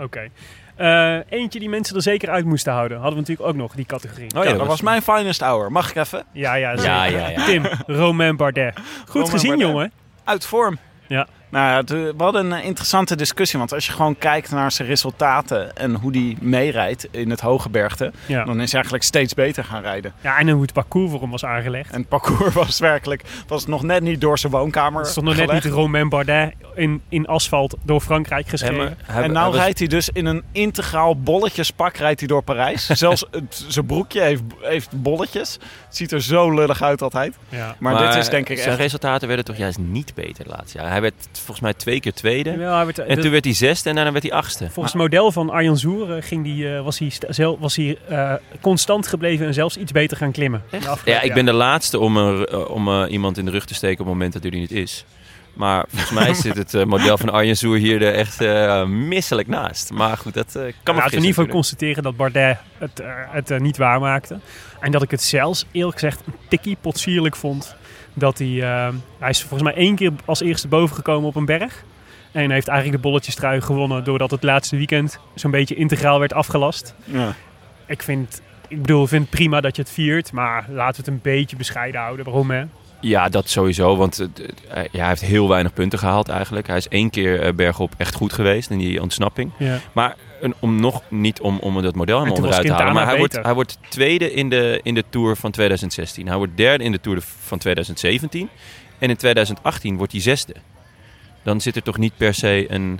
[0.04, 0.28] Oké.
[0.76, 2.98] Eh, eentje die mensen er zeker uit moesten houden.
[2.98, 4.36] Hadden we natuurlijk ook nog, die categorie.
[4.38, 5.72] Oh ja, dat was mijn finest hour.
[5.72, 6.24] Mag ik even?
[6.32, 6.92] Ja, ja, zeker.
[6.94, 7.46] Ja, ja, ja.
[7.46, 8.76] Tim, Romain Bardet.
[9.06, 9.68] Goed Romain gezien, Bardet.
[9.68, 9.92] jongen.
[10.24, 10.78] Uit vorm.
[11.08, 11.28] Ja.
[11.50, 13.60] Nou ja, het- we hadden een interessante discussie.
[13.60, 17.70] Want als je gewoon kijkt naar zijn resultaten en hoe die meerijdt in het hoge
[17.70, 18.43] bergte, Ja.
[18.43, 20.14] dan is hij eigenlijk steeds beter gaan rijden.
[20.22, 21.91] ja, en hoe het parcours voor hem was aangelegd.
[21.91, 25.36] En het parcours was werkelijk, was nog net niet door zijn woonkamer Het stond nog
[25.36, 28.97] net niet Romain Bardet in, in asfalt door Frankrijk geschreven.
[29.08, 32.41] maar En nou hij was- rijdt hij dus in een integraal bolletjespak rijdt hij door
[32.43, 32.86] Parijs.
[33.06, 35.54] Zelfs het- zijn broekje heeft, heeft bolletjes.
[35.86, 37.36] Het ziet er zo lullig uit altijd.
[37.50, 37.76] Ja.
[37.80, 38.80] Maar, dit is denk ik zijn echt...
[38.80, 40.89] resultaten werden toch juist niet beter de laatste jaar.
[40.89, 42.50] Hij werd volgens mij twee keer tweede.
[42.52, 44.70] Jawel, hij werd- En de- toen werd hij zesde en daarna werd hij achtste.
[44.70, 47.76] Volgens het model van Arjan Zoer eh, ging die, eh, was hij, sta- zel- was
[47.76, 50.64] hij eh, constant gebleven en zelfs iets beter gaan klimmen.
[51.06, 53.74] Ja, ik ben de laatste om, er, eh, om eh, iemand in de rug te
[53.74, 55.06] steken op het moment dat hij niet is.
[55.54, 59.48] Maar volgens mij zit het eh, model van Arjen Soer hier er echt eh, misselijk
[59.48, 59.92] naast.
[59.92, 60.72] Maar goed, dat eh, kan me
[61.02, 64.40] Laten we in ieder geval constateren dat Bardet het, eh, het eh, niet waarmaakte.
[64.80, 67.76] En dat ik het zelfs eerlijk gezegd een tikkie potsierlijk vond.
[68.14, 71.45] Dat hij, eh, hij is volgens mij één keer als eerste boven gekomen op een
[71.45, 71.84] berg.
[72.32, 76.34] En hij heeft eigenlijk de bolletjestrui gewonnen doordat het laatste weekend zo'n beetje integraal werd
[76.34, 76.95] afgelast.
[77.05, 77.36] Ja.
[77.88, 81.12] Ik vind, ik bedoel, ik vind het prima dat je het viert, maar laten we
[81.12, 82.26] het een beetje bescheiden houden.
[82.26, 82.64] Waarom hè?
[83.01, 83.95] Ja, dat sowieso.
[83.95, 84.28] Want eh,
[84.70, 86.68] eh, ja, hij heeft heel weinig punten gehaald eigenlijk.
[86.68, 89.51] Hij is één keer eh, bergop echt goed geweest in die ontsnapping.
[89.57, 89.80] Ja.
[89.93, 92.94] Maar een, om nog niet om, om dat model helemaal onderuit te halen.
[92.94, 96.28] Maar hij wordt, hij wordt tweede in de, in de Tour van 2016.
[96.28, 98.50] Hij wordt derde in de Tour van 2017.
[99.00, 100.56] En in 2018 wordt hij zesde.
[101.44, 103.00] Dan zit er toch niet per se een,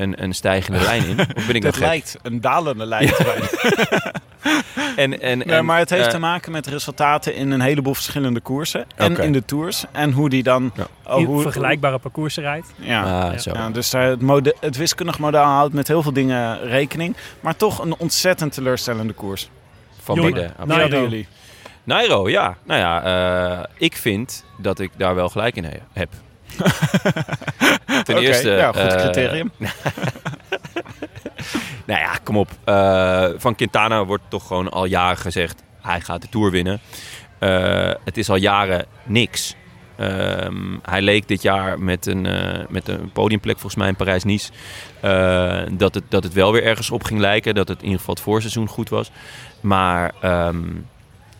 [0.00, 1.20] een, een stijgende lijn in?
[1.36, 1.76] Of ben ik gek?
[1.76, 3.72] lijkt een dalende lijn te zijn.
[4.96, 8.86] En, en, maar het heeft eh, te maken met resultaten in een heleboel verschillende koersen.
[8.94, 9.84] En in de tours.
[9.92, 10.72] En hoe die dan...
[10.74, 10.86] Ja.
[11.06, 12.66] oh, hoe, vergelijkbare parcoursen rijdt.
[12.76, 13.28] Ja.
[13.30, 13.50] Ah, zo.
[13.54, 17.16] Ja, dus daar het, mode, het wiskundig model houdt met heel veel dingen rekening.
[17.40, 19.48] Maar toch een ontzettend teleurstellende koers.
[20.02, 20.52] Van Nairo.
[20.66, 21.28] hadden jullie?
[21.84, 22.56] Nairo, ja.
[22.64, 26.08] Nou ja, eh, ik vind dat ik daar wel gelijk in he- heb.
[28.04, 28.50] Ten eerste...
[28.50, 29.52] ja, goed eh, criterium.
[31.86, 32.50] Nou ja, kom op.
[32.64, 35.62] Eh, van Quintana wordt toch gewoon al jaren gezegd...
[35.80, 36.80] hij gaat de Tour winnen.
[37.38, 39.54] Eh, het is al jaren niks.
[39.96, 42.26] Ehm, hij leek dit jaar met een,
[42.68, 44.50] met een podiumplek volgens mij in Parijs-Nice...
[45.70, 47.54] dat, het, dat het wel weer ergens op ging lijken.
[47.54, 49.10] Dat het in ieder geval het voorseizoen goed was.
[49.60, 50.62] Maar ehm,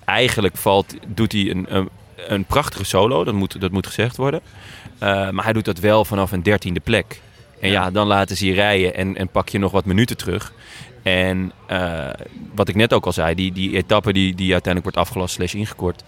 [0.04, 1.88] eigenlijk valt, doet hij een, een,
[2.28, 3.24] een prachtige solo.
[3.24, 4.40] Dat moet, dat moet gezegd worden.
[5.00, 7.20] Eh, maar hij doet dat wel vanaf een dertiende plek.
[7.60, 10.52] En ja, dan laten ze je rijden en, en pak je nog wat minuten terug.
[11.02, 12.08] En eh,
[12.54, 15.54] wat ik net ook al zei, die, die etappe die, die uiteindelijk wordt afgelast slash
[15.54, 16.02] ingekort.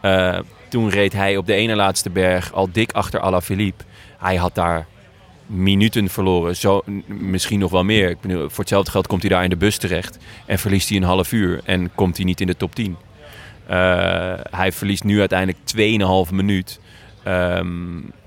[0.00, 0.38] eh,
[0.68, 3.84] toen reed hij op de ene laatste berg al dik achter Alaphilippe.
[4.18, 4.86] Hij had daar
[5.46, 6.56] minuten verloren.
[6.56, 8.10] Zo, misschien nog wel meer.
[8.10, 10.18] Ik bedoel, voor hetzelfde geld komt hij daar in de bus terecht.
[10.46, 11.60] En verliest hij een half uur.
[11.64, 12.96] En komt hij niet in de top 10.
[13.66, 13.76] Eh,
[14.50, 16.80] hij verliest nu uiteindelijk 2,5 minuut.
[17.22, 18.21] Ehm, Eh,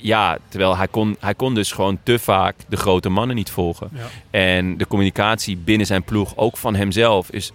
[0.00, 3.88] Ja, terwijl hij kon, hij kon dus gewoon te vaak de grote mannen niet volgen.
[3.92, 4.00] Ja.
[4.30, 7.52] En de communicatie binnen zijn ploeg, ook van hemzelf, is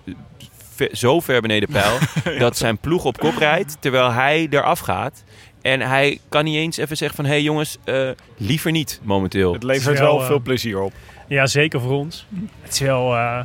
[0.75, 1.97] ve- zo ver beneden peil...
[2.39, 5.23] dat zijn ploeg op kop rijdt, terwijl hij eraf gaat.
[5.61, 7.25] En hij kan niet eens even zeggen van...
[7.25, 9.53] hé hey jongens, eh, liever niet momenteel.
[9.53, 10.93] Het levert wel, wel eh, veel plezier op.
[11.27, 12.25] Ja, zeker voor ons.
[12.61, 13.15] Het is wel...
[13.15, 13.39] eh,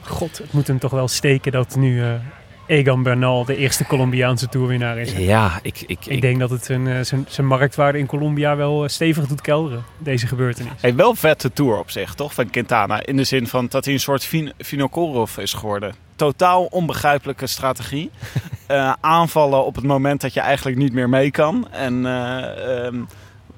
[0.00, 2.12] God, het moet hem toch wel steken dat nu eh,
[2.66, 5.12] Egan Bernal de eerste Colombiaanse toerwinnaar is.
[5.12, 8.82] Ja, ik, ik, Ik denk dat het zijn, eh, zijn, zijn marktwaarde in Colombia wel
[8.82, 10.72] eh, stevig doet kelderen, deze gebeurtenis.
[10.80, 12.34] Hey, wel vette tour op zich, toch?
[12.34, 13.06] Van Quintana.
[13.06, 15.94] In de zin van dat hij een soort Vin- Vinokourov is geworden.
[16.16, 18.10] Totaal onbegrijpelijke strategie.
[18.66, 21.68] Eh, aanvallen op het moment dat je eigenlijk niet meer mee kan.
[21.70, 23.00] En eh, ehm,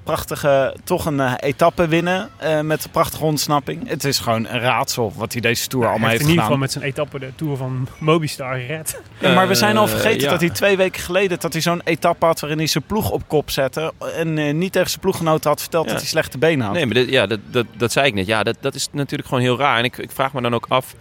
[0.05, 3.87] prachtige, toch een eh, etappe winnen eh, met een prachtige ontsnapping.
[3.89, 6.59] Het is gewoon een raadsel wat hij deze tour allemaal heeft heeft in ieder gedaan.
[6.67, 9.01] geval met zijn etappe de Tour van Mobistar gered.
[9.19, 10.29] Ja, maar we zijn al Eh, vergeten ja.
[10.29, 13.21] dat hij twee weken geleden dat hij zo'n etappe had waarin hij zijn ploeg op
[13.27, 13.93] kop zette.
[14.15, 15.91] En eh, niet tegen zijn ploeggenoten had verteld Ja.
[15.91, 16.75] dat hij slechte benen had.
[16.75, 18.25] Nee, maar dit- ja, dat, dat, dat zei ik net.
[18.25, 19.77] Ja, dat, dat is natuurlijk gewoon heel raar.
[19.77, 20.95] En ik, ik vraag me dan ook af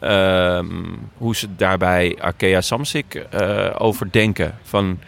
[0.00, 0.66] ehm,
[1.16, 4.54] hoe ze daarbij Arkea Samsic eh over denken.
[4.62, 4.98] Van,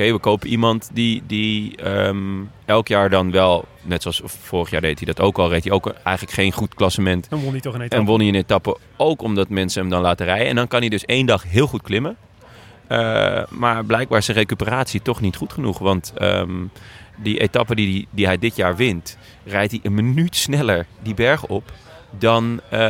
[0.00, 4.80] oké, we kopen iemand die, die ehm, elk jaar dan wel, net zoals vorig jaar
[4.80, 7.30] deed hij dat ook al, reed hij ook eigenlijk geen goed klassement.
[7.30, 7.96] Dan won hij toch een etappe.
[7.96, 10.46] En won hij een etappe ook omdat mensen hem dan laten rijden.
[10.46, 12.16] En dan kan hij dus één dag heel goed klimmen.
[12.86, 15.78] Eh, maar blijkbaar is zijn recuperatie toch niet goed genoeg.
[15.78, 16.64] Want ehm,
[17.16, 21.14] die etappe die, die, die hij dit jaar wint, rijdt hij een minuut sneller die
[21.14, 21.72] berg op
[22.18, 22.80] dan, eh,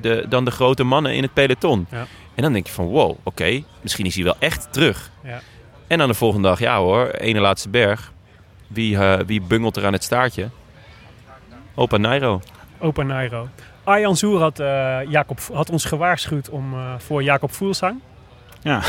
[0.00, 1.86] de, dan de grote mannen in het peloton.
[1.90, 2.06] Ja.
[2.34, 5.10] En dan denk je van wow, oké, misschien is hij wel echt terug.
[5.24, 5.40] Ja.
[5.88, 8.12] En dan de volgende dag, ja hoor, ene laatste berg.
[8.66, 10.48] Wie, eh, wie bungelt er aan het staartje?
[11.74, 12.40] Opa Nairo.
[12.78, 13.48] Opa Nairo.
[13.84, 18.00] Arjan Soer had, eh, Jacob, had ons gewaarschuwd om, eh, voor Jacob Voelsang.
[18.62, 18.80] Ja.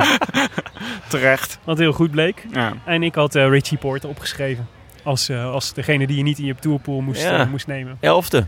[1.08, 1.58] Terecht.
[1.64, 2.46] Wat heel goed bleek.
[2.52, 2.72] Ja.
[2.84, 4.68] En ik had eh, Richie Porter opgeschreven.
[5.02, 7.44] Als, eh, als degene die je niet in je tourpool moest, Ja.
[7.44, 7.96] moest nemen.
[8.00, 8.46] Elfde.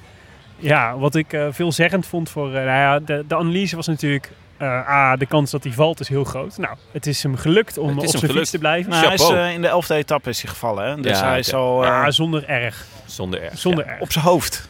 [0.57, 2.47] Ja, wat ik eh, veelzeggend vond voor...
[2.49, 4.31] eh, nou ja, de, de analyse was natuurlijk...
[4.59, 6.59] eh A, de kans dat hij valt is heel groot.
[6.59, 8.39] Nou, het is hem gelukt om op zijn gelukt.
[8.39, 8.91] fiets te blijven.
[8.91, 10.89] Nou, hij is, eh, in de elfde etappe is hij gevallen.
[10.89, 11.01] Hè?
[11.01, 12.87] Dus Ja, hij is al eh, Ja, zonder erg.
[13.05, 13.59] Zonder erg.
[13.59, 13.91] Zonder Ja.
[13.91, 14.01] erg.
[14.01, 14.69] op zijn hoofd.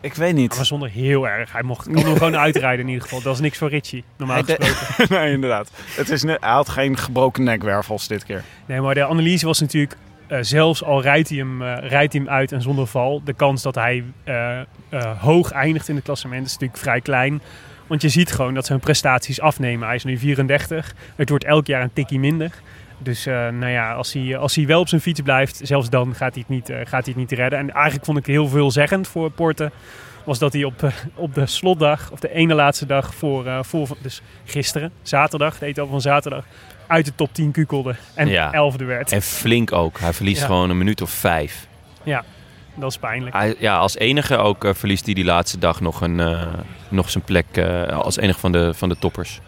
[0.00, 0.56] Ik weet niet.
[0.56, 1.52] Maar zonder heel erg.
[1.52, 3.22] Hij mocht, kon hem gewoon uitrijden in ieder geval.
[3.22, 4.74] Dat is niks voor Richie, normaal gesproken.
[5.18, 5.70] nee, inderdaad.
[5.96, 8.42] Het is net, hij had geen gebroken nekwervels dit keer.
[8.66, 9.96] Nee, maar de analyse was natuurlijk...
[10.26, 13.20] eh, zelfs al rijdt hij, hem, eh, rijdt hij hem uit en zonder val...
[13.24, 14.64] de kans dat hij eh, eh,
[15.20, 17.42] hoog eindigt in het klassement is natuurlijk vrij klein.
[17.88, 19.86] Want je ziet gewoon dat zijn prestaties afnemen.
[19.86, 20.94] Hij is nu 34.
[21.16, 22.50] Het wordt elk jaar een tikkie minder.
[22.98, 25.60] Dus eh, nou ja, als hij, als hij wel op zijn fiets blijft...
[25.62, 27.58] zelfs dan gaat hij het niet, eh, gaat hij het niet redden.
[27.58, 29.70] En eigenlijk vond ik heel veelzeggend voor Porte...
[30.24, 33.58] was dat hij op, eh, op de slotdag, of de ene laatste dag voor, eh,
[33.62, 33.88] voor...
[34.02, 36.44] Dus gisteren, zaterdag, de etappe van zaterdag...
[36.86, 38.52] uit de top 10 kukelde en Ja.
[38.52, 39.12] elfde werd.
[39.12, 39.98] En flink ook.
[40.00, 40.46] Hij verliest Ja.
[40.46, 41.66] gewoon een minuut of vijf.
[42.02, 42.24] Ja,
[42.80, 43.34] dat is pijnlijk.
[43.34, 46.46] Hij, ja, als enige ook eh, verliest hij die laatste dag nog, een, eh,
[46.88, 49.40] nog zijn plek eh, als enige van de, van de toppers.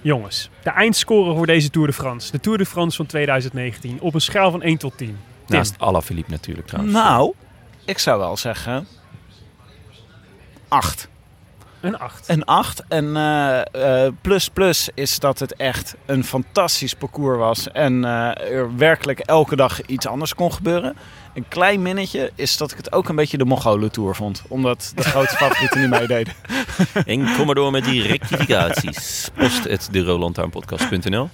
[0.00, 2.30] Jongens, de eindscore voor deze Tour de France.
[2.30, 4.00] De Tour de France van 2019.
[4.00, 5.06] Op een schaal van 1 tot 10.
[5.06, 6.94] Tim, Naast Alaphilippe natuurlijk trouwens.
[6.94, 7.32] Nou,
[7.84, 8.86] ik zou wel zeggen...
[10.68, 11.08] Acht.
[11.82, 12.28] Een 8.
[12.28, 12.82] Een 8.
[12.88, 17.70] En eh, eh, plus plus is dat het echt een fantastisch parcours was.
[17.72, 20.96] En eh, er werkelijk elke dag iets anders kon gebeuren.
[21.34, 24.42] Een klein minnetje is dat ik het ook een beetje de Mongolen Tour vond.
[24.48, 26.34] Omdat de grote favorieten niet meededen.
[27.06, 29.30] En kom maar door met die rectificaties.
[29.34, 31.28] Post het de rolandtuinpodcast.nl.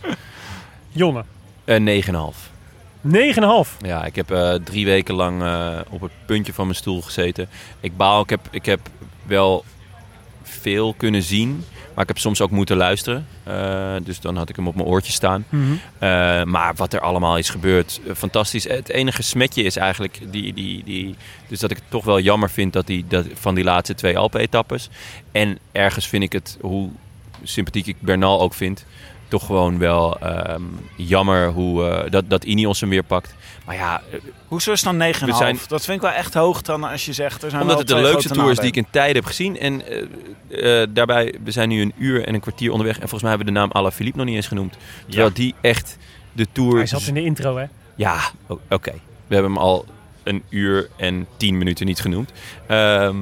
[0.88, 1.24] Jonne,
[1.64, 2.56] Eh 9,5.
[3.02, 3.76] 9,5.
[3.80, 7.48] Ja, ik heb eh, drie weken lang eh, op het puntje van mijn stoel gezeten.
[7.80, 8.80] Ik baal, ik heb, ik heb
[9.26, 9.64] wel
[10.58, 11.64] veel kunnen zien.
[11.94, 13.26] Maar ik heb soms ook moeten luisteren.
[13.42, 15.44] Eh, dus dan had ik hem op mijn oortje staan.
[15.98, 18.64] Eh, maar wat er allemaal is gebeurd, eh, fantastisch.
[18.64, 21.16] Het enige smetje is eigenlijk die, die, die,
[21.48, 24.18] dus dat ik het toch wel jammer vind dat die, dat, van die laatste twee
[24.18, 24.88] Alpen-etappes.
[25.32, 26.90] En ergens vind ik het, hoe
[27.42, 28.84] sympathiek ik Bernal ook vind,
[29.28, 30.62] toch gewoon wel ehm,
[30.96, 33.34] jammer hoe, eh, dat, dat Ineos hem weer pakt.
[33.66, 34.18] Maar ja, eh,
[34.48, 35.30] Hoezo is het dan 9,5?
[35.30, 37.42] We zijn- Dat vind ik wel echt hoog dan als je zegt...
[37.42, 39.58] Er zijn omdat het de leukste tour is die ik in tijden heb gezien.
[39.58, 39.82] En
[40.50, 42.94] eh, eh, daarbij, we zijn nu een uur en een kwartier onderweg.
[42.94, 44.76] En volgens mij hebben we de naam Alaphilippe nog niet eens genoemd.
[45.08, 45.96] Terwijl die echt
[46.32, 46.76] de tour...
[46.76, 47.64] Hij zat in de intro, hè?
[47.96, 48.18] Ja,
[48.68, 48.92] oké.
[49.26, 49.84] We hebben hem al
[50.22, 52.32] een uur en tien minuten niet genoemd.
[52.66, 53.16] Ehm,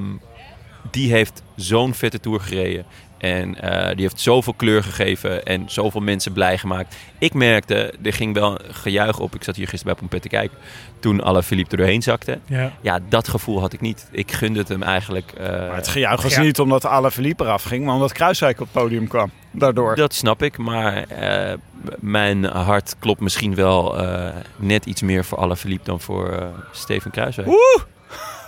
[0.90, 2.84] die heeft zo'n vette tour gereden.
[3.18, 6.96] En eh, die heeft zoveel kleur gegeven en zoveel mensen blij gemaakt.
[7.18, 9.34] Ik merkte, er ging wel gejuich op.
[9.34, 10.58] Ik zat hier gisteren bij Pompet te kijken.
[11.00, 12.38] Toen alle Philippe er doorheen zakte.
[12.46, 12.72] Ja.
[12.80, 14.08] Ja, dat gevoel had ik niet.
[14.10, 15.32] Ik gunde het hem eigenlijk.
[15.32, 16.40] eh, Maar het gejuich was Ja.
[16.40, 19.30] niet omdat alle Philippe eraf ging, maar omdat Kruiswijk op het podium kwam.
[19.50, 19.94] Daardoor.
[19.96, 21.54] Dat snap ik, maar eh,
[22.00, 26.46] mijn hart klopt misschien wel eh, net iets meer voor alle Philippe dan voor eh,
[26.72, 27.48] Steven Kruiswijk.
[27.48, 27.80] Woe!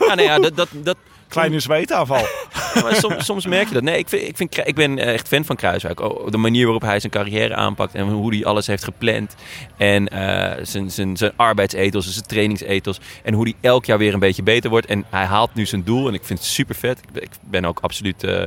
[0.09, 0.97] Ja, nee, ja, dat, dat, dat,
[1.29, 2.27] Kleine zweetaanval.
[2.83, 3.83] Maar soms, soms merk je dat.
[3.83, 6.01] Nee, ik, vind, ik, vind, ik ben eh, echt fan van Kruiswijk.
[6.01, 9.35] Oh, de manier waarop hij zijn carrière aanpakt en hoe hij alles heeft gepland.
[9.77, 13.01] En eh, zijn, zijn, zijn arbeidsethos, en zijn trainingsethos.
[13.23, 14.87] En hoe hij elk jaar weer een beetje beter wordt.
[14.87, 17.01] En hij haalt nu zijn doel en ik vind het super vet.
[17.13, 18.25] Ik ben, ook absoluut...
[18.25, 18.43] eh,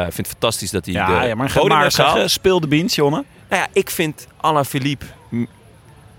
[0.00, 3.24] vind het fantastisch dat hij Ja, de ja maar maar zeggen, speel de beans, Jonne.
[3.48, 5.04] Nou ja, ik vind Alain Philippe...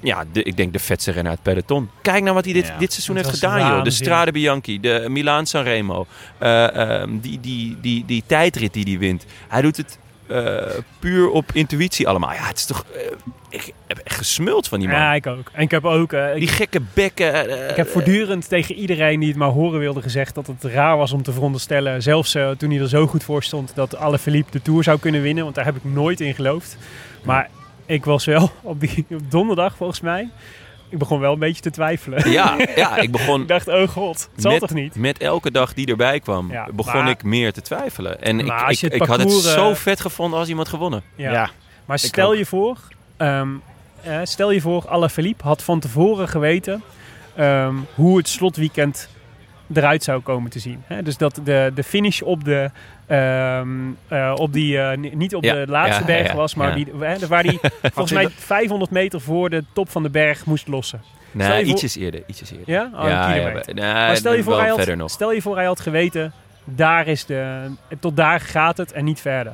[0.05, 1.89] Ja, de, ik denk de vetste renner uit peloton.
[2.01, 2.77] Kijk naar wat hij dit, Ja.
[2.77, 3.83] dit seizoen heeft gedaan, joh.
[3.83, 3.89] De.
[3.91, 6.05] Strade Bianchi, de Milaan Sanremo.
[6.39, 9.25] ehm, die, die, die, die tijdrit die hij wint.
[9.47, 10.55] Hij doet het eh,
[10.99, 12.33] puur op intuïtie allemaal.
[12.33, 12.85] Ja, het is toch...
[12.95, 13.01] eh,
[13.49, 14.97] ik heb echt gesmuld van die man.
[14.99, 15.49] Ja, ik ook.
[15.53, 16.13] En ik heb ook...
[16.13, 17.69] ik, die gekke bekken.
[17.69, 21.11] ik heb voortdurend tegen iedereen die het maar horen wilde gezegd dat het raar was
[21.11, 22.01] om te veronderstellen.
[22.01, 25.21] Zelfs toen hij er zo goed voor stond dat alle Philippe de Tour zou kunnen
[25.21, 25.43] winnen.
[25.43, 26.77] Want daar heb ik nooit in geloofd.
[27.23, 27.49] Maar
[27.85, 30.29] ik was wel op, die, op donderdag volgens mij.
[30.89, 32.31] Ik begon wel een beetje te twijfelen.
[32.31, 33.41] Ja, ja, ik begon...
[33.41, 34.95] Ik dacht, oh god, het zal met, toch niet?
[34.95, 38.21] Met elke dag die erbij kwam, Ja, begon maar- ik meer te twijfelen.
[38.21, 41.03] En ik, ik, had het zo eh, vet gevonden als iemand gewonnen.
[41.15, 41.31] Ja.
[41.31, 41.49] Ja.
[41.85, 42.35] Maar stel ook.
[42.35, 42.77] je voor,
[43.17, 43.49] ehm,
[44.01, 46.83] eh, stel je voor, Alaphilippe had van tevoren geweten
[47.35, 49.09] ehm, hoe het slotweekend
[49.73, 50.83] eruit zou komen te zien.
[50.87, 51.03] Hè?
[51.03, 52.71] Dus dat de, de finish op de,
[53.07, 53.69] ehm,
[54.07, 56.67] eh, op die eh, ni- niet op Ja, de laatste ja, berg ja, was, maar
[56.77, 56.85] ja.
[56.85, 60.67] die, hè, waar die volgens mij 500 meter voor de top van de berg moest
[60.67, 61.01] lossen.
[61.31, 62.69] Nee, ietsjes eerder, ietsjes eerder.
[62.69, 62.89] Ja?
[62.93, 65.09] Oh, een nee, maar stel je, voor hij had, nog.
[65.09, 66.33] stel je voor hij had geweten,
[66.63, 67.65] daar is de,
[67.99, 69.53] tot daar gaat het en niet verder.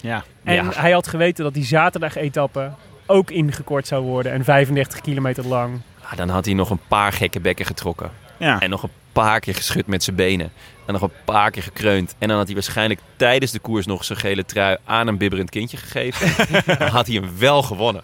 [0.00, 0.22] Ja.
[0.44, 0.64] En Ja.
[0.74, 2.70] hij had geweten dat die zaterdag-etappe
[3.06, 5.80] ook ingekort zou worden en 35 kilometer lang.
[6.02, 8.10] Ah, dan had hij nog een paar gekke bekken getrokken.
[8.38, 8.60] Ja.
[8.60, 10.52] En nog een paar keer geschud met zijn benen.
[10.86, 12.14] En nog een paar keer gekreund.
[12.18, 15.50] En dan had hij waarschijnlijk tijdens de koers nog zijn gele trui aan een bibberend
[15.50, 16.46] kindje gegeven.
[16.78, 18.02] dan had hij hem wel gewonnen.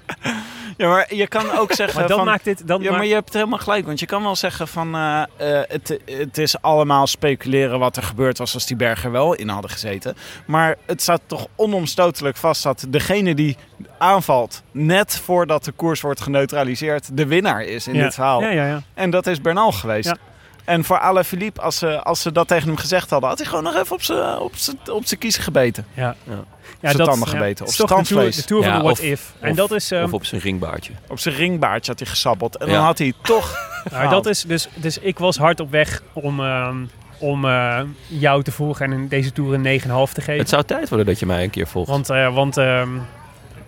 [0.76, 2.26] ja, maar je kan ook zeggen Maar dan van...
[2.26, 2.68] maakt dit...
[2.68, 3.86] Dan Ja, maar je hebt helemaal gelijk.
[3.86, 4.94] Want je kan wel zeggen van...
[4.94, 9.34] eh, eh, het, het is allemaal speculeren wat er gebeurd was als die bergen wel
[9.34, 10.16] in hadden gezeten.
[10.46, 13.56] Maar het staat toch onomstotelijk vast dat degene die
[14.04, 14.62] aanvalt...
[14.70, 17.16] net voordat de koers wordt geneutraliseerd...
[17.16, 18.02] de winnaar is in ja.
[18.02, 18.40] dit verhaal.
[18.40, 18.82] Ja, ja, ja.
[18.94, 20.08] En dat is Bernal geweest.
[20.08, 20.16] Ja.
[20.64, 23.28] En voor Alain Philippe, als ze, als ze dat tegen hem gezegd hadden...
[23.28, 25.86] had hij gewoon nog even op zijn op zijn- op zijn kiezen gebeten.
[25.94, 26.14] ja.
[26.24, 26.44] Ja.
[26.80, 28.36] Ja, zijn tanden ja, gebeten, is zijn de tour, tandvlees.
[28.36, 29.32] de tour van Ja, de what of- if.
[29.40, 30.92] En of- dat is, ehm, Of op zijn ringbaardje.
[31.08, 32.56] Op zijn ringbaardje had hij gesabbeld.
[32.56, 32.72] En Ja.
[32.72, 33.58] dan had hij toch...
[33.92, 36.76] nou, dat is dus, dus ik was hard op weg om, ehm,
[37.18, 40.40] om eh, jou te volgen en in deze tour een 9,5 te geven.
[40.40, 41.88] Het zou tijd worden dat je mij een keer volgt.
[41.90, 42.88] Want, eh, want, ehm,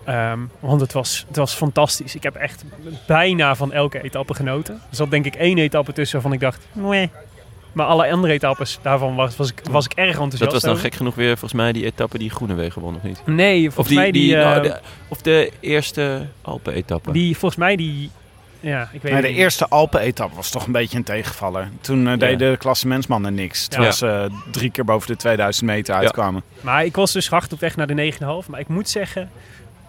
[0.07, 2.15] ehm, want het, was, het was fantastisch.
[2.15, 2.63] Ik heb echt
[3.07, 4.73] bijna van elke etappe genoten.
[4.73, 6.67] Er zat denk ik één etappe tussen waarvan ik dacht...
[6.73, 7.09] Nee.
[7.73, 10.71] Maar alle andere etappes, daarvan was, was, ik, was ik erg enthousiast dat was dan
[10.71, 10.83] over.
[10.83, 13.21] gek genoeg weer volgens mij die etappe die Groenewegen won, of niet?
[13.25, 14.21] Nee, volgens Of die, mij die...
[14.21, 17.11] die, eh, nou, de, of de eerste Alpen-etappe.
[17.11, 18.09] die volgens mij die...
[18.59, 19.37] Ja, ik weet Nee, de niet.
[19.37, 21.69] eerste Alpen-etappe was toch een beetje een tegenvaller.
[21.81, 23.67] Toen eh, deden de klassementsmannen niks.
[23.67, 23.95] Terwijl Ja.
[23.97, 26.43] ze drie keer boven de 2000 meter uitkwamen.
[26.61, 28.13] Maar ik was dus hard op weg naar de
[28.43, 28.49] 9,5.
[28.49, 29.29] Maar ik moet zeggen,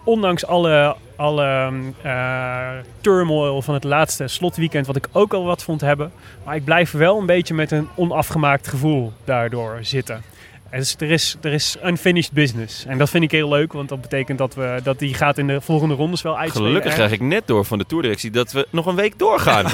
[0.03, 1.71] ondanks alle, alle
[2.01, 2.67] eh,
[3.01, 6.11] turmoil van het laatste slotweekend, wat ik ook al wat vond hebben.
[6.45, 10.21] Maar ik blijf wel een beetje met een onafgemaakt gevoel daardoor zitten.
[10.69, 12.85] En Dus er is, er is unfinished business.
[12.85, 15.47] En dat vind ik heel leuk, want dat betekent dat, we, dat die gaat in
[15.47, 16.67] de volgende rondes wel uitspelen.
[16.67, 19.65] Gelukkig krijg ik net door van de toerdirectie dat we nog een week doorgaan.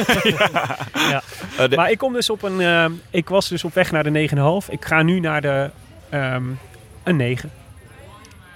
[0.93, 1.21] Ja.
[1.57, 2.61] Eh, de- Maar ik kom dus op een.
[2.61, 4.09] eh, ik was dus op weg naar de
[4.63, 4.69] 9,5.
[4.69, 5.69] Ik ga nu naar de
[6.09, 6.43] ehm,
[7.03, 7.51] een 9.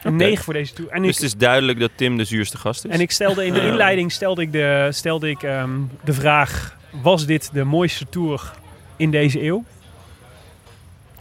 [0.03, 0.23] Een Oké.
[0.23, 0.89] 9 voor deze tour.
[0.91, 2.91] En dus ik, het is duidelijk dat Tim de zuurste gast is.
[2.91, 5.69] en ik stelde in de inleiding stelde ik de, stelde ik, ehm,
[6.03, 8.51] de vraag: was dit de mooiste tour
[8.95, 9.63] in deze eeuw?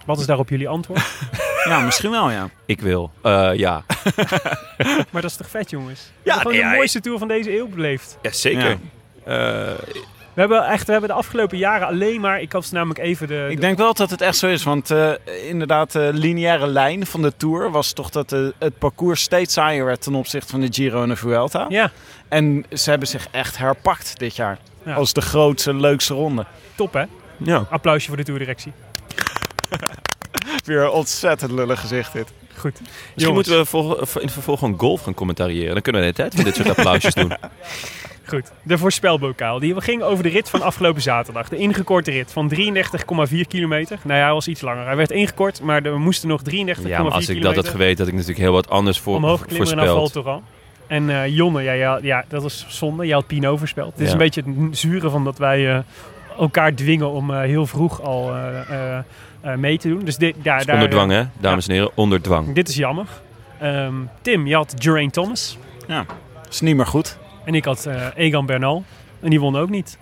[0.04, 1.06] Wat is daarop jullie antwoord?
[1.64, 2.50] Ja, misschien wel, ja.
[2.66, 3.10] Ik wil.
[3.22, 3.84] Eh, ja.
[5.10, 6.00] maar dat is toch vet, jongens?
[6.00, 8.18] Ja, hebben gewoon ja, de mooiste tour van deze eeuw beleefd.
[8.22, 8.78] ja, zeker.
[9.24, 9.68] Ja.
[9.68, 9.74] Eh,
[10.38, 12.40] We hebben echt, we hebben de afgelopen jaren alleen maar.
[12.40, 13.46] Ik had namelijk even de.
[13.50, 14.62] Ik de- denk wel dat het echt zo is.
[14.62, 15.12] Want eh,
[15.48, 19.84] inderdaad, de lineaire lijn van de Tour was toch dat de, het parcours steeds saaier
[19.84, 21.66] werd ten opzichte van de Giro en de Vuelta.
[21.68, 21.90] ja,
[22.28, 24.58] En ze hebben zich echt herpakt dit jaar.
[24.82, 24.94] Ja.
[24.94, 26.46] Als de grootste, leukste ronde.
[26.74, 27.04] top hè?
[27.36, 27.66] ja.
[27.70, 28.72] Applausje voor de tourdirectie.
[30.64, 32.32] Weer een ontzettend lullig gezicht dit.
[32.56, 32.80] Goed.
[33.14, 33.58] Misschien moeten we
[34.14, 35.72] in het vervolg gewoon golf gaan commentariëren.
[35.72, 37.32] Dan kunnen we de hele tijd van dit soort applausjes doen.
[38.28, 39.58] Goed, de voorspelbokaal.
[39.58, 41.48] Die ging over de rit van afgelopen zaterdag.
[41.48, 42.60] De ingekorte rit van 33,4
[43.48, 43.98] kilometer.
[44.04, 44.86] Nou ja, hij was iets langer.
[44.86, 46.88] Hij werd ingekort, maar we moesten nog 33,4 kilometer.
[46.88, 49.46] Ja, maar als ik dat had geweten, had ik natuurlijk heel wat anders voor, omhoog
[49.46, 50.12] klimmen naar voorspeld.
[50.12, 50.42] Valtoran.
[50.86, 53.06] En eh, Jonne, ja, ja, ja, dat was zonde.
[53.06, 53.92] Jij had Pinot voorspeld.
[53.92, 54.12] Het is Ja.
[54.12, 55.78] een beetje het zure van dat wij eh,
[56.38, 58.98] elkaar dwingen om eh, heel vroeg al eh, eh,
[59.40, 60.04] eh, mee te doen.
[60.04, 61.90] Dus dit, daar, daar, onder dwang, hè, dames en heren.
[61.94, 62.54] Onder dwang.
[62.54, 63.06] dit is jammer.
[63.60, 65.58] Ehm, Tim, je had Geraint Thomas.
[66.50, 67.18] Is niet meer goed.
[67.48, 68.84] En ik had eh, Egan Bernal.
[69.20, 69.98] En die won ook niet.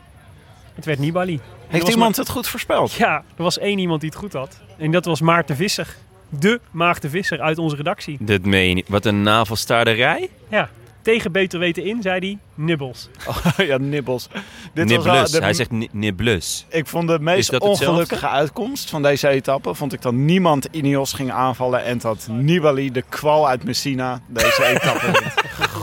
[0.74, 1.40] Het werd Nibali.
[1.68, 2.92] Heeft iemand het goed voorspeld?
[2.92, 4.60] Ja, er was één iemand die het goed had.
[4.78, 5.96] En dat was Maarten Visser.
[6.28, 8.16] De Maarten Visser uit onze redactie.
[8.20, 8.88] Dit meen je niet.
[8.88, 10.28] Wat een navelstaarderij.
[10.50, 10.68] Ja,
[11.02, 13.08] tegen beter weten in, zei hij, nibbels.
[13.56, 14.28] ja, nibbels.
[14.74, 16.66] Dit was de- Hij zegt ni- niblus.
[16.68, 19.74] Ik vond de meest ongelukkige uitkomst van deze etappe.
[19.74, 21.84] Vond ik dat niemand Ineos ging aanvallen.
[21.84, 25.34] En dat Nibali, de kwal uit Messina, deze etappe wint.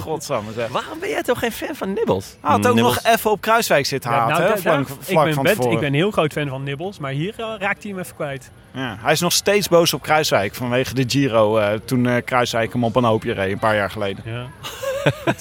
[0.04, 0.68] Godsamme zeg.
[0.68, 2.36] Waarom ben jij toch geen fan van nibbels?
[2.42, 5.00] Hij had ook nog even op Kruiswijk zitten Ja, nou, hè, daar- vlak daar- vlak
[5.20, 7.54] ik, ben van bent- ik ben een heel groot fan van Nibbles, maar hier eh,
[7.60, 8.52] raakt hij hem even kwijt.
[8.74, 11.58] Ja, hij is nog steeds boos op Kruiswijk vanwege de Giro.
[11.58, 14.24] eh, toen eh, Kruiswijk hem op een hoopje reed, een paar jaar geleden.
[14.26, 14.46] Ja.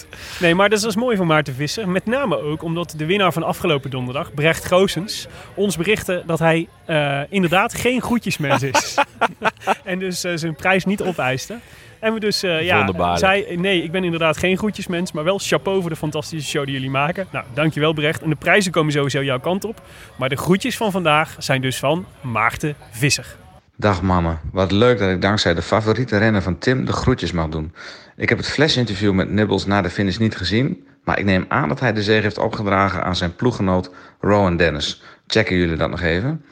[0.41, 1.89] Nee, maar dat is mooi van Maarten Visser.
[1.89, 6.69] Met name ook omdat de winnaar van afgelopen donderdag, Brecht Goossens, ons berichtte dat hij
[6.85, 8.95] eh, inderdaad geen groetjesmens is.
[9.85, 11.59] en dus zijn prijs niet opeiste.
[12.03, 15.81] En we dus, eh ja, zei, nee, ik ben inderdaad geen groetjesmens, maar wel chapeau
[15.81, 17.27] voor de fantastische show die jullie maken.
[17.31, 18.23] Nou, dankjewel Brecht.
[18.23, 19.83] En de prijzen komen sowieso jouw kant op.
[20.17, 23.37] Maar de groetjes van vandaag zijn dus van Maarten Visser.
[23.77, 27.49] Dag mannen, wat leuk dat ik dankzij de favoriete renner van Tim de groetjes mag
[27.49, 27.75] doen.
[28.17, 31.69] Ik heb het flash-interview met Nibbles na de finish niet gezien, maar ik neem aan
[31.69, 35.03] dat hij de zege heeft opgedragen aan zijn ploeggenoot Rowan Dennis.
[35.27, 36.45] Checken jullie dat nog even?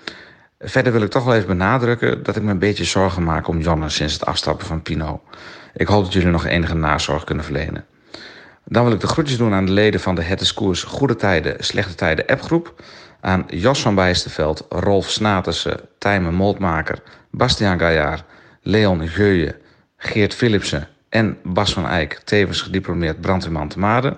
[0.62, 3.60] Verder wil ik toch wel even benadrukken dat ik me een beetje zorgen maak om
[3.60, 5.22] Jonne sinds het afstappen van Pino.
[5.74, 7.84] Ik hoop dat jullie nog enige nazorg kunnen verlenen.
[8.64, 10.50] Dan wil ik de groetjes doen aan de leden van de Het is
[10.84, 12.82] Goede Tijden, Slechte Tijden appgroep.
[13.20, 18.24] Aan Jos van Bijsterveld, Rolf Snatersen, Tijmen Moltmaker, Bastiaan Gaillard,
[18.62, 19.54] Leon Geuyen,
[19.96, 24.16] Geert Philipsen en Bas van Eyck, tevens gediplomeerd brandweerman te Maden.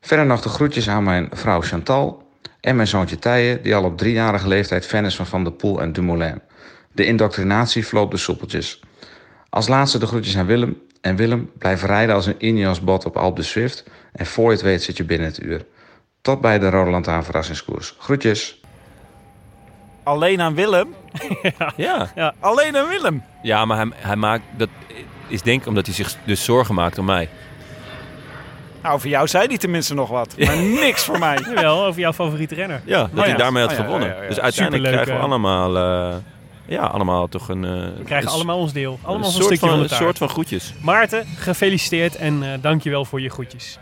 [0.00, 2.25] Verder nog de groetjes aan mijn vrouw Chantal
[2.66, 5.80] en mijn zoontje Tijen, die al op driejarige leeftijd fan is van Van der Poel
[5.80, 6.40] en Dumoulin.
[6.92, 8.80] De indoctrinatie verloopt de soepeltjes.
[9.48, 10.80] Als laatste de groetjes aan Willem.
[11.00, 13.84] En Willem, blijf rijden als een Ineos-bot op Alpe de Swift.
[14.12, 15.64] En voor je het weet zit je binnen het uur.
[16.20, 17.94] Tot bij de Rode Lantaarn verrassingskoers.
[17.98, 18.60] Groetjes.
[20.02, 20.94] Alleen aan Willem.
[21.76, 22.34] Ja.
[22.40, 23.22] Alleen aan Willem.
[23.42, 24.44] Ja, maar hij, hij maakt...
[24.56, 24.68] Dat
[25.28, 27.28] is denk ik omdat hij zich dus zorgen maakt om mij.
[28.86, 30.34] Nou, voor jou zei hij tenminste nog wat.
[30.46, 31.38] Maar niks voor mij.
[31.54, 32.80] Jawel, over jouw favoriete renner.
[32.84, 34.08] Ja, dat Oh hij daarmee had Oh ja, gewonnen.
[34.08, 34.28] ja, ja, ja.
[34.28, 35.76] Dus uiteindelijk Superleuk, krijgen we allemaal...
[36.10, 36.16] eh,
[36.66, 37.64] ja, allemaal toch een...
[37.64, 38.98] eh, We krijgen een- allemaal ons deel.
[39.02, 40.02] Allemaal een een soort stukje van, van de een taart.
[40.02, 40.74] soort van groetjes.
[40.82, 43.78] Maarten, gefeliciteerd en eh dankjewel voor je groetjes.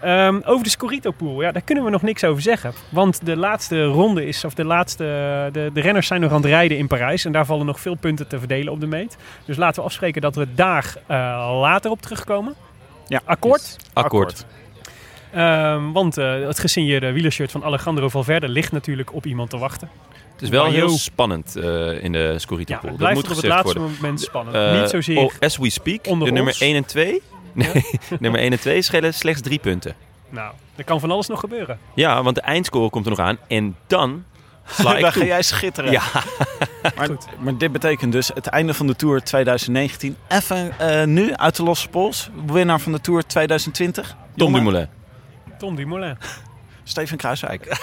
[0.00, 2.72] Ehm, over de Scorito Pool, ja, daar kunnen we nog niks over zeggen.
[2.88, 5.04] Want de laatste ronde is, of de laatste,
[5.52, 7.24] de, de renners zijn nog aan het rijden in Parijs.
[7.24, 9.16] En daar vallen nog veel punten te verdelen op de meet.
[9.44, 11.16] Dus laten we afspreken dat we daar eh,
[11.60, 12.54] later op terugkomen.
[13.08, 13.20] Ja.
[13.24, 13.76] Akkoord?
[13.92, 14.44] Akkoord.
[15.32, 19.90] Ehm, want eh, het gesigneerde wielershirt van Alejandro Valverde ligt natuurlijk op iemand te wachten.
[20.32, 22.90] Het is wel heel spannend eh, in de Scorito Ja, Pool.
[22.90, 23.96] het Dat blijft moet op het laatste worden.
[24.00, 24.56] moment spannend.
[24.56, 26.60] Eh, Niet zozeer oh, as we speak, de nummer ons.
[26.60, 27.22] 1 en 2...
[27.52, 27.84] Nee,
[28.20, 29.94] nummer 1 en 2 schelen slechts drie punten.
[30.30, 31.78] Nou, er kan van alles nog gebeuren.
[31.94, 33.38] Ja, want de eindscore komt er nog aan.
[33.48, 34.24] En dan
[34.70, 35.90] sla ik Daar ga jij schitteren.
[35.90, 36.02] Ja,
[36.96, 37.08] Maar,
[37.38, 40.16] maar dit betekent dus het einde van de Tour 2019.
[40.28, 42.30] Even eh, nu uit de losse pols.
[42.46, 44.16] Winnaar van de Tour 2020.
[44.36, 44.88] Tom Dumoulin.
[45.58, 46.16] Tom Dumoulin.
[46.88, 47.66] Steven Kruiswijk.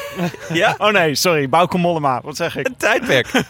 [0.53, 1.49] Ja, Oh nee, sorry.
[1.49, 2.21] Bauke Mollema.
[2.23, 2.67] Wat zeg ik?
[2.67, 3.31] een tijdperk.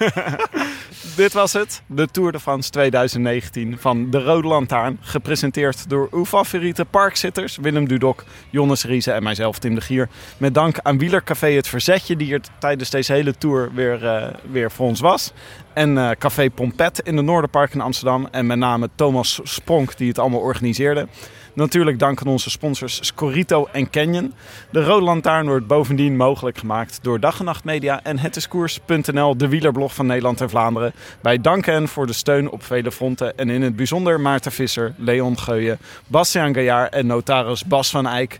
[1.15, 1.81] Dit was het.
[1.85, 4.97] De Tour de France 2019 van de Rode Lantaarn.
[5.01, 7.57] Gepresenteerd door uw favoriete parkzitters.
[7.57, 10.09] Willem Dudok, Jonnes Riese en mijzelf Tim de Gier.
[10.37, 12.15] Met dank aan Wielercafé Het Verzetje.
[12.15, 15.33] Die er tijdens deze hele Tour weer, eh, weer voor ons was.
[15.73, 18.27] En eh, Café Pompet in de Noorderpark in Amsterdam.
[18.31, 21.07] En met name Thomas Spronk die het allemaal organiseerde.
[21.55, 24.33] Natuurlijk dank aan onze sponsors Scorito en Canyon.
[24.71, 29.47] De Rode Lantaarn wordt bovendien mogelijk gemaakt door Dag en Nacht Media en hetiskoers.nl, de
[29.47, 30.93] wielerblog van Nederland en Vlaanderen.
[31.21, 34.93] Wij danken hen voor de steun op vele fronten en in het bijzonder Maarten Visser,
[34.97, 35.77] Leon Geuyen,
[36.07, 38.37] Bastiaan Gaillard en notaris Bas van Eyck.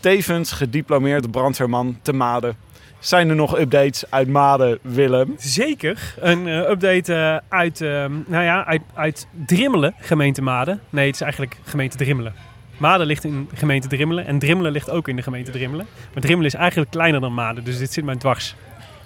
[0.00, 2.56] Tevens gediplomeerd brandweerman te Maden.
[2.98, 5.34] Zijn er nog updates uit Maden, Willem?
[5.36, 6.14] Zeker.
[6.20, 10.80] Een eh, update eh, uit, ehm, nou ja, uit, uit Drimmelen, gemeente Maden.
[10.90, 12.47] Nee, het is eigenlijk gemeente Drimmelen.
[12.78, 15.86] Maden ligt in de gemeente Drimmelen en Drimmelen ligt ook in de gemeente Drimmelen.
[16.12, 18.54] Maar Drimmelen is eigenlijk kleiner dan Maden, dus dit zit mij dwars.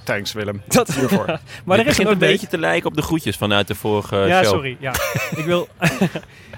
[0.05, 0.62] Thanks Willem.
[0.69, 1.27] Dat, Hiervoor.
[1.65, 4.53] maar er is een beetje te lijken op de groetjes vanuit de vorige ja, show.
[4.53, 4.77] sorry.
[4.81, 4.93] Ja.
[5.36, 5.69] Ik wil...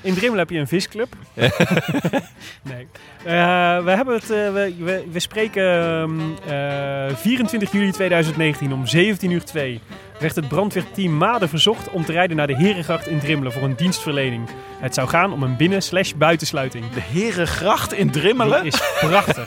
[0.03, 1.16] In Drimmelen heb je een visclub.
[2.62, 2.86] nee.
[3.24, 6.20] Eh, we, hebben het, eh, we, we, we spreken ehm,
[7.09, 9.81] eh, 24 juli 2019 om 17 uur 2
[10.19, 13.74] werd het brandweerteam Maden verzocht om te rijden naar de Herengracht in Drimmelen voor een
[13.77, 14.49] dienstverlening.
[14.78, 15.82] Het zou gaan om een binnen-
[16.16, 16.85] buitensluiting.
[16.91, 18.62] De Herengracht in Drimmelen?
[18.62, 19.45] Die is prachtig.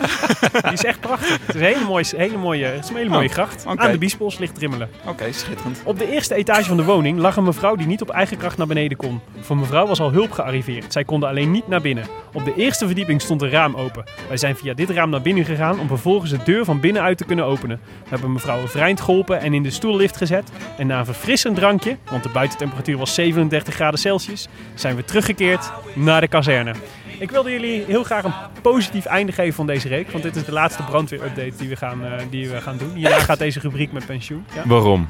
[0.63, 1.29] Die is echt prachtig.
[1.45, 3.65] Het is een hele mooie, hele mooie, het is een hele mooie Oh, gracht.
[3.75, 4.89] Aan de Biesbos ligt Drimmelen.
[5.05, 5.81] Oké, schitterend.
[5.83, 8.57] Op de eerste etage van de woning lag een mevrouw die niet op eigen kracht
[8.57, 9.19] naar beneden kon.
[9.39, 10.93] Voor mevrouw was al hulp gearriveerd.
[10.93, 12.05] Zij konden alleen niet naar binnen.
[12.33, 14.03] Op de eerste verdieping stond een raam open.
[14.27, 17.25] Wij zijn via dit raam naar binnen gegaan om vervolgens de deur van binnenuit te
[17.25, 17.79] kunnen openen.
[18.03, 20.51] We hebben mevrouw overeind geholpen en in de stoellift gezet.
[20.77, 25.71] En na een verfrissend drankje, want de buitentemperatuur was 37 graden Celsius, zijn we teruggekeerd
[25.93, 26.71] naar de kazerne.
[27.19, 30.11] Ik wilde jullie heel graag een positief einde geven van deze reeks.
[30.11, 32.91] Want dit is de laatste brandweerupdate die we gaan, eh, die we gaan doen.
[32.93, 34.45] Hierna gaat deze rubriek met pensioen.
[34.55, 34.61] Ja.
[34.65, 35.07] Waarom?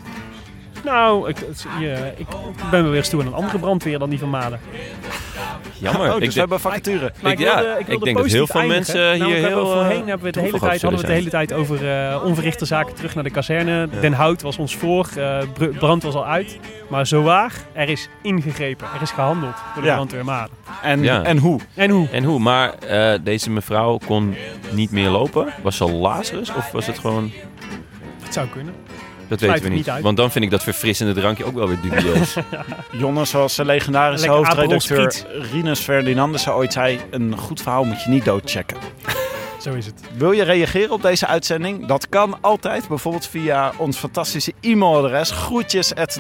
[0.84, 1.38] Nou, ik,
[1.80, 2.26] je- ik
[2.72, 4.60] ben wel weer toe aan een andere brandweer dan die van Maden.
[5.80, 6.08] Jammer.
[6.08, 7.12] Oh, dus Ik we hebben vacature.
[7.22, 8.94] Maar Ik- ik, ja, wilde, ik, ik wilde denk dat heel veel eindigen.
[8.94, 10.90] mensen hier Namelijk hebben we heel, eh, Voorheen hebben we het de hele tijd, hadden
[10.92, 13.90] we het de hele tijd over eh, onverrichte zaken terug naar de kazerne.
[14.02, 16.60] Den Hout was ons voor, eh, br- brand was al uit.
[16.88, 18.88] Maar zowaar, er is ingegrepen.
[18.96, 19.96] Er is gehandeld door de Ja.
[19.96, 20.56] brandweer Maden.
[20.84, 21.24] En, Ja.
[21.24, 21.60] en hoe?
[21.76, 22.08] En hoe?
[22.12, 22.40] En hoe?
[22.40, 24.36] Maar eh, deze mevrouw kon
[24.72, 25.48] niet meer lopen.
[25.62, 27.32] Was ze al Lazarus of was het gewoon...
[28.24, 28.74] Het zou kunnen.
[29.28, 30.00] Dat weten we niet.
[30.02, 32.36] Want dan vind ik dat verfrissende drankje ook wel weer dubieus.
[32.92, 37.00] Jonne, zoals de legendarische Lekker hoofdredacteur Rinus Ferdinandes ooit zei...
[37.10, 38.78] een goed verhaal moet je niet doodchecken.
[39.62, 40.02] Zo is het.
[40.18, 41.86] Wil je reageren op deze uitzending?
[41.86, 45.32] Dat kan altijd, bijvoorbeeld via ons fantastische e-mailadres...
[45.32, 46.20] groetjes at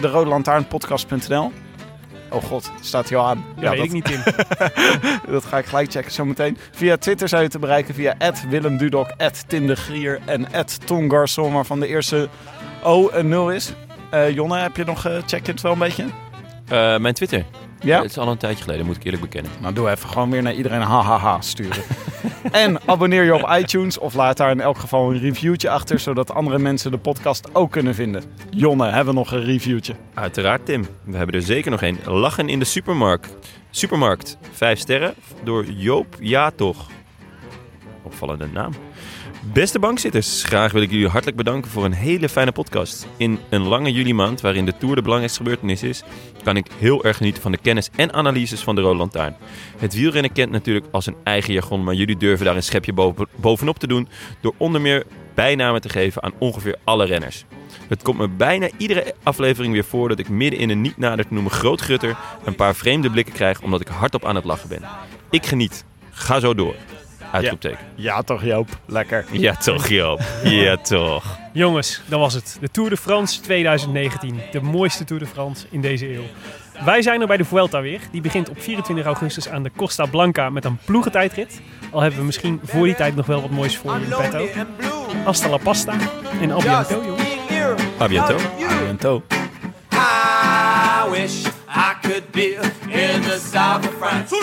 [2.30, 3.46] Oh god, staat hij al aan.
[3.60, 4.24] Ja, weet dat, ik niet in.
[5.34, 6.58] dat ga ik gelijk checken zometeen.
[6.72, 8.16] Via Twitter zijn je te bereiken via
[8.50, 9.10] Willem Dudok,
[9.48, 10.48] Tim de Grier en
[10.86, 11.52] Ton Garçon...
[11.52, 12.30] waarvan de eerste
[12.88, 13.74] O een 0 is.
[14.10, 16.06] Eh, Jonne, heb je nog uh, check het wel een beetje?
[16.68, 17.46] Eh, mijn Twitter.
[17.80, 18.02] Ja?
[18.02, 19.52] Het is al een tijdje geleden, moet ik eerlijk bekennen.
[19.62, 21.84] Nou, doe even gewoon weer naar iedereen hahaha sturen.
[22.52, 26.34] en abonneer je op iTunes of laat daar in elk geval een reviewtje achter, zodat
[26.34, 28.24] andere mensen de podcast ook kunnen vinden.
[28.50, 29.96] Jonne, hebben we nog een reviewtje?
[30.14, 30.88] Uiteraard, Tim.
[31.04, 32.00] We hebben er zeker nog één.
[32.06, 33.36] Lachen in de supermarkt.
[33.70, 34.38] Supermarkt.
[34.52, 36.90] Vijf sterren door Joop Ja Toch.
[38.04, 38.72] Opvallende naam.
[39.42, 43.08] Beste bankzitters, graag wil ik jullie hartelijk bedanken voor een hele fijne podcast.
[43.18, 46.04] In een lange juli maand, waarin de Tour de belangrijkste gebeurtenis is,
[46.44, 49.36] kan ik heel erg genieten van de kennis en analyses van de Rode Lantaarn.
[49.78, 53.28] Het wielrennen kent natuurlijk als een eigen jargon, maar jullie durven daar een schepje boven,
[53.36, 54.08] bovenop te doen
[54.42, 57.46] door onder meer bijnamen te geven aan ongeveer alle renners.
[57.88, 61.28] Het komt me bijna iedere aflevering weer voor dat ik midden in een niet nader
[61.28, 64.70] te noemen groot grutter een paar vreemde blikken krijg omdat ik hardop aan het lachen
[64.70, 64.82] ben.
[65.30, 65.86] Ik geniet.
[66.12, 66.76] Ga zo door.
[67.38, 67.86] Uitroepteken.
[67.96, 68.16] Ja.
[68.16, 69.26] ja toch Joop, lekker.
[69.32, 71.38] Ja toch Joop, ja toch.
[71.54, 72.58] Jongens, dat was het.
[72.60, 74.40] De Tour de France 2019.
[74.52, 76.24] De mooiste Tour de France in deze eeuw.
[76.86, 78.00] Wij zijn er bij de Vuelta weer.
[78.12, 81.62] Die begint op 24 augustus aan de Costa Blanca met een ploegentijdrit.
[81.92, 84.48] Al hebben we misschien voor die tijd nog wel wat moois voor je in petto.
[85.24, 85.94] Hasta la pasta
[86.42, 87.24] en a bientôt, jongens.
[88.02, 88.42] A bientôt.
[88.62, 89.24] A bientôt.
[89.94, 92.54] I wish I could be
[92.88, 94.36] in the south of France.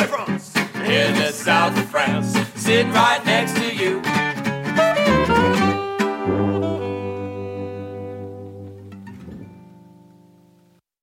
[0.84, 2.38] In the south of France.
[2.64, 4.33] sit right next to you.